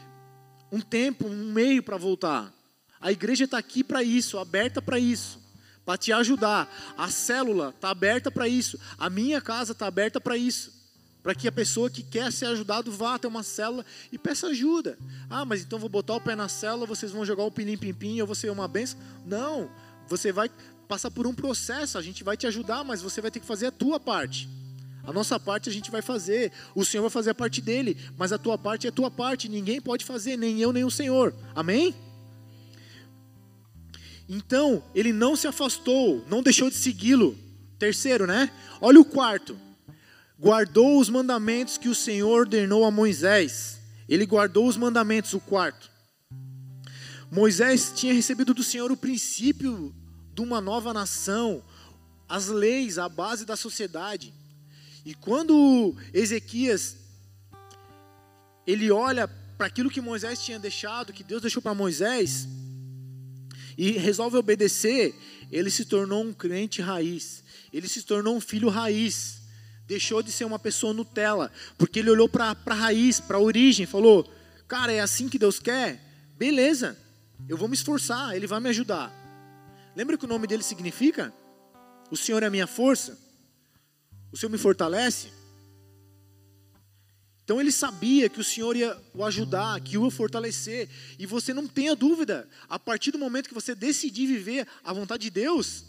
um 0.72 0.82
tempo, 0.82 1.28
um 1.28 1.51
meio 1.54 1.84
para 1.84 1.97
voltar. 1.97 2.51
A 2.99 3.12
igreja 3.12 3.43
está 3.43 3.60
aqui 3.60 3.84
para 3.84 4.01
isso, 4.01 4.39
aberta 4.39 4.82
para 4.82 4.97
isso, 4.97 5.39
para 5.86 5.99
te 5.99 6.12
ajudar. 6.12 6.68
A 6.97 7.12
célula 7.12 7.70
está 7.70 7.91
aberta 7.91 8.32
para 8.32 8.47
isso. 8.47 8.80
A 8.97 9.08
minha 9.08 9.39
casa 9.39 9.74
está 9.74 9.86
aberta 9.86 10.20
para 10.20 10.36
isso. 10.36 10.74
Para 11.24 11.34
que 11.34 11.47
a 11.47 11.51
pessoa 11.51 11.89
que 11.89 12.03
quer 12.03 12.32
ser 12.34 12.47
ajudado 12.47 12.91
vá 12.91 13.15
até 13.15 13.28
uma 13.28 13.43
célula 13.43 13.86
e 14.11 14.17
peça 14.17 14.47
ajuda. 14.47 14.97
Ah, 15.30 15.45
mas 15.45 15.61
então 15.61 15.80
vou 15.80 15.89
botar 15.89 16.15
o 16.15 16.21
pé 16.21 16.36
na 16.36 16.49
célula, 16.49 16.86
vocês 16.86 17.13
vão 17.13 17.26
jogar 17.26 17.43
o 17.43 17.51
pinim-pim-pim, 17.51 18.17
eu 18.17 18.26
vou 18.26 18.36
ser 18.36 18.51
uma 18.51 18.67
benção. 18.67 18.99
Não, 19.26 19.69
você 20.07 20.34
vai 20.34 20.51
passar 20.88 21.09
por 21.09 21.26
um 21.26 21.34
processo, 21.34 21.97
a 21.97 22.01
gente 22.01 22.24
vai 22.24 22.36
te 22.36 22.45
ajudar, 22.45 22.84
mas 22.84 23.01
você 23.01 23.21
vai 23.21 23.32
ter 23.32 23.39
que 23.39 23.45
fazer 23.45 23.67
a 23.67 23.71
tua 23.71 23.99
parte. 23.99 24.49
A 25.03 25.11
nossa 25.11 25.39
parte 25.39 25.69
a 25.69 25.71
gente 25.71 25.89
vai 25.89 26.01
fazer, 26.01 26.51
o 26.76 26.86
Senhor 26.86 27.03
vai 27.03 27.09
fazer 27.09 27.32
a 27.32 27.36
parte 27.36 27.61
dele, 27.61 27.97
mas 28.17 28.32
a 28.32 28.38
tua 28.38 28.57
parte 28.57 28.86
é 28.86 28.89
a 28.89 28.93
tua 28.93 29.09
parte, 29.09 29.49
ninguém 29.49 29.82
pode 29.82 30.05
fazer, 30.05 30.38
nem 30.38 30.59
eu, 30.59 30.71
nem 30.71 30.84
o 30.84 30.91
Senhor. 30.91 31.34
Amém? 31.55 31.95
Então, 34.28 34.84
ele 34.95 35.11
não 35.11 35.36
se 35.36 35.47
afastou, 35.47 36.24
não 36.30 36.41
deixou 36.41 36.69
de 36.69 36.76
segui-lo. 36.76 37.38
Terceiro, 37.78 38.26
né? 38.26 38.49
Olha 38.80 38.99
o 38.99 39.05
quarto. 39.05 39.57
Guardou 40.44 41.00
os 41.00 41.08
mandamentos 41.08 41.78
que 41.78 41.88
o 41.88 41.96
Senhor 41.96 42.41
ordenou 42.41 42.84
a 42.84 42.91
Moisés. 42.91 43.80
Ele 44.10 44.26
guardou 44.26 44.68
os 44.68 44.76
mandamentos, 44.76 45.34
o 45.34 45.39
quarto. 45.39 45.89
Moisés 47.32 47.94
tinha 47.96 48.14
recebido 48.14 48.54
do 48.54 48.62
Senhor 48.62 48.91
o 48.91 48.98
princípio 48.98 49.96
de 50.34 50.41
uma 50.41 50.60
nova 50.60 50.94
nação, 50.94 51.64
as 52.28 52.48
leis, 52.48 52.98
a 52.98 53.08
base 53.08 53.46
da 53.46 53.56
sociedade. 53.56 54.34
E 55.06 55.16
quando 55.16 55.96
Ezequias 56.14 56.98
ele 58.68 58.91
olha 58.91 59.30
para 59.58 59.68
aquilo 59.68 59.89
que 59.89 60.02
Moisés 60.02 60.44
tinha 60.44 60.60
deixado, 60.60 61.14
que 61.14 61.24
Deus 61.24 61.41
deixou 61.41 61.62
para 61.62 61.74
Moisés, 61.74 62.50
e 63.78 63.91
resolve 63.91 64.36
obedecer, 64.36 65.16
ele 65.50 65.72
se 65.72 65.86
tornou 65.86 66.22
um 66.22 66.34
crente 66.34 66.82
raiz. 66.82 67.46
Ele 67.72 67.88
se 67.88 68.04
tornou 68.04 68.36
um 68.36 68.41
filho 68.41 68.68
raiz. 68.68 69.43
Deixou 69.86 70.23
de 70.23 70.31
ser 70.31 70.45
uma 70.45 70.59
pessoa 70.59 70.93
Nutella, 70.93 71.51
porque 71.77 71.99
ele 71.99 72.09
olhou 72.09 72.29
para 72.29 72.55
a 72.65 72.73
raiz, 72.73 73.19
para 73.19 73.38
a 73.38 73.41
origem, 73.41 73.86
falou: 73.86 74.29
Cara, 74.67 74.91
é 74.91 74.99
assim 74.99 75.27
que 75.27 75.38
Deus 75.38 75.59
quer? 75.59 75.99
Beleza, 76.38 76.97
eu 77.47 77.57
vou 77.57 77.67
me 77.67 77.75
esforçar, 77.75 78.36
Ele 78.36 78.47
vai 78.47 78.59
me 78.59 78.69
ajudar. 78.69 79.11
Lembra 79.95 80.17
que 80.17 80.25
o 80.25 80.27
nome 80.27 80.47
dele 80.47 80.63
significa? 80.63 81.34
O 82.09 82.17
Senhor 82.17 82.41
é 82.43 82.47
a 82.47 82.49
minha 82.49 82.67
força? 82.67 83.17
O 84.31 84.38
Senhor 84.38 84.49
me 84.49 84.57
fortalece? 84.57 85.31
Então 87.43 87.59
ele 87.59 87.71
sabia 87.71 88.29
que 88.29 88.39
o 88.39 88.43
Senhor 88.43 88.75
ia 88.75 88.97
o 89.13 89.23
ajudar, 89.25 89.79
que 89.81 89.97
o 89.97 90.09
fortalecer. 90.09 90.89
E 91.19 91.25
você 91.25 91.53
não 91.53 91.67
tenha 91.67 91.95
dúvida, 91.95 92.47
a 92.69 92.79
partir 92.79 93.11
do 93.11 93.19
momento 93.19 93.49
que 93.49 93.53
você 93.53 93.75
decidir 93.75 94.25
viver 94.25 94.65
a 94.84 94.93
vontade 94.93 95.23
de 95.23 95.29
Deus, 95.29 95.84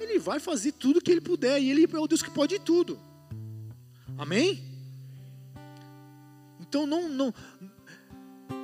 ele 0.00 0.18
vai 0.18 0.40
fazer 0.40 0.72
tudo 0.72 1.00
que 1.00 1.10
ele 1.10 1.20
puder. 1.20 1.60
E 1.60 1.70
ele 1.70 1.88
é 1.92 1.98
o 1.98 2.06
Deus 2.06 2.22
que 2.22 2.30
pode 2.30 2.58
tudo. 2.58 2.98
Amém? 4.16 4.62
Então 6.60 6.86
não, 6.86 7.08
não. 7.08 7.32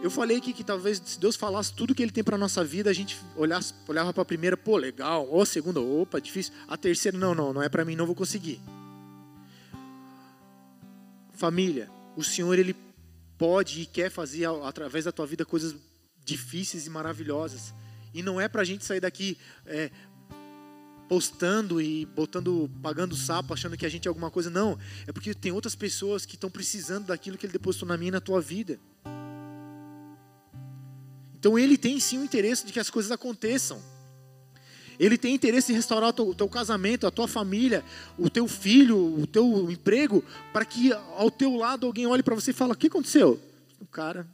Eu 0.03 0.11
falei 0.11 0.37
aqui 0.37 0.53
que 0.53 0.63
talvez 0.63 1.01
se 1.03 1.19
Deus 1.19 1.37
falasse 1.37 1.73
tudo 1.73 1.95
que 1.95 2.03
Ele 2.03 2.13
tem 2.13 2.23
para 2.23 2.37
nossa 2.37 2.63
vida, 2.63 2.91
a 2.91 2.93
gente 2.93 3.19
olhasse, 3.37 3.73
olhava 3.89 4.13
para 4.13 4.23
a 4.23 4.27
primeira, 4.27 4.57
pô, 4.57 4.77
legal. 4.77 5.27
Ou 5.29 5.41
a 5.41 5.47
segunda, 5.47 5.81
opa, 5.81 6.21
difícil. 6.21 6.53
A 6.69 6.77
terceira, 6.77 7.17
não, 7.17 7.35
não, 7.35 7.55
não 7.55 7.63
é 7.63 7.71
para 7.71 7.85
mim, 7.85 7.97
não 7.97 8.05
vou 8.05 8.15
conseguir. 8.15 8.61
Família, 11.33 11.91
o 12.17 12.23
Senhor 12.23 12.59
ele 12.59 12.77
pode 13.39 13.81
e 13.81 13.87
quer 13.87 14.11
fazer 14.11 14.47
através 14.63 15.07
da 15.07 15.13
tua 15.13 15.27
vida 15.27 15.45
coisas 15.45 15.75
difíceis 16.23 16.87
e 16.87 16.91
maravilhosas. 16.91 17.73
E 18.13 18.23
não 18.23 18.41
é 18.41 18.47
para 18.47 18.63
a 18.63 18.65
gente 18.65 18.85
sair 18.85 19.01
daqui 19.01 19.39
é, 19.67 19.91
postando 21.09 21.81
e 21.81 22.07
botando, 22.07 22.71
pagando 22.83 23.15
sapo, 23.15 23.53
achando 23.53 23.77
que 23.77 23.87
a 23.87 23.89
gente 23.89 24.07
é 24.07 24.09
alguma 24.09 24.31
coisa. 24.31 24.51
Não, 24.51 24.79
é 25.07 25.13
porque 25.13 25.35
tem 25.35 25.53
outras 25.53 25.75
pessoas 25.75 26.25
que 26.25 26.35
estão 26.35 26.51
precisando 26.51 27.07
daquilo 27.07 27.37
que 27.37 27.47
Ele 27.47 27.53
depositou 27.53 27.89
na 27.89 27.97
minha 27.97 28.09
e 28.09 28.13
na 28.13 28.21
tua 28.21 28.41
vida. 28.41 28.79
Então 31.35 31.59
Ele 31.59 31.77
tem 31.77 32.01
sim 32.01 32.19
o 32.19 32.25
interesse 32.25 32.67
de 32.67 32.73
que 32.73 32.81
as 32.81 32.91
coisas 32.91 33.13
aconteçam. 33.13 33.81
Ele 34.99 35.19
tem 35.19 35.35
interesse 35.35 35.73
em 35.73 35.75
restaurar 35.75 36.11
o 36.11 36.13
teu, 36.13 36.29
o 36.29 36.35
teu, 36.35 36.49
casamento, 36.49 37.07
a 37.07 37.11
tua 37.11 37.27
família, 37.27 37.85
o 38.17 38.31
teu 38.31 38.47
filho, 38.47 39.21
o 39.21 39.27
teu 39.27 39.71
emprego, 39.71 40.25
para 40.53 40.65
que 40.65 40.93
ao 40.93 41.31
teu 41.31 41.57
lado 41.57 41.87
alguém 41.87 42.07
olhe 42.07 42.23
para 42.23 42.35
você 42.35 42.53
e 42.53 42.55
fale: 42.55 42.73
O 42.73 42.77
que 42.77 42.87
aconteceu? 42.87 43.41
O 43.81 43.87
cara. 43.87 44.27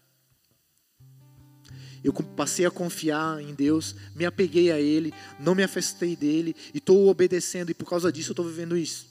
Eu 2.02 2.12
passei 2.12 2.64
a 2.64 2.70
confiar 2.70 3.42
em 3.42 3.54
Deus, 3.54 3.94
me 4.14 4.24
apeguei 4.24 4.72
a 4.72 4.80
Ele, 4.80 5.12
não 5.38 5.54
me 5.54 5.62
afastei 5.62 6.16
dele 6.16 6.56
e 6.72 6.78
estou 6.78 7.08
obedecendo, 7.08 7.70
e 7.70 7.74
por 7.74 7.88
causa 7.88 8.10
disso 8.10 8.30
eu 8.30 8.32
estou 8.32 8.46
vivendo 8.46 8.76
isso. 8.76 9.08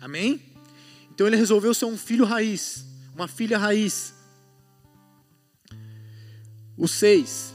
Amém? 0.00 0.42
Então 1.14 1.26
ele 1.26 1.36
resolveu 1.36 1.72
ser 1.72 1.84
um 1.84 1.96
filho 1.96 2.24
raiz, 2.24 2.84
uma 3.14 3.28
filha 3.28 3.56
raiz. 3.56 4.12
O 6.76 6.88
6. 6.88 7.54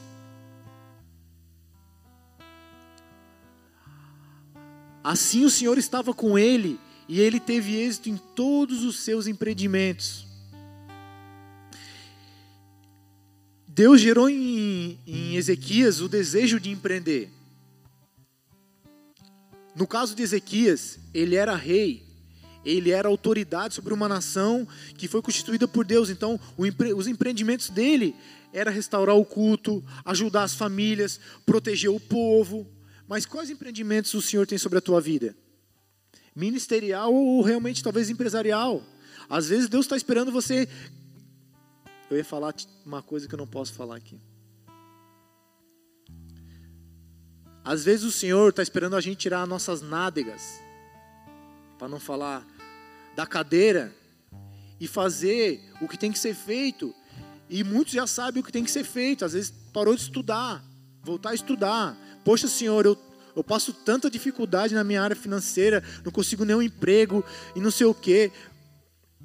Assim 5.03 5.43
o 5.43 5.49
Senhor 5.49 5.77
estava 5.77 6.13
com 6.13 6.39
ele 6.39 6.79
e 7.07 7.19
ele 7.19 7.39
teve 7.39 7.75
êxito 7.75 8.09
em 8.09 8.15
todos 8.15 8.83
os 8.83 8.99
seus 8.99 9.27
empreendimentos. 9.27 10.28
Deus 13.79 14.01
gerou 14.01 14.29
em, 14.29 14.99
em 15.07 15.37
Ezequias 15.37 16.01
o 16.01 16.09
desejo 16.09 16.59
de 16.59 16.69
empreender. 16.69 17.29
No 19.73 19.87
caso 19.87 20.13
de 20.13 20.21
Ezequias, 20.21 20.99
ele 21.13 21.37
era 21.37 21.55
rei, 21.55 22.03
ele 22.65 22.91
era 22.91 23.07
autoridade 23.07 23.73
sobre 23.73 23.93
uma 23.93 24.09
nação 24.09 24.67
que 24.97 25.07
foi 25.07 25.21
constituída 25.21 25.65
por 25.65 25.85
Deus. 25.85 26.09
Então, 26.09 26.37
os 26.57 27.07
empreendimentos 27.07 27.69
dele 27.69 28.13
era 28.51 28.69
restaurar 28.69 29.15
o 29.15 29.23
culto, 29.23 29.81
ajudar 30.03 30.43
as 30.43 30.55
famílias, 30.55 31.17
proteger 31.45 31.89
o 31.89 32.01
povo. 32.01 32.67
Mas 33.07 33.25
quais 33.25 33.49
empreendimentos 33.49 34.13
o 34.13 34.21
Senhor 34.21 34.45
tem 34.45 34.57
sobre 34.57 34.79
a 34.79 34.81
tua 34.81 34.99
vida? 34.99 35.33
Ministerial 36.35 37.13
ou 37.13 37.41
realmente 37.41 37.81
talvez 37.81 38.09
empresarial? 38.09 38.83
Às 39.29 39.47
vezes 39.47 39.69
Deus 39.69 39.85
está 39.85 39.95
esperando 39.95 40.33
você 40.33 40.67
eu 42.09 42.17
ia 42.17 42.25
falar 42.25 42.53
uma 42.85 43.01
coisa 43.01 43.27
que 43.27 43.33
eu 43.33 43.37
não 43.37 43.47
posso 43.47 43.73
falar 43.73 43.95
aqui. 43.95 44.19
Às 47.63 47.85
vezes 47.85 48.05
o 48.05 48.11
Senhor 48.11 48.49
está 48.49 48.63
esperando 48.63 48.95
a 48.95 49.01
gente 49.01 49.17
tirar 49.17 49.43
as 49.43 49.49
nossas 49.49 49.81
nádegas, 49.81 50.59
para 51.77 51.87
não 51.87 51.99
falar 51.99 52.45
da 53.15 53.27
cadeira, 53.27 53.93
e 54.79 54.87
fazer 54.87 55.61
o 55.81 55.87
que 55.87 55.97
tem 55.97 56.11
que 56.11 56.17
ser 56.17 56.33
feito. 56.33 56.95
E 57.49 57.63
muitos 57.63 57.93
já 57.93 58.07
sabem 58.07 58.41
o 58.41 58.45
que 58.45 58.51
tem 58.51 58.63
que 58.63 58.71
ser 58.71 58.83
feito. 58.83 59.25
Às 59.25 59.33
vezes 59.33 59.53
parou 59.73 59.95
de 59.95 60.01
estudar, 60.01 60.63
voltar 61.03 61.31
a 61.31 61.35
estudar. 61.35 61.97
Poxa, 62.23 62.47
Senhor, 62.47 62.85
eu, 62.85 62.97
eu 63.35 63.43
passo 63.43 63.73
tanta 63.73 64.09
dificuldade 64.09 64.73
na 64.73 64.83
minha 64.83 65.01
área 65.01 65.15
financeira, 65.15 65.83
não 66.03 66.11
consigo 66.11 66.45
nenhum 66.45 66.61
emprego 66.61 67.23
e 67.55 67.59
não 67.59 67.71
sei 67.71 67.87
o 67.87 67.93
quê. 67.93 68.31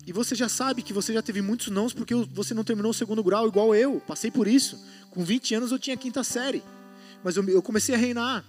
E 0.07 0.13
você 0.13 0.35
já 0.35 0.49
sabe 0.49 0.83
que 0.83 0.93
você 0.93 1.15
já 1.15 1.23
teve 1.23 1.41
muitos 1.41 1.69
nãos 1.69 1.95
porque 1.95 2.15
você 2.15 2.53
não 2.53 2.63
terminou 2.63 2.91
o 2.91 2.95
segundo 2.95 3.23
grau 3.23 3.49
igual 3.49 3.75
eu. 3.75 4.01
Passei 4.07 4.31
por 4.31 4.47
isso. 4.47 4.79
Com 5.11 5.25
20 5.25 5.55
anos 5.55 5.73
eu 5.73 5.79
tinha 5.79 5.97
quinta 5.97 6.23
série. 6.23 6.63
Mas 7.23 7.37
eu, 7.37 7.49
eu 7.49 7.63
comecei 7.63 7.95
a 7.95 7.99
reinar. 7.99 8.45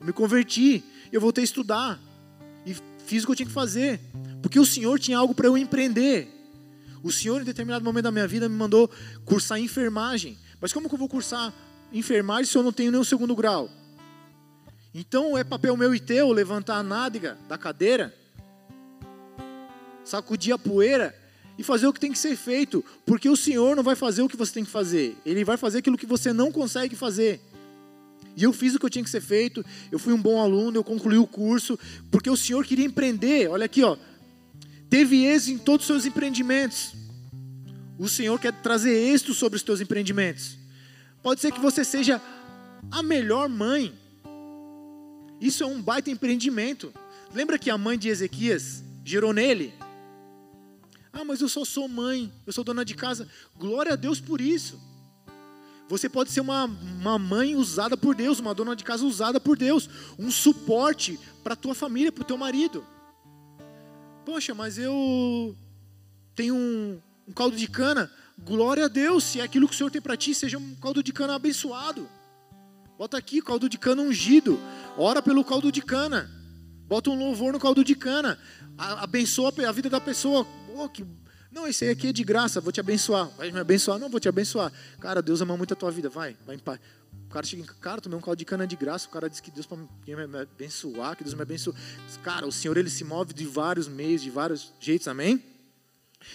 Eu 0.00 0.06
me 0.06 0.12
converti. 0.12 0.82
Eu 1.12 1.20
voltei 1.20 1.42
a 1.42 1.44
estudar. 1.44 2.00
E 2.66 2.74
fiz 3.06 3.22
o 3.22 3.26
que 3.26 3.32
eu 3.32 3.36
tinha 3.36 3.46
que 3.46 3.52
fazer. 3.52 4.00
Porque 4.42 4.58
o 4.58 4.66
Senhor 4.66 4.98
tinha 4.98 5.16
algo 5.16 5.32
para 5.32 5.46
eu 5.46 5.56
empreender. 5.56 6.28
O 7.02 7.12
Senhor, 7.12 7.40
em 7.40 7.44
determinado 7.44 7.84
momento 7.84 8.04
da 8.04 8.12
minha 8.12 8.26
vida, 8.26 8.48
me 8.48 8.56
mandou 8.56 8.90
cursar 9.24 9.60
enfermagem. 9.60 10.36
Mas 10.60 10.72
como 10.72 10.88
que 10.88 10.94
eu 10.94 10.98
vou 10.98 11.08
cursar 11.08 11.54
enfermagem 11.92 12.46
se 12.46 12.58
eu 12.58 12.64
não 12.64 12.72
tenho 12.72 12.90
nenhum 12.90 13.04
segundo 13.04 13.34
grau? 13.36 13.70
Então 14.92 15.38
é 15.38 15.44
papel 15.44 15.76
meu 15.76 15.94
e 15.94 16.00
teu 16.00 16.32
levantar 16.32 16.76
a 16.76 16.82
nádega 16.82 17.38
da 17.48 17.56
cadeira 17.56 18.12
sacudir 20.10 20.52
a 20.52 20.58
poeira 20.58 21.14
e 21.56 21.62
fazer 21.62 21.86
o 21.86 21.92
que 21.92 22.00
tem 22.00 22.12
que 22.12 22.18
ser 22.18 22.36
feito, 22.36 22.84
porque 23.04 23.28
o 23.28 23.36
Senhor 23.36 23.76
não 23.76 23.82
vai 23.82 23.94
fazer 23.94 24.22
o 24.22 24.28
que 24.28 24.36
você 24.36 24.52
tem 24.52 24.64
que 24.64 24.70
fazer, 24.70 25.16
Ele 25.24 25.44
vai 25.44 25.56
fazer 25.56 25.78
aquilo 25.78 25.98
que 25.98 26.06
você 26.06 26.32
não 26.32 26.50
consegue 26.50 26.96
fazer. 26.96 27.40
E 28.36 28.42
eu 28.42 28.52
fiz 28.52 28.74
o 28.74 28.78
que 28.78 28.86
eu 28.86 28.90
tinha 28.90 29.04
que 29.04 29.10
ser 29.10 29.20
feito, 29.20 29.64
eu 29.90 29.98
fui 29.98 30.12
um 30.12 30.20
bom 30.20 30.40
aluno, 30.40 30.78
eu 30.78 30.84
concluí 30.84 31.18
o 31.18 31.26
curso, 31.26 31.78
porque 32.10 32.30
o 32.30 32.36
Senhor 32.36 32.64
queria 32.64 32.86
empreender, 32.86 33.48
olha 33.48 33.66
aqui, 33.66 33.82
ó, 33.82 33.96
teve 34.88 35.24
êxito 35.24 35.52
em 35.52 35.58
todos 35.58 35.84
os 35.84 35.86
seus 35.86 36.06
empreendimentos. 36.06 36.92
O 37.98 38.08
Senhor 38.08 38.40
quer 38.40 38.52
trazer 38.62 38.92
êxito 38.92 39.34
sobre 39.34 39.56
os 39.56 39.62
teus 39.62 39.80
empreendimentos. 39.80 40.56
Pode 41.22 41.40
ser 41.42 41.52
que 41.52 41.60
você 41.60 41.84
seja 41.84 42.20
a 42.90 43.02
melhor 43.02 43.48
mãe. 43.48 43.92
Isso 45.38 45.62
é 45.62 45.66
um 45.66 45.82
baita 45.82 46.10
empreendimento. 46.10 46.92
Lembra 47.34 47.58
que 47.58 47.68
a 47.68 47.76
mãe 47.76 47.98
de 47.98 48.08
Ezequias 48.08 48.82
gerou 49.04 49.34
nele? 49.34 49.74
Ah, 51.12 51.24
mas 51.24 51.40
eu 51.40 51.48
só 51.48 51.64
sou 51.64 51.88
mãe, 51.88 52.32
eu 52.46 52.52
sou 52.52 52.62
dona 52.62 52.84
de 52.84 52.94
casa. 52.94 53.28
Glória 53.56 53.92
a 53.92 53.96
Deus 53.96 54.20
por 54.20 54.40
isso. 54.40 54.78
Você 55.88 56.08
pode 56.08 56.30
ser 56.30 56.40
uma, 56.40 56.66
uma 56.66 57.18
mãe 57.18 57.56
usada 57.56 57.96
por 57.96 58.14
Deus, 58.14 58.38
uma 58.38 58.54
dona 58.54 58.76
de 58.76 58.84
casa 58.84 59.04
usada 59.04 59.40
por 59.40 59.58
Deus, 59.58 59.90
um 60.16 60.30
suporte 60.30 61.18
para 61.42 61.56
tua 61.56 61.74
família, 61.74 62.12
para 62.12 62.22
o 62.22 62.26
teu 62.26 62.38
marido. 62.38 62.86
Poxa, 64.24 64.54
mas 64.54 64.78
eu 64.78 65.56
tenho 66.36 66.54
um, 66.54 67.00
um 67.26 67.32
caldo 67.32 67.56
de 67.56 67.66
cana. 67.66 68.08
Glória 68.38 68.84
a 68.84 68.88
Deus, 68.88 69.24
se 69.24 69.40
é 69.40 69.42
aquilo 69.42 69.66
que 69.66 69.74
o 69.74 69.76
Senhor 69.76 69.90
tem 69.90 70.00
para 70.00 70.16
ti, 70.16 70.32
seja 70.32 70.58
um 70.58 70.76
caldo 70.76 71.02
de 71.02 71.12
cana 71.12 71.34
abençoado. 71.34 72.08
Bota 72.96 73.16
aqui, 73.18 73.42
caldo 73.42 73.68
de 73.68 73.76
cana 73.76 74.00
ungido. 74.00 74.60
Ora 74.96 75.20
pelo 75.20 75.44
caldo 75.44 75.72
de 75.72 75.82
cana. 75.82 76.30
Bota 76.86 77.10
um 77.10 77.18
louvor 77.18 77.52
no 77.52 77.58
caldo 77.58 77.82
de 77.82 77.96
cana. 77.96 78.38
Abençoa 78.78 79.52
a 79.66 79.72
vida 79.72 79.90
da 79.90 80.00
pessoa 80.00 80.46
oh, 80.84 80.88
que... 80.88 81.04
Não, 81.50 81.66
esse 81.66 81.84
aí 81.84 81.90
aqui 81.90 82.08
é 82.08 82.12
de 82.12 82.22
graça, 82.22 82.60
vou 82.60 82.72
te 82.72 82.78
abençoar. 82.78 83.28
Vai 83.36 83.50
me 83.50 83.58
abençoar? 83.58 83.98
Não, 83.98 84.08
vou 84.08 84.20
te 84.20 84.28
abençoar. 84.28 84.72
Cara, 85.00 85.20
Deus 85.20 85.40
ama 85.40 85.56
muito 85.56 85.74
a 85.74 85.76
tua 85.76 85.90
vida, 85.90 86.08
vai, 86.08 86.36
vai 86.46 86.56
em 86.56 86.58
paz. 86.58 86.78
O 87.26 87.32
cara 87.32 87.46
chega 87.46 87.62
em 87.62 87.66
cara, 87.66 88.00
tomei 88.00 88.18
um 88.18 88.20
caldo 88.20 88.38
de 88.38 88.44
cana 88.44 88.66
de 88.66 88.76
graça, 88.76 89.06
o 89.06 89.10
cara 89.10 89.28
diz 89.28 89.40
que 89.40 89.50
Deus 89.50 89.66
para 89.66 89.78
me 89.78 89.86
abençoar, 90.40 91.16
que 91.16 91.24
Deus 91.24 91.34
me 91.34 91.42
abençoe. 91.42 91.74
Cara, 92.22 92.46
o 92.46 92.52
Senhor 92.52 92.76
ele 92.76 92.90
se 92.90 93.04
move 93.04 93.32
de 93.32 93.46
vários 93.46 93.88
meios, 93.88 94.22
de 94.22 94.30
vários 94.30 94.72
jeitos, 94.80 95.06
amém? 95.08 95.42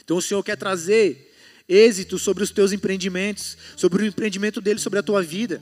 Então 0.04 0.18
o 0.18 0.22
Senhor 0.22 0.41
quer 0.43 0.58
trazer 0.58 1.34
êxito 1.68 2.18
sobre 2.18 2.43
os 2.43 2.52
teus 2.52 2.72
empreendimentos, 2.72 3.58
sobre 3.76 4.04
o 4.04 4.06
empreendimento 4.06 4.62
dele 4.62 4.80
sobre 4.80 5.00
a 5.00 5.04
tua 5.04 5.22
vida. 5.22 5.62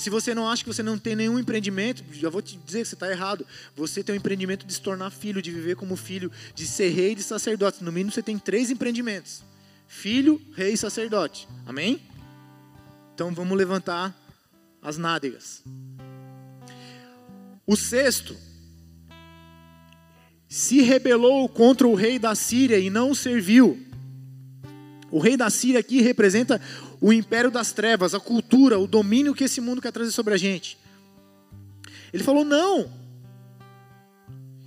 Se 0.00 0.08
você 0.08 0.34
não 0.34 0.48
acha 0.48 0.64
que 0.64 0.72
você 0.72 0.82
não 0.82 0.98
tem 0.98 1.14
nenhum 1.14 1.38
empreendimento, 1.38 2.02
já 2.10 2.30
vou 2.30 2.40
te 2.40 2.56
dizer 2.56 2.78
que 2.78 2.88
você 2.88 2.94
está 2.94 3.10
errado. 3.10 3.46
Você 3.76 4.02
tem 4.02 4.14
um 4.14 4.16
empreendimento 4.16 4.64
de 4.64 4.72
se 4.72 4.80
tornar 4.80 5.10
filho, 5.10 5.42
de 5.42 5.50
viver 5.50 5.76
como 5.76 5.94
filho, 5.94 6.32
de 6.54 6.66
ser 6.66 6.88
rei 6.88 7.12
e 7.12 7.14
de 7.16 7.22
sacerdote. 7.22 7.84
No 7.84 7.92
mínimo 7.92 8.10
você 8.10 8.22
tem 8.22 8.38
três 8.38 8.70
empreendimentos: 8.70 9.42
filho, 9.86 10.40
rei 10.56 10.72
e 10.72 10.76
sacerdote. 10.78 11.46
Amém? 11.66 12.00
Então 13.14 13.34
vamos 13.34 13.58
levantar 13.58 14.18
as 14.80 14.96
nádegas. 14.96 15.62
O 17.66 17.76
sexto 17.76 18.34
se 20.48 20.80
rebelou 20.80 21.46
contra 21.46 21.86
o 21.86 21.94
rei 21.94 22.18
da 22.18 22.34
Síria 22.34 22.78
e 22.78 22.88
não 22.88 23.14
serviu. 23.14 23.78
O 25.10 25.18
rei 25.18 25.36
da 25.36 25.50
Síria 25.50 25.80
aqui 25.80 26.00
representa 26.00 26.58
o 27.00 27.12
império 27.12 27.50
das 27.50 27.72
trevas, 27.72 28.14
a 28.14 28.20
cultura, 28.20 28.78
o 28.78 28.86
domínio 28.86 29.34
que 29.34 29.44
esse 29.44 29.60
mundo 29.60 29.80
quer 29.80 29.92
trazer 29.92 30.12
sobre 30.12 30.34
a 30.34 30.36
gente. 30.36 30.78
Ele 32.12 32.22
falou: 32.22 32.44
Não, 32.44 32.90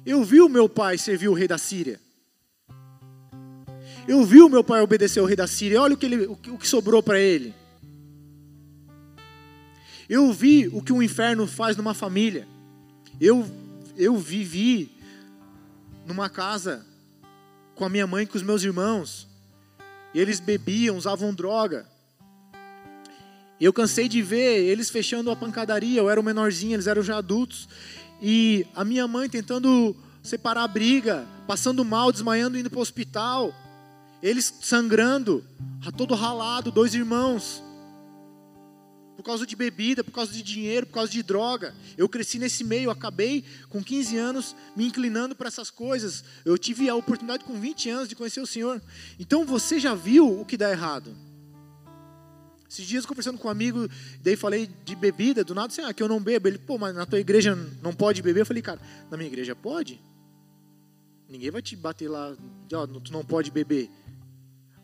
eu 0.06 0.24
vi 0.24 0.42
o 0.42 0.50
meu 0.50 0.68
pai 0.68 0.98
servir 0.98 1.28
o 1.28 1.34
rei 1.34 1.48
da 1.48 1.58
Síria. 1.58 2.00
Eu 4.08 4.26
vi 4.26 4.42
o 4.42 4.50
meu 4.50 4.64
pai 4.64 4.82
obedecer 4.82 5.20
ao 5.20 5.26
rei 5.26 5.36
da 5.36 5.48
Síria. 5.48 5.82
Olha 5.82 5.94
o 5.94 5.98
que, 5.98 6.06
ele, 6.06 6.26
o 6.26 6.58
que 6.58 6.68
sobrou 6.68 7.02
para 7.02 7.20
ele. 7.20 7.54
Eu 10.10 10.34
vi 10.34 10.68
o 10.68 10.82
que 10.82 10.92
o 10.92 11.02
inferno 11.02 11.48
faz 11.48 11.78
numa 11.78 11.94
família. 11.94 12.46
Eu, 13.22 13.50
eu 13.96 14.18
vivi 14.18 14.92
numa 16.06 16.30
casa 16.30 16.86
com 17.76 17.86
a 17.86 17.90
minha 17.90 18.06
mãe 18.06 18.24
e 18.24 18.28
com 18.28 18.38
os 18.38 18.44
meus 18.44 18.64
irmãos. 18.64 19.28
E 20.14 20.20
eles 20.20 20.42
bebiam, 20.42 20.98
usavam 20.98 21.34
droga. 21.34 21.88
Eu 23.60 23.72
cansei 23.72 24.10
de 24.10 24.22
ver 24.22 24.64
eles 24.64 24.90
fechando 24.90 25.32
a 25.32 25.36
pancadaria. 25.36 26.00
Eu 26.00 26.10
era 26.10 26.20
o 26.20 26.24
menorzinho, 26.24 26.74
eles 26.74 26.88
eram 26.88 27.02
já 27.02 27.18
adultos. 27.18 27.68
E 28.22 28.66
a 28.76 28.84
minha 28.84 29.08
mãe 29.08 29.30
tentando 29.30 29.96
separar 30.22 30.64
a 30.64 30.68
briga, 30.68 31.28
passando 31.46 31.84
mal, 31.84 32.12
desmaiando, 32.12 32.58
indo 32.58 32.70
para 32.70 32.80
o 32.80 32.82
hospital. 32.82 33.54
Eles 34.22 34.54
sangrando, 34.62 35.44
todo 35.98 36.16
ralado, 36.16 36.72
dois 36.72 36.94
irmãos. 36.94 37.62
Por 39.16 39.24
causa 39.24 39.46
de 39.46 39.56
bebida, 39.56 40.04
por 40.04 40.12
causa 40.12 40.32
de 40.32 40.42
dinheiro, 40.42 40.88
por 40.88 40.94
causa 40.94 41.12
de 41.12 41.22
droga. 41.22 41.76
Eu 41.98 42.10
cresci 42.10 42.40
nesse 42.40 42.64
meio, 42.64 42.90
acabei 42.90 43.44
com 43.70 43.84
15 43.84 44.18
anos 44.18 44.56
me 44.76 44.86
inclinando 44.86 45.36
para 45.36 45.48
essas 45.48 45.70
coisas. 45.70 46.24
Eu 46.44 46.58
tive 46.58 46.90
a 46.90 46.96
oportunidade 46.96 47.44
com 47.44 47.60
20 47.60 47.90
anos 47.90 48.10
de 48.10 48.16
conhecer 48.16 48.42
o 48.42 48.48
Senhor. 48.48 48.82
Então 49.20 49.46
você 49.46 49.80
já 49.80 49.94
viu 49.94 50.40
o 50.40 50.46
que 50.46 50.58
dá 50.58 50.72
errado? 50.72 51.16
Esses 52.74 52.88
dias 52.88 53.06
conversando 53.06 53.38
com 53.38 53.48
um 53.48 53.52
amigo, 53.52 53.88
daí 54.24 54.36
falei 54.36 54.68
de 54.84 54.96
bebida, 54.96 55.44
do 55.44 55.54
nada 55.54 55.68
assim, 55.68 55.84
ah, 55.84 55.94
que 55.94 56.02
eu 56.02 56.08
não 56.08 56.20
bebo. 56.20 56.48
Ele, 56.48 56.58
pô, 56.58 56.76
mas 56.76 56.96
na 56.96 57.06
tua 57.06 57.20
igreja 57.20 57.56
não 57.84 57.94
pode 57.94 58.20
beber? 58.24 58.40
Eu 58.40 58.46
falei, 58.48 58.64
cara, 58.64 58.82
na 59.12 59.16
minha 59.16 59.30
igreja 59.30 59.56
pode? 59.56 60.02
Ninguém 61.30 61.52
vai 61.52 61.62
te 61.62 61.76
bater 61.76 62.10
lá, 62.10 62.36
ó, 62.74 62.88
tu 62.88 63.14
não 63.14 63.24
pode 63.24 63.52
beber. 63.52 63.92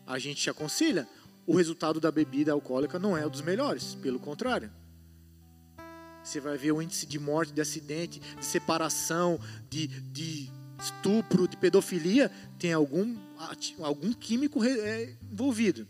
A 0.06 0.20
gente 0.20 0.40
te 0.40 0.48
aconselha. 0.48 1.08
O 1.44 1.56
resultado 1.56 1.98
da 1.98 2.12
bebida 2.12 2.52
alcoólica 2.52 2.96
não 2.96 3.18
é 3.18 3.28
dos 3.28 3.40
melhores, 3.40 3.96
pelo 3.96 4.20
contrário. 4.20 4.70
Você 6.22 6.38
vai 6.38 6.56
ver 6.56 6.70
o 6.70 6.80
índice 6.80 7.06
de 7.06 7.18
morte, 7.18 7.52
de 7.52 7.60
acidente, 7.60 8.20
de 8.20 8.44
separação, 8.44 9.40
de, 9.68 9.88
de 9.88 10.48
estupro, 10.78 11.48
de 11.48 11.56
pedofilia, 11.56 12.30
tem 12.56 12.72
algum, 12.72 13.16
algum 13.80 14.12
químico 14.12 14.62
é, 14.62 15.12
envolvido. 15.28 15.88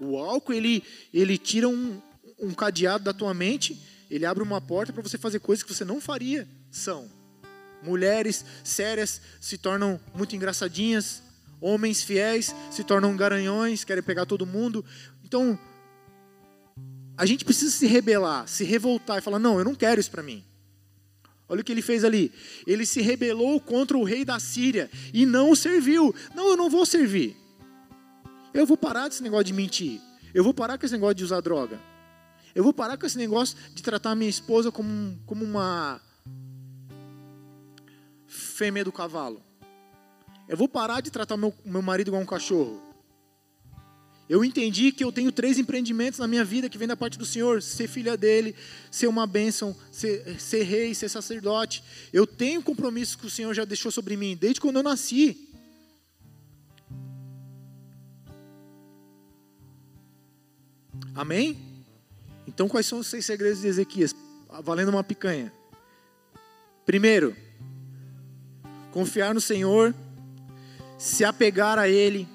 O 0.00 0.18
álcool, 0.18 0.52
ele, 0.52 0.82
ele 1.12 1.38
tira 1.38 1.68
um, 1.68 2.00
um 2.38 2.52
cadeado 2.52 3.04
da 3.04 3.12
tua 3.12 3.32
mente, 3.32 3.80
ele 4.10 4.26
abre 4.26 4.42
uma 4.42 4.60
porta 4.60 4.92
para 4.92 5.02
você 5.02 5.16
fazer 5.16 5.40
coisas 5.40 5.62
que 5.62 5.72
você 5.72 5.84
não 5.84 6.00
faria. 6.00 6.46
São 6.70 7.08
mulheres 7.82 8.44
sérias 8.64 9.20
se 9.40 9.58
tornam 9.58 10.00
muito 10.14 10.34
engraçadinhas, 10.34 11.22
homens 11.60 12.02
fiéis 12.02 12.54
se 12.70 12.82
tornam 12.82 13.16
garanhões, 13.16 13.84
querem 13.84 14.02
pegar 14.02 14.26
todo 14.26 14.46
mundo. 14.46 14.84
Então, 15.24 15.58
a 17.16 17.26
gente 17.26 17.44
precisa 17.44 17.70
se 17.70 17.86
rebelar, 17.86 18.48
se 18.48 18.64
revoltar 18.64 19.18
e 19.18 19.22
falar: 19.22 19.38
não, 19.38 19.58
eu 19.58 19.64
não 19.64 19.74
quero 19.74 20.00
isso 20.00 20.10
para 20.10 20.22
mim. 20.22 20.44
Olha 21.48 21.60
o 21.60 21.64
que 21.64 21.72
ele 21.72 21.82
fez 21.82 22.04
ali. 22.04 22.32
Ele 22.66 22.86
se 22.86 23.02
rebelou 23.02 23.60
contra 23.60 23.96
o 23.96 24.04
rei 24.04 24.24
da 24.24 24.40
Síria 24.40 24.90
e 25.12 25.26
não 25.26 25.50
o 25.50 25.56
serviu. 25.56 26.14
Não, 26.34 26.48
eu 26.48 26.56
não 26.56 26.70
vou 26.70 26.86
servir. 26.86 27.36
Eu 28.54 28.64
vou 28.64 28.76
parar 28.76 29.08
desse 29.08 29.22
negócio 29.22 29.44
de 29.44 29.52
mentir. 29.52 30.00
Eu 30.32 30.44
vou 30.44 30.54
parar 30.54 30.78
com 30.78 30.86
esse 30.86 30.94
negócio 30.94 31.16
de 31.16 31.24
usar 31.24 31.40
droga. 31.40 31.80
Eu 32.54 32.62
vou 32.62 32.72
parar 32.72 32.96
com 32.96 33.04
esse 33.04 33.18
negócio 33.18 33.58
de 33.74 33.82
tratar 33.82 34.14
minha 34.14 34.30
esposa 34.30 34.70
como, 34.70 35.18
como 35.26 35.44
uma 35.44 36.00
fêmea 38.28 38.84
do 38.84 38.92
cavalo. 38.92 39.42
Eu 40.48 40.56
vou 40.56 40.68
parar 40.68 41.00
de 41.00 41.10
tratar 41.10 41.36
meu, 41.36 41.52
meu 41.64 41.82
marido 41.82 42.08
igual 42.08 42.22
um 42.22 42.26
cachorro. 42.26 42.80
Eu 44.28 44.44
entendi 44.44 44.92
que 44.92 45.02
eu 45.02 45.10
tenho 45.10 45.32
três 45.32 45.58
empreendimentos 45.58 46.20
na 46.20 46.28
minha 46.28 46.44
vida 46.44 46.68
que 46.68 46.78
vem 46.78 46.88
da 46.88 46.96
parte 46.96 47.18
do 47.18 47.26
Senhor: 47.26 47.60
ser 47.60 47.88
filha 47.88 48.16
dele, 48.16 48.54
ser 48.88 49.08
uma 49.08 49.26
bênção, 49.26 49.76
ser, 49.90 50.40
ser 50.40 50.62
rei, 50.62 50.94
ser 50.94 51.08
sacerdote. 51.08 51.82
Eu 52.12 52.24
tenho 52.24 52.62
compromissos 52.62 53.16
que 53.16 53.26
o 53.26 53.30
Senhor 53.30 53.52
já 53.52 53.64
deixou 53.64 53.90
sobre 53.90 54.16
mim 54.16 54.36
desde 54.36 54.60
quando 54.60 54.76
eu 54.76 54.82
nasci. 54.82 55.53
Amém? 61.14 61.84
Então, 62.46 62.68
quais 62.68 62.86
são 62.86 62.98
os 62.98 63.06
seis 63.06 63.24
segredos 63.24 63.60
de 63.60 63.68
Ezequias? 63.68 64.14
Valendo 64.62 64.88
uma 64.88 65.04
picanha. 65.04 65.52
Primeiro, 66.84 67.36
confiar 68.92 69.34
no 69.34 69.40
Senhor, 69.40 69.94
se 70.98 71.24
apegar 71.24 71.78
a 71.78 71.88
Ele. 71.88 72.28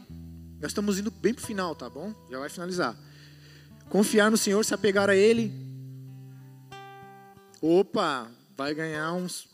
Nós 0.59 0.71
estamos 0.71 0.99
indo 0.99 1.11
bem 1.11 1.33
para 1.33 1.43
o 1.43 1.45
final, 1.45 1.75
tá 1.75 1.89
bom? 1.89 2.13
Já 2.29 2.39
vai 2.39 2.49
finalizar. 2.49 2.97
Confiar 3.89 4.29
no 4.31 4.37
Senhor, 4.37 4.63
se 4.63 4.73
apegar 4.73 5.09
a 5.09 5.15
Ele. 5.15 5.53
Opa, 7.61 8.29
vai 8.57 8.73
ganhar 8.73 9.13
uns. 9.13 9.47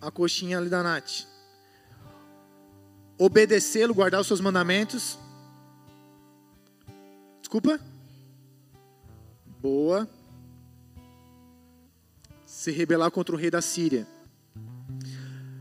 A 0.00 0.10
coxinha 0.10 0.58
ali 0.58 0.68
da 0.68 0.82
Nath. 0.82 1.26
Obedecê-lo, 3.18 3.94
guardar 3.94 4.20
os 4.20 4.26
seus 4.26 4.40
mandamentos. 4.40 5.18
Desculpa? 7.48 7.80
Boa. 9.58 10.06
Se 12.44 12.70
rebelar 12.70 13.10
contra 13.10 13.34
o 13.34 13.38
rei 13.38 13.50
da 13.50 13.62
Síria. 13.62 14.06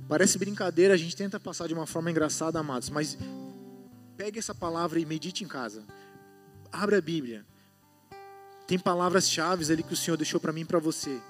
Parece 0.10 0.38
brincadeira, 0.38 0.94
a 0.94 0.98
gente 0.98 1.16
tenta 1.16 1.40
passar 1.40 1.66
de 1.66 1.74
uma 1.74 1.88
forma 1.88 2.12
engraçada, 2.12 2.60
amados, 2.60 2.90
mas 2.90 3.18
pegue 4.18 4.38
essa 4.38 4.54
palavra 4.54 5.00
e 5.00 5.06
medite 5.06 5.46
em 5.46 5.48
casa. 5.48 5.82
Abra 6.74 6.98
a 6.98 7.02
Bíblia. 7.02 7.46
Tem 8.68 8.78
palavras-chave 8.78 9.72
ali 9.72 9.82
que 9.82 9.94
o 9.94 9.98
Senhor 9.98 10.18
deixou 10.18 10.42
para 10.42 10.52
mim 10.52 10.62
e 10.62 10.66
para 10.66 10.80
você. 10.80 11.22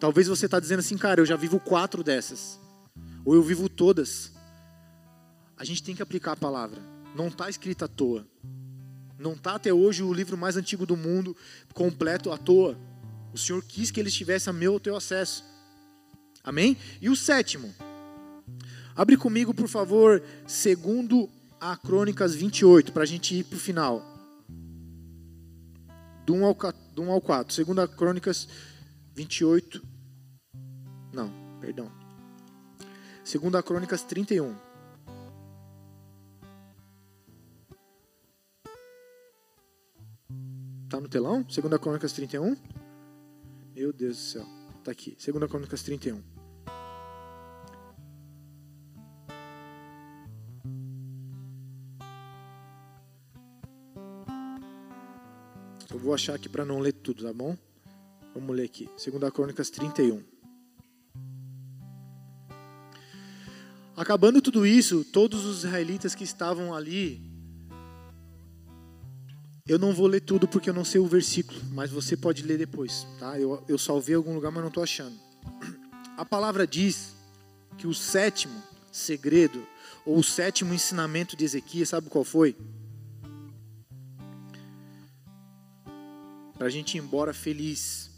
Talvez 0.00 0.26
você 0.26 0.46
está 0.46 0.58
dizendo 0.58 0.80
assim, 0.80 0.98
cara, 0.98 1.20
eu 1.20 1.26
já 1.26 1.36
vivo 1.36 1.60
quatro 1.60 2.02
dessas. 2.02 2.58
Ou 3.24 3.32
eu 3.32 3.42
vivo 3.44 3.68
todas. 3.68 4.32
A 5.56 5.64
gente 5.64 5.84
tem 5.84 5.94
que 5.94 6.02
aplicar 6.02 6.32
a 6.32 6.36
palavra. 6.36 6.80
Não 7.14 7.28
está 7.28 7.48
escrita 7.48 7.84
à 7.84 7.88
toa. 7.88 8.26
Não 9.18 9.32
está 9.32 9.56
até 9.56 9.72
hoje 9.72 10.02
o 10.02 10.12
livro 10.12 10.38
mais 10.38 10.56
antigo 10.56 10.86
do 10.86 10.96
mundo 10.96 11.36
completo 11.74 12.30
à 12.30 12.38
toa. 12.38 12.78
O 13.32 13.38
Senhor 13.38 13.62
quis 13.64 13.90
que 13.90 13.98
ele 13.98 14.08
estivesse 14.08 14.48
a 14.48 14.52
meu 14.52 14.74
ou 14.74 14.80
teu 14.80 14.96
acesso. 14.96 15.44
Amém? 16.44 16.76
E 17.00 17.10
o 17.10 17.16
sétimo. 17.16 17.74
Abre 18.94 19.16
comigo, 19.16 19.52
por 19.52 19.68
favor, 19.68 20.22
segundo 20.46 21.28
a 21.60 21.76
Crônicas 21.76 22.34
28, 22.34 22.92
para 22.92 23.02
a 23.02 23.06
gente 23.06 23.34
ir 23.34 23.44
para 23.44 23.56
o 23.56 23.60
final. 23.60 24.02
Do 26.24 26.34
1 26.34 26.44
ao, 26.44 26.56
do 26.94 27.02
1 27.02 27.10
ao 27.10 27.20
4. 27.20 27.54
Segundo 27.54 27.80
a 27.80 27.88
Crônicas 27.88 28.48
28. 29.14 29.82
Não, 31.12 31.32
perdão. 31.60 31.90
Segundo 33.24 33.56
a 33.56 33.62
Crônicas 33.62 34.02
31. 34.04 34.67
Está 40.88 40.98
no 40.98 41.06
telão? 41.06 41.44
Segunda 41.50 41.78
Crônicas 41.78 42.12
31? 42.12 42.56
Meu 43.76 43.92
Deus 43.92 44.16
do 44.16 44.22
céu. 44.22 44.46
Está 44.78 44.90
aqui. 44.90 45.14
Segunda 45.18 45.46
Crônicas 45.46 45.82
31. 45.82 46.22
Eu 55.90 55.98
vou 55.98 56.14
achar 56.14 56.34
aqui 56.36 56.48
para 56.48 56.64
não 56.64 56.78
ler 56.78 56.92
tudo, 56.92 57.22
tá 57.22 57.34
bom? 57.34 57.54
Vamos 58.32 58.56
ler 58.56 58.64
aqui. 58.64 58.88
Segunda 58.96 59.30
Crônicas 59.30 59.68
31. 59.68 60.24
Acabando 63.94 64.40
tudo 64.40 64.64
isso, 64.64 65.04
todos 65.04 65.44
os 65.44 65.64
israelitas 65.64 66.14
que 66.14 66.24
estavam 66.24 66.74
ali 66.74 67.27
eu 69.68 69.78
não 69.78 69.92
vou 69.92 70.06
ler 70.06 70.20
tudo 70.20 70.48
porque 70.48 70.70
eu 70.70 70.74
não 70.74 70.84
sei 70.84 70.98
o 70.98 71.06
versículo, 71.06 71.60
mas 71.72 71.90
você 71.90 72.16
pode 72.16 72.42
ler 72.42 72.56
depois, 72.56 73.06
tá? 73.18 73.38
Eu, 73.38 73.62
eu 73.68 73.76
salvei 73.76 74.14
algum 74.14 74.34
lugar, 74.34 74.50
mas 74.50 74.62
não 74.62 74.68
estou 74.68 74.82
achando. 74.82 75.14
A 76.16 76.24
palavra 76.24 76.66
diz 76.66 77.14
que 77.76 77.86
o 77.86 77.92
sétimo 77.92 78.62
segredo, 78.90 79.64
ou 80.06 80.18
o 80.18 80.24
sétimo 80.24 80.72
ensinamento 80.72 81.36
de 81.36 81.44
Ezequias, 81.44 81.90
sabe 81.90 82.08
qual 82.08 82.24
foi? 82.24 82.56
Para 86.56 86.66
a 86.66 86.70
gente 86.70 86.96
ir 86.96 87.00
embora 87.00 87.34
feliz. 87.34 88.10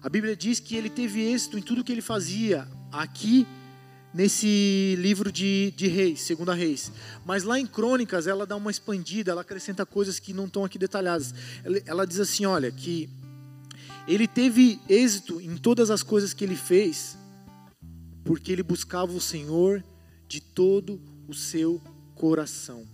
A 0.00 0.08
Bíblia 0.08 0.36
diz 0.36 0.60
que 0.60 0.76
ele 0.76 0.88
teve 0.88 1.20
êxito 1.20 1.58
em 1.58 1.62
tudo 1.62 1.82
que 1.82 1.90
ele 1.90 2.00
fazia 2.00 2.68
aqui 2.92 3.44
nesse 4.12 4.96
livro 4.98 5.30
de, 5.30 5.72
de 5.76 5.86
Reis, 5.86 6.20
Segunda 6.22 6.54
Reis. 6.54 6.90
Mas 7.24 7.42
lá 7.42 7.58
em 7.58 7.66
Crônicas 7.66 8.26
ela 8.26 8.46
dá 8.46 8.56
uma 8.56 8.70
expandida, 8.70 9.30
ela 9.30 9.42
acrescenta 9.42 9.84
coisas 9.84 10.18
que 10.18 10.32
não 10.32 10.46
estão 10.46 10.64
aqui 10.64 10.78
detalhadas. 10.78 11.34
Ela, 11.64 11.82
ela 11.86 12.06
diz 12.06 12.20
assim, 12.20 12.46
olha, 12.46 12.70
que 12.70 13.08
ele 14.08 14.26
teve 14.26 14.80
êxito 14.88 15.40
em 15.40 15.56
todas 15.56 15.90
as 15.90 16.02
coisas 16.02 16.32
que 16.32 16.44
ele 16.44 16.56
fez, 16.56 17.18
porque 18.24 18.52
ele 18.52 18.62
buscava 18.62 19.12
o 19.12 19.20
Senhor 19.20 19.84
de 20.26 20.40
todo 20.40 21.00
o 21.28 21.34
seu 21.34 21.80
coração. 22.14 22.86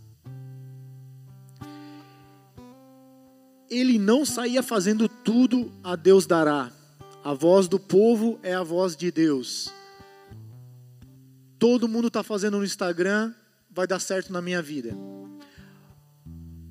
Ele 3.70 3.98
não 3.98 4.26
saía 4.26 4.62
fazendo 4.62 5.08
tudo 5.08 5.72
a 5.82 5.96
Deus 5.96 6.26
dará. 6.26 6.70
A 7.24 7.32
voz 7.32 7.68
do 7.68 7.78
povo 7.78 8.38
é 8.42 8.52
a 8.52 8.62
voz 8.62 8.94
de 8.96 9.10
Deus 9.10 9.72
todo 11.62 11.86
mundo 11.86 12.08
está 12.08 12.24
fazendo 12.24 12.58
no 12.58 12.64
Instagram, 12.64 13.32
vai 13.70 13.86
dar 13.86 14.00
certo 14.00 14.32
na 14.32 14.42
minha 14.42 14.60
vida. 14.60 14.96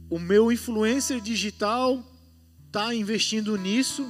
O 0.10 0.20
meu 0.20 0.52
influencer 0.52 1.22
digital 1.22 2.06
está 2.68 2.94
investindo 2.94 3.58
nisso, 3.58 4.06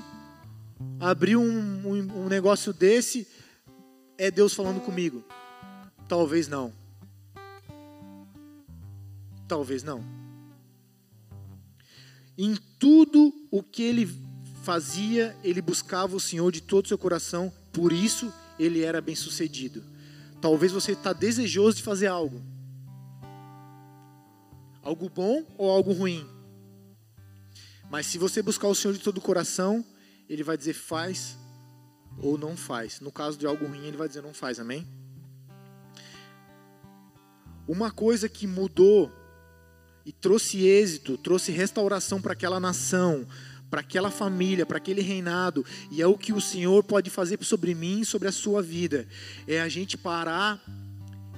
abriu 0.99 1.39
um, 1.39 1.87
um, 1.87 2.23
um 2.23 2.27
negócio 2.27 2.73
desse, 2.73 3.27
é 4.17 4.31
Deus 4.31 4.55
falando 4.55 4.81
comigo. 4.81 5.23
Talvez 6.07 6.47
não. 6.47 6.73
Talvez 9.47 9.83
não. 9.83 10.03
Em 12.35 12.55
tudo 12.79 13.31
o 13.51 13.61
que 13.61 13.83
ele 13.83 14.09
fazia, 14.63 15.37
ele 15.43 15.61
buscava 15.61 16.15
o 16.15 16.19
Senhor 16.19 16.51
de 16.51 16.59
todo 16.59 16.85
o 16.85 16.87
seu 16.87 16.97
coração, 16.97 17.53
por 17.71 17.93
isso 17.93 18.33
ele 18.57 18.81
era 18.81 18.99
bem 18.99 19.13
sucedido. 19.13 19.90
Talvez 20.41 20.71
você 20.71 20.93
está 20.93 21.13
desejoso 21.13 21.77
de 21.77 21.83
fazer 21.83 22.07
algo. 22.07 22.41
Algo 24.81 25.07
bom 25.07 25.45
ou 25.57 25.69
algo 25.69 25.93
ruim. 25.93 26.27
Mas 27.89 28.07
se 28.07 28.17
você 28.17 28.41
buscar 28.41 28.67
o 28.67 28.73
Senhor 28.73 28.93
de 28.93 28.99
todo 28.99 29.19
o 29.19 29.21
coração, 29.21 29.85
Ele 30.27 30.43
vai 30.43 30.57
dizer 30.57 30.73
faz 30.73 31.37
ou 32.17 32.37
não 32.37 32.57
faz. 32.57 32.99
No 32.99 33.11
caso 33.11 33.37
de 33.37 33.45
algo 33.45 33.67
ruim, 33.67 33.85
Ele 33.85 33.97
vai 33.97 34.07
dizer 34.07 34.23
não 34.23 34.33
faz, 34.33 34.59
amém? 34.59 34.87
Uma 37.67 37.91
coisa 37.91 38.27
que 38.27 38.47
mudou 38.47 39.11
e 40.03 40.11
trouxe 40.11 40.65
êxito, 40.65 41.17
trouxe 41.17 41.51
restauração 41.51 42.19
para 42.19 42.33
aquela 42.33 42.59
nação, 42.59 43.27
para 43.71 43.79
aquela 43.79 44.11
família, 44.11 44.65
para 44.65 44.77
aquele 44.77 45.01
reinado, 45.01 45.65
e 45.89 46.01
é 46.01 46.05
o 46.05 46.17
que 46.17 46.33
o 46.33 46.41
Senhor 46.41 46.83
pode 46.83 47.09
fazer 47.09 47.41
sobre 47.41 47.73
mim, 47.73 48.03
sobre 48.03 48.27
a 48.27 48.31
sua 48.31 48.61
vida. 48.61 49.07
É 49.47 49.61
a 49.61 49.69
gente 49.69 49.97
parar 49.97 50.61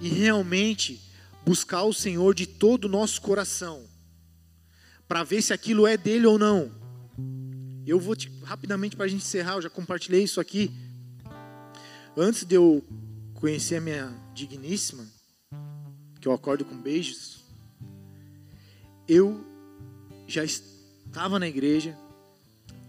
e 0.01 0.09
realmente 0.09 0.99
buscar 1.45 1.83
o 1.83 1.93
Senhor 1.93 2.33
de 2.33 2.47
todo 2.47 2.85
o 2.85 2.89
nosso 2.89 3.21
coração, 3.21 3.85
para 5.07 5.23
ver 5.23 5.43
se 5.43 5.53
aquilo 5.53 5.85
é 5.85 5.95
dele 5.95 6.25
ou 6.25 6.39
não. 6.39 6.71
Eu 7.85 7.99
vou 7.99 8.15
te, 8.15 8.31
rapidamente 8.43 8.95
para 8.95 9.05
a 9.05 9.07
gente 9.07 9.23
encerrar, 9.23 9.53
eu 9.53 9.61
já 9.61 9.69
compartilhei 9.69 10.23
isso 10.23 10.41
aqui. 10.41 10.71
Antes 12.17 12.45
de 12.45 12.55
eu 12.55 12.83
conhecer 13.35 13.75
a 13.75 13.81
minha 13.81 14.11
digníssima, 14.33 15.05
que 16.19 16.27
eu 16.27 16.31
acordo 16.31 16.65
com 16.65 16.81
beijos, 16.81 17.43
eu 19.07 19.45
já 20.27 20.43
estava 20.43 21.37
na 21.37 21.47
igreja 21.47 21.95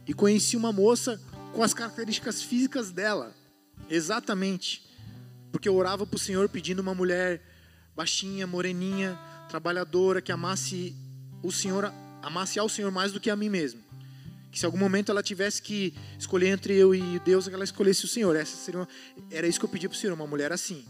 e 0.07 0.13
conheci 0.15 0.57
uma 0.57 0.73
moça 0.73 1.21
com 1.53 1.63
as 1.63 1.73
características 1.73 2.43
físicas 2.43 2.91
dela, 2.91 3.35
exatamente, 3.89 4.85
porque 5.53 5.69
eu 5.69 5.75
orava 5.77 6.07
para 6.07 6.17
o 6.17 6.19
Senhor 6.19 6.49
pedindo 6.49 6.81
uma 6.81 6.95
mulher 6.95 7.41
baixinha, 7.95 8.47
moreninha, 8.47 9.19
trabalhadora, 9.49 10.21
que 10.21 10.33
amasse 10.33 10.95
o 11.43 11.53
Senhor, 11.53 11.93
amasse 12.23 12.59
ao 12.59 12.69
Senhor 12.69 12.91
mais 12.91 13.13
do 13.13 13.21
que 13.21 13.31
a 13.31 13.37
mim 13.37 13.49
mesmo. 13.49 13.81
Que 14.51 14.59
se 14.59 14.67
algum 14.67 14.79
momento 14.79 15.11
ela 15.11 15.23
tivesse 15.23 15.63
que 15.63 15.95
escolher 16.19 16.49
entre 16.49 16.75
eu 16.75 16.95
e 16.95 17.19
Deus, 17.21 17.49
ela 17.49 17.65
escolhesse 17.65 18.05
o 18.05 18.09
Senhor. 18.09 18.35
Essa 18.37 18.57
seria 18.57 18.81
uma, 18.81 18.89
era 19.31 19.47
isso 19.47 19.59
que 19.59 19.65
eu 19.65 19.69
pedi 19.69 19.89
para 19.89 19.97
o 19.97 19.99
Senhor, 19.99 20.13
uma 20.13 20.27
mulher 20.27 20.53
assim. 20.53 20.85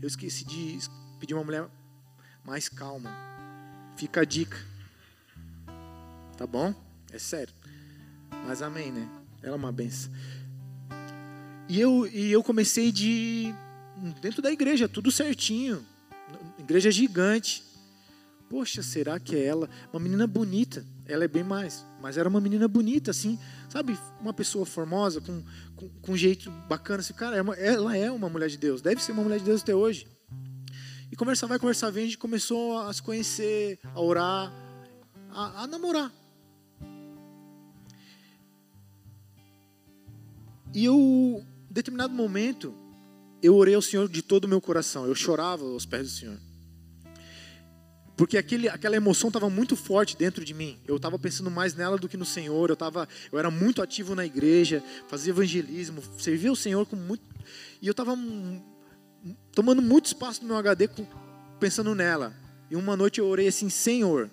Eu 0.00 0.06
esqueci 0.08 0.44
de 0.44 0.78
pedir 1.18 1.34
uma 1.34 1.44
mulher 1.44 1.68
mais 2.44 2.68
calma. 2.68 3.10
Fica 3.96 4.22
a 4.22 4.24
dica. 4.24 4.56
Tá 6.36 6.46
bom? 6.46 6.74
É 7.12 7.18
sério. 7.18 7.54
Mas 8.46 8.62
amém, 8.62 8.92
né? 8.92 9.08
Ela 9.42 9.54
é 9.54 9.56
uma 9.56 9.72
benção. 9.72 10.10
E 11.68 11.80
eu, 11.80 12.06
e 12.06 12.30
eu 12.30 12.42
comecei 12.42 12.92
de. 12.92 13.54
dentro 14.20 14.42
da 14.42 14.52
igreja, 14.52 14.88
tudo 14.88 15.10
certinho. 15.10 15.84
Igreja 16.58 16.90
gigante. 16.90 17.64
Poxa, 18.48 18.82
será 18.82 19.18
que 19.18 19.34
é 19.34 19.44
ela? 19.44 19.68
Uma 19.92 20.00
menina 20.00 20.26
bonita. 20.26 20.84
Ela 21.06 21.24
é 21.24 21.28
bem 21.28 21.42
mais. 21.42 21.86
Mas 22.02 22.18
era 22.18 22.28
uma 22.28 22.40
menina 22.40 22.68
bonita, 22.68 23.10
assim. 23.10 23.38
Sabe? 23.68 23.98
Uma 24.20 24.34
pessoa 24.34 24.66
formosa, 24.66 25.20
com, 25.22 25.42
com, 25.74 25.88
com 25.88 26.16
jeito 26.16 26.50
bacana. 26.68 27.00
Assim, 27.00 27.14
cara, 27.14 27.36
é 27.36 27.42
uma, 27.42 27.54
ela 27.54 27.96
é 27.96 28.10
uma 28.10 28.28
mulher 28.28 28.50
de 28.50 28.58
Deus. 28.58 28.82
Deve 28.82 29.02
ser 29.02 29.12
uma 29.12 29.22
mulher 29.22 29.38
de 29.38 29.46
Deus 29.46 29.62
até 29.62 29.74
hoje. 29.74 30.06
E 31.10 31.16
conversar 31.16 31.46
vai, 31.46 31.58
conversar 31.58 31.90
vem. 31.90 32.04
A 32.04 32.06
gente 32.06 32.18
começou 32.18 32.78
a 32.78 32.92
se 32.92 33.02
conhecer, 33.02 33.78
a 33.94 34.00
orar, 34.00 34.52
a, 35.30 35.62
a 35.62 35.66
namorar. 35.66 36.12
E 40.74 40.84
eu, 40.84 41.44
em 41.70 41.72
determinado 41.72 42.14
momento, 42.14 42.74
eu 43.42 43.54
orei 43.56 43.74
ao 43.74 43.82
Senhor 43.82 44.08
de 44.08 44.22
todo 44.22 44.44
o 44.44 44.48
meu 44.48 44.60
coração. 44.60 45.06
Eu 45.06 45.14
chorava 45.14 45.64
aos 45.64 45.84
pés 45.84 46.04
do 46.04 46.10
Senhor. 46.10 46.38
Porque 48.16 48.38
aquele, 48.38 48.68
aquela 48.68 48.94
emoção 48.94 49.28
estava 49.28 49.50
muito 49.50 49.74
forte 49.74 50.16
dentro 50.16 50.44
de 50.44 50.54
mim. 50.54 50.78
Eu 50.86 50.96
estava 50.96 51.18
pensando 51.18 51.50
mais 51.50 51.74
nela 51.74 51.98
do 51.98 52.08
que 52.08 52.16
no 52.16 52.24
Senhor. 52.24 52.70
Eu, 52.70 52.76
tava, 52.76 53.08
eu 53.30 53.38
era 53.38 53.50
muito 53.50 53.82
ativo 53.82 54.14
na 54.14 54.24
igreja, 54.24 54.82
fazia 55.08 55.32
evangelismo, 55.32 56.02
servia 56.18 56.52
o 56.52 56.56
Senhor 56.56 56.86
com 56.86 56.96
muito. 56.96 57.24
E 57.80 57.86
eu 57.86 57.92
estava 57.92 58.16
tomando 59.52 59.82
muito 59.82 60.06
espaço 60.06 60.42
no 60.42 60.48
meu 60.48 60.56
HD 60.56 60.88
pensando 61.58 61.94
nela. 61.94 62.34
E 62.70 62.76
uma 62.76 62.96
noite 62.96 63.18
eu 63.18 63.26
orei 63.26 63.48
assim: 63.48 63.68
Senhor, 63.68 64.30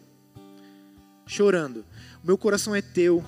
chorando, 1.25 1.85
meu 2.23 2.37
coração 2.37 2.75
é 2.75 2.81
teu, 2.81 3.25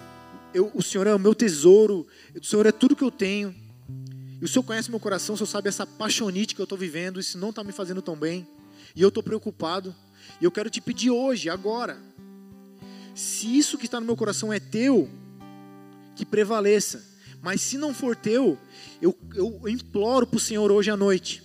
eu, 0.54 0.72
o 0.74 0.82
Senhor 0.82 1.08
é 1.08 1.16
o 1.16 1.20
meu 1.20 1.34
tesouro, 1.34 2.08
o 2.40 2.44
Senhor 2.44 2.66
é 2.66 2.72
tudo 2.72 2.96
que 2.96 3.04
eu 3.04 3.12
tenho. 3.12 3.56
E 4.42 4.46
o 4.46 4.48
Senhor 4.48 4.64
conhece 4.64 4.90
meu 4.90 5.00
coração, 5.00 5.36
o 5.36 5.38
Senhor 5.38 5.48
sabe 5.48 5.70
essa 5.70 5.86
paixonite 5.86 6.56
que 6.56 6.62
eu 6.62 6.66
estou 6.66 6.78
vivendo, 6.78 7.20
isso 7.20 7.38
não 7.38 7.52
está 7.52 7.64
me 7.64 7.72
fazendo 7.72 8.02
tão 8.02 8.16
bem. 8.16 8.48
E 8.96 9.02
eu 9.02 9.10
estou 9.10 9.22
preocupado. 9.22 9.96
E 10.40 10.46
eu 10.46 10.52
quero 10.52 10.70
te 10.70 10.82
pedir 10.82 11.12
hoje, 11.12 11.50
agora, 11.50 11.98
se 13.14 13.58
isso 13.58 13.78
que 13.78 13.86
está 13.86 14.00
no 14.00 14.06
meu 14.06 14.16
coração 14.16 14.52
é 14.52 14.60
teu, 14.60 15.10
que 16.16 16.26
prevaleça. 16.26 17.04
Mas 17.42 17.62
se 17.62 17.78
não 17.78 17.94
for 17.94 18.16
teu, 18.16 18.58
eu, 19.02 19.18
eu 19.36 19.68
imploro 19.68 20.28
para 20.28 20.38
o 20.38 20.40
Senhor 20.40 20.72
hoje 20.72 20.92
à 20.92 20.98
noite. 20.98 21.44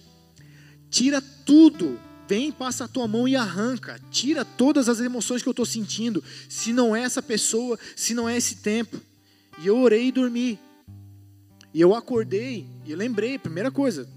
Tira 0.90 1.20
tudo 1.20 1.98
Vem, 2.28 2.50
passa 2.50 2.84
a 2.84 2.88
tua 2.88 3.06
mão 3.06 3.28
e 3.28 3.36
arranca. 3.36 4.00
Tira 4.10 4.44
todas 4.44 4.88
as 4.88 5.00
emoções 5.00 5.42
que 5.42 5.48
eu 5.48 5.52
estou 5.52 5.66
sentindo. 5.66 6.22
Se 6.48 6.72
não 6.72 6.94
é 6.94 7.02
essa 7.02 7.22
pessoa, 7.22 7.78
se 7.94 8.14
não 8.14 8.28
é 8.28 8.36
esse 8.36 8.56
tempo. 8.56 9.00
E 9.58 9.66
eu 9.66 9.78
orei 9.78 10.08
e 10.08 10.12
dormi. 10.12 10.58
E 11.72 11.80
eu 11.80 11.94
acordei 11.94 12.66
e 12.84 12.94
lembrei, 12.94 13.38
primeira 13.38 13.70
coisa, 13.70 14.08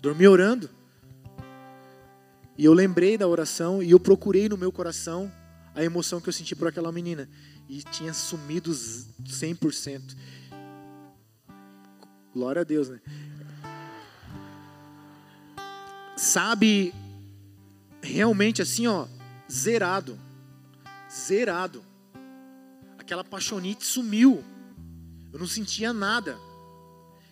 dormi 0.00 0.26
orando. 0.26 0.68
E 2.56 2.64
eu 2.64 2.72
lembrei 2.72 3.18
da 3.18 3.28
oração 3.28 3.82
e 3.82 3.90
eu 3.90 4.00
procurei 4.00 4.48
no 4.48 4.56
meu 4.56 4.72
coração 4.72 5.30
a 5.74 5.82
emoção 5.82 6.20
que 6.20 6.28
eu 6.28 6.32
senti 6.32 6.56
por 6.56 6.68
aquela 6.68 6.90
menina. 6.90 7.28
E 7.68 7.82
tinha 7.82 8.12
sumido 8.12 8.70
100%. 8.72 10.16
Glória 12.32 12.62
a 12.62 12.64
Deus, 12.64 12.88
né? 12.88 13.00
Sabe 16.16 16.92
realmente 18.04 18.62
assim, 18.62 18.86
ó, 18.86 19.06
zerado. 19.50 20.18
Zerado. 21.10 21.84
Aquela 22.98 23.24
paixonite 23.24 23.84
sumiu. 23.84 24.44
Eu 25.32 25.38
não 25.38 25.46
sentia 25.46 25.92
nada. 25.92 26.38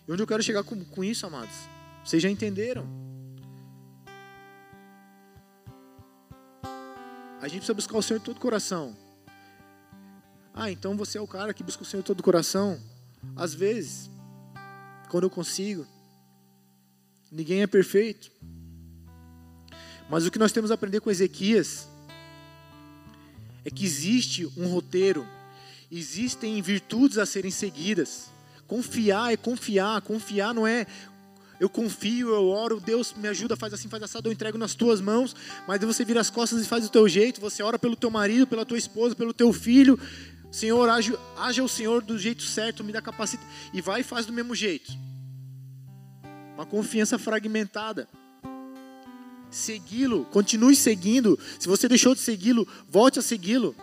E 0.07 0.11
onde 0.11 0.21
eu 0.21 0.27
quero 0.27 0.43
chegar 0.43 0.63
com, 0.63 0.83
com 0.83 1.03
isso, 1.03 1.25
amados? 1.25 1.55
Vocês 2.03 2.21
já 2.21 2.29
entenderam? 2.29 2.85
A 7.39 7.47
gente 7.47 7.57
precisa 7.57 7.73
buscar 7.73 7.97
o 7.97 8.01
Senhor 8.01 8.19
de 8.19 8.25
todo 8.25 8.37
o 8.37 8.41
coração. 8.41 8.95
Ah, 10.53 10.71
então 10.71 10.95
você 10.95 11.17
é 11.17 11.21
o 11.21 11.27
cara 11.27 11.53
que 11.53 11.63
busca 11.63 11.83
o 11.83 11.85
Senhor 11.85 12.01
de 12.01 12.07
todo 12.07 12.19
o 12.19 12.23
coração. 12.23 12.79
Às 13.35 13.53
vezes, 13.53 14.09
quando 15.09 15.23
eu 15.23 15.29
consigo, 15.29 15.85
ninguém 17.31 17.61
é 17.61 17.67
perfeito. 17.67 18.31
Mas 20.09 20.25
o 20.25 20.31
que 20.31 20.39
nós 20.39 20.51
temos 20.51 20.71
a 20.71 20.73
aprender 20.73 20.99
com 20.99 21.09
Ezequias 21.09 21.87
é 23.65 23.69
que 23.69 23.85
existe 23.85 24.45
um 24.57 24.67
roteiro, 24.67 25.25
existem 25.91 26.61
virtudes 26.61 27.17
a 27.17 27.25
serem 27.25 27.51
seguidas. 27.51 28.31
Confiar 28.67 29.33
é 29.33 29.37
confiar, 29.37 30.01
confiar 30.01 30.53
não 30.53 30.65
é 30.67 30.85
eu 31.59 31.69
confio, 31.69 32.29
eu 32.29 32.49
oro, 32.49 32.79
Deus 32.79 33.13
me 33.13 33.27
ajuda, 33.27 33.55
faz 33.55 33.73
assim, 33.73 33.87
faz 33.87 34.03
assado, 34.03 34.27
eu 34.27 34.33
entrego 34.33 34.57
nas 34.57 34.75
tuas 34.75 34.99
mãos, 34.99 35.33
mas 35.65 35.79
você 35.79 36.03
vira 36.03 36.19
as 36.19 36.29
costas 36.29 36.61
e 36.61 36.67
faz 36.67 36.83
do 36.83 36.89
teu 36.89 37.07
jeito, 37.07 37.39
você 37.39 37.63
ora 37.63 37.79
pelo 37.79 37.95
teu 37.95 38.09
marido, 38.09 38.45
pela 38.45 38.65
tua 38.65 38.77
esposa, 38.77 39.15
pelo 39.15 39.33
teu 39.33 39.53
filho, 39.53 39.97
Senhor, 40.51 40.89
age, 40.89 41.17
haja 41.37 41.63
o 41.63 41.69
Senhor 41.69 42.01
do 42.01 42.19
jeito 42.19 42.43
certo, 42.43 42.83
me 42.83 42.91
dá 42.91 43.01
capacidade, 43.01 43.47
e 43.73 43.81
vai 43.81 44.01
e 44.01 44.03
faz 44.03 44.25
do 44.25 44.33
mesmo 44.33 44.53
jeito. 44.53 44.91
Uma 46.55 46.65
confiança 46.65 47.17
fragmentada 47.17 48.09
segui-lo, 49.55 50.25
continue 50.25 50.75
seguindo. 50.75 51.37
Se 51.59 51.67
você 51.67 51.87
deixou 51.87 52.13
de 52.15 52.21
segui-lo, 52.21 52.67
volte 52.89 53.19
a 53.19 53.21
segui-lo. 53.21 53.75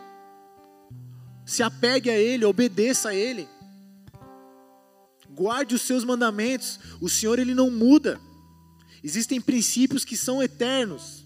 Se 1.46 1.62
apegue 1.62 2.10
a 2.10 2.18
Ele, 2.18 2.44
obedeça 2.44 3.10
a 3.10 3.14
Ele. 3.14 3.48
Guarde 5.30 5.74
os 5.74 5.82
seus 5.82 6.04
mandamentos. 6.04 6.78
O 7.00 7.08
Senhor, 7.08 7.38
Ele 7.38 7.54
não 7.54 7.70
muda. 7.70 8.20
Existem 9.02 9.40
princípios 9.40 10.04
que 10.04 10.16
são 10.16 10.42
eternos. 10.42 11.24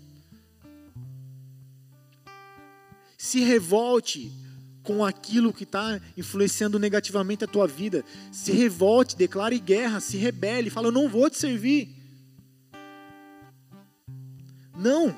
Se 3.18 3.40
revolte 3.40 4.30
com 4.82 5.04
aquilo 5.04 5.52
que 5.52 5.64
está 5.64 6.00
influenciando 6.16 6.78
negativamente 6.78 7.42
a 7.42 7.48
tua 7.48 7.66
vida. 7.66 8.04
Se 8.30 8.52
revolte, 8.52 9.16
declare 9.16 9.58
guerra, 9.58 9.98
se 9.98 10.16
rebele, 10.16 10.70
fala: 10.70 10.88
Eu 10.88 10.92
não 10.92 11.08
vou 11.08 11.28
te 11.28 11.38
servir. 11.38 12.03
Não. 14.74 15.16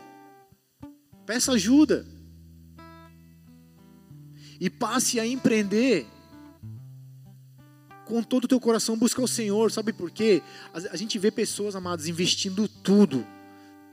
Peça 1.24 1.52
ajuda. 1.52 2.06
E 4.60 4.70
passe 4.70 5.20
a 5.20 5.26
empreender 5.26 6.06
com 8.06 8.22
todo 8.22 8.44
o 8.44 8.48
teu 8.48 8.60
coração, 8.60 8.96
busca 8.96 9.20
o 9.20 9.28
Senhor. 9.28 9.70
Sabe 9.70 9.92
por 9.92 10.10
quê? 10.10 10.42
A 10.72 10.96
gente 10.96 11.18
vê 11.18 11.30
pessoas, 11.30 11.76
amadas, 11.76 12.06
investindo 12.06 12.68
tudo: 12.68 13.26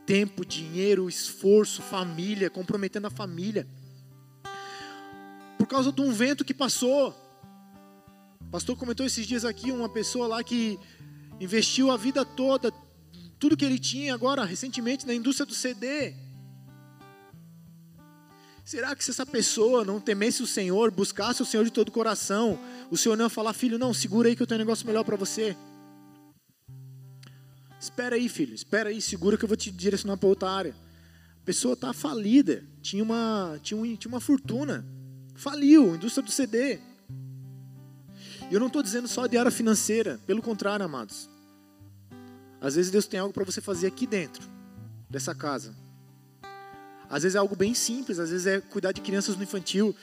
tempo, 0.05 0.45
dinheiro, 0.45 1.09
esforço, 1.09 1.81
família, 1.81 2.49
comprometendo 2.49 3.07
a 3.07 3.09
família. 3.09 3.67
Por 5.57 5.67
causa 5.67 5.91
de 5.91 6.01
um 6.01 6.11
vento 6.11 6.45
que 6.45 6.53
passou. 6.53 7.19
O 8.39 8.51
pastor 8.53 8.77
comentou 8.77 9.05
esses 9.05 9.25
dias 9.25 9.43
aqui 9.43 9.71
uma 9.71 9.89
pessoa 9.89 10.27
lá 10.27 10.43
que 10.43 10.79
investiu 11.39 11.89
a 11.89 11.97
vida 11.97 12.23
toda, 12.23 12.71
tudo 13.43 13.57
que 13.57 13.65
ele 13.65 13.77
tinha 13.77 14.13
agora, 14.13 14.45
recentemente, 14.45 15.05
na 15.05 15.13
indústria 15.13 15.45
do 15.45 15.53
CD. 15.53 16.13
Será 18.63 18.95
que 18.95 19.03
se 19.03 19.11
essa 19.11 19.25
pessoa 19.25 19.83
não 19.83 19.99
temesse 19.99 20.41
o 20.41 20.47
Senhor, 20.47 20.89
buscasse 20.89 21.41
o 21.41 21.45
Senhor 21.45 21.65
de 21.65 21.71
todo 21.71 21.89
o 21.89 21.91
coração, 21.91 22.57
o 22.89 22.95
Senhor 22.95 23.17
não 23.17 23.25
ia 23.25 23.29
falar, 23.29 23.51
filho, 23.51 23.77
não, 23.77 23.93
segura 23.93 24.29
aí 24.29 24.35
que 24.37 24.41
eu 24.41 24.47
tenho 24.47 24.59
um 24.59 24.63
negócio 24.63 24.87
melhor 24.87 25.03
para 25.03 25.17
você? 25.17 25.57
Espera 27.77 28.15
aí, 28.15 28.29
filho, 28.29 28.55
espera 28.55 28.91
aí, 28.91 29.01
segura 29.01 29.37
que 29.37 29.43
eu 29.43 29.49
vou 29.49 29.57
te 29.57 29.69
direcionar 29.69 30.15
para 30.15 30.29
outra 30.29 30.49
área. 30.49 30.75
A 31.41 31.45
pessoa 31.45 31.73
está 31.73 31.91
falida, 31.91 32.63
tinha 32.81 33.03
uma, 33.03 33.59
tinha, 33.61 33.77
um, 33.77 33.95
tinha 33.97 34.09
uma 34.09 34.21
fortuna, 34.21 34.87
faliu, 35.35 35.95
indústria 35.95 36.23
do 36.23 36.31
CD. 36.31 36.79
E 38.49 38.53
eu 38.53 38.59
não 38.61 38.67
estou 38.67 38.81
dizendo 38.81 39.09
só 39.09 39.27
de 39.27 39.35
área 39.35 39.51
financeira, 39.51 40.17
pelo 40.25 40.41
contrário, 40.41 40.85
amados. 40.85 41.32
Às 42.63 42.75
vezes 42.75 42.89
Deus 42.89 43.05
tem 43.05 43.19
algo 43.19 43.33
para 43.33 43.43
você 43.43 43.59
fazer 43.59 43.87
aqui 43.87 44.07
dentro 44.07 44.41
dessa 45.09 45.35
casa. 45.35 45.75
Às 47.09 47.23
vezes 47.23 47.35
é 47.35 47.37
algo 47.37 47.57
bem 47.57 47.73
simples, 47.73 48.19
às 48.19 48.29
vezes 48.29 48.47
é 48.47 48.61
cuidar 48.61 48.93
de 48.93 49.01
crianças 49.01 49.35
no 49.35 49.43
infantil, 49.43 49.93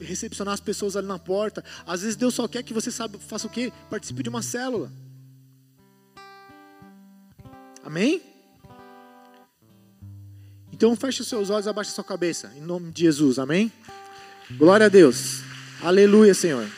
recepcionar 0.00 0.54
as 0.54 0.60
pessoas 0.60 0.94
ali 0.94 1.08
na 1.08 1.18
porta. 1.18 1.64
Às 1.84 2.02
vezes 2.02 2.14
Deus 2.14 2.32
só 2.32 2.46
quer 2.46 2.62
que 2.62 2.72
você 2.72 2.92
sabe, 2.92 3.18
faça 3.18 3.48
o 3.48 3.50
quê? 3.50 3.72
Participe 3.90 4.22
de 4.22 4.28
uma 4.28 4.40
célula. 4.40 4.90
Amém? 7.82 8.22
Então 10.72 10.94
feche 10.94 11.22
os 11.22 11.28
seus 11.28 11.50
olhos, 11.50 11.66
abaixe 11.66 11.90
a 11.90 11.94
sua 11.94 12.04
cabeça, 12.04 12.52
em 12.56 12.60
nome 12.60 12.92
de 12.92 13.02
Jesus, 13.02 13.36
amém? 13.36 13.70
Glória 14.52 14.86
a 14.86 14.88
Deus. 14.88 15.40
Aleluia, 15.82 16.34
Senhor. 16.34 16.68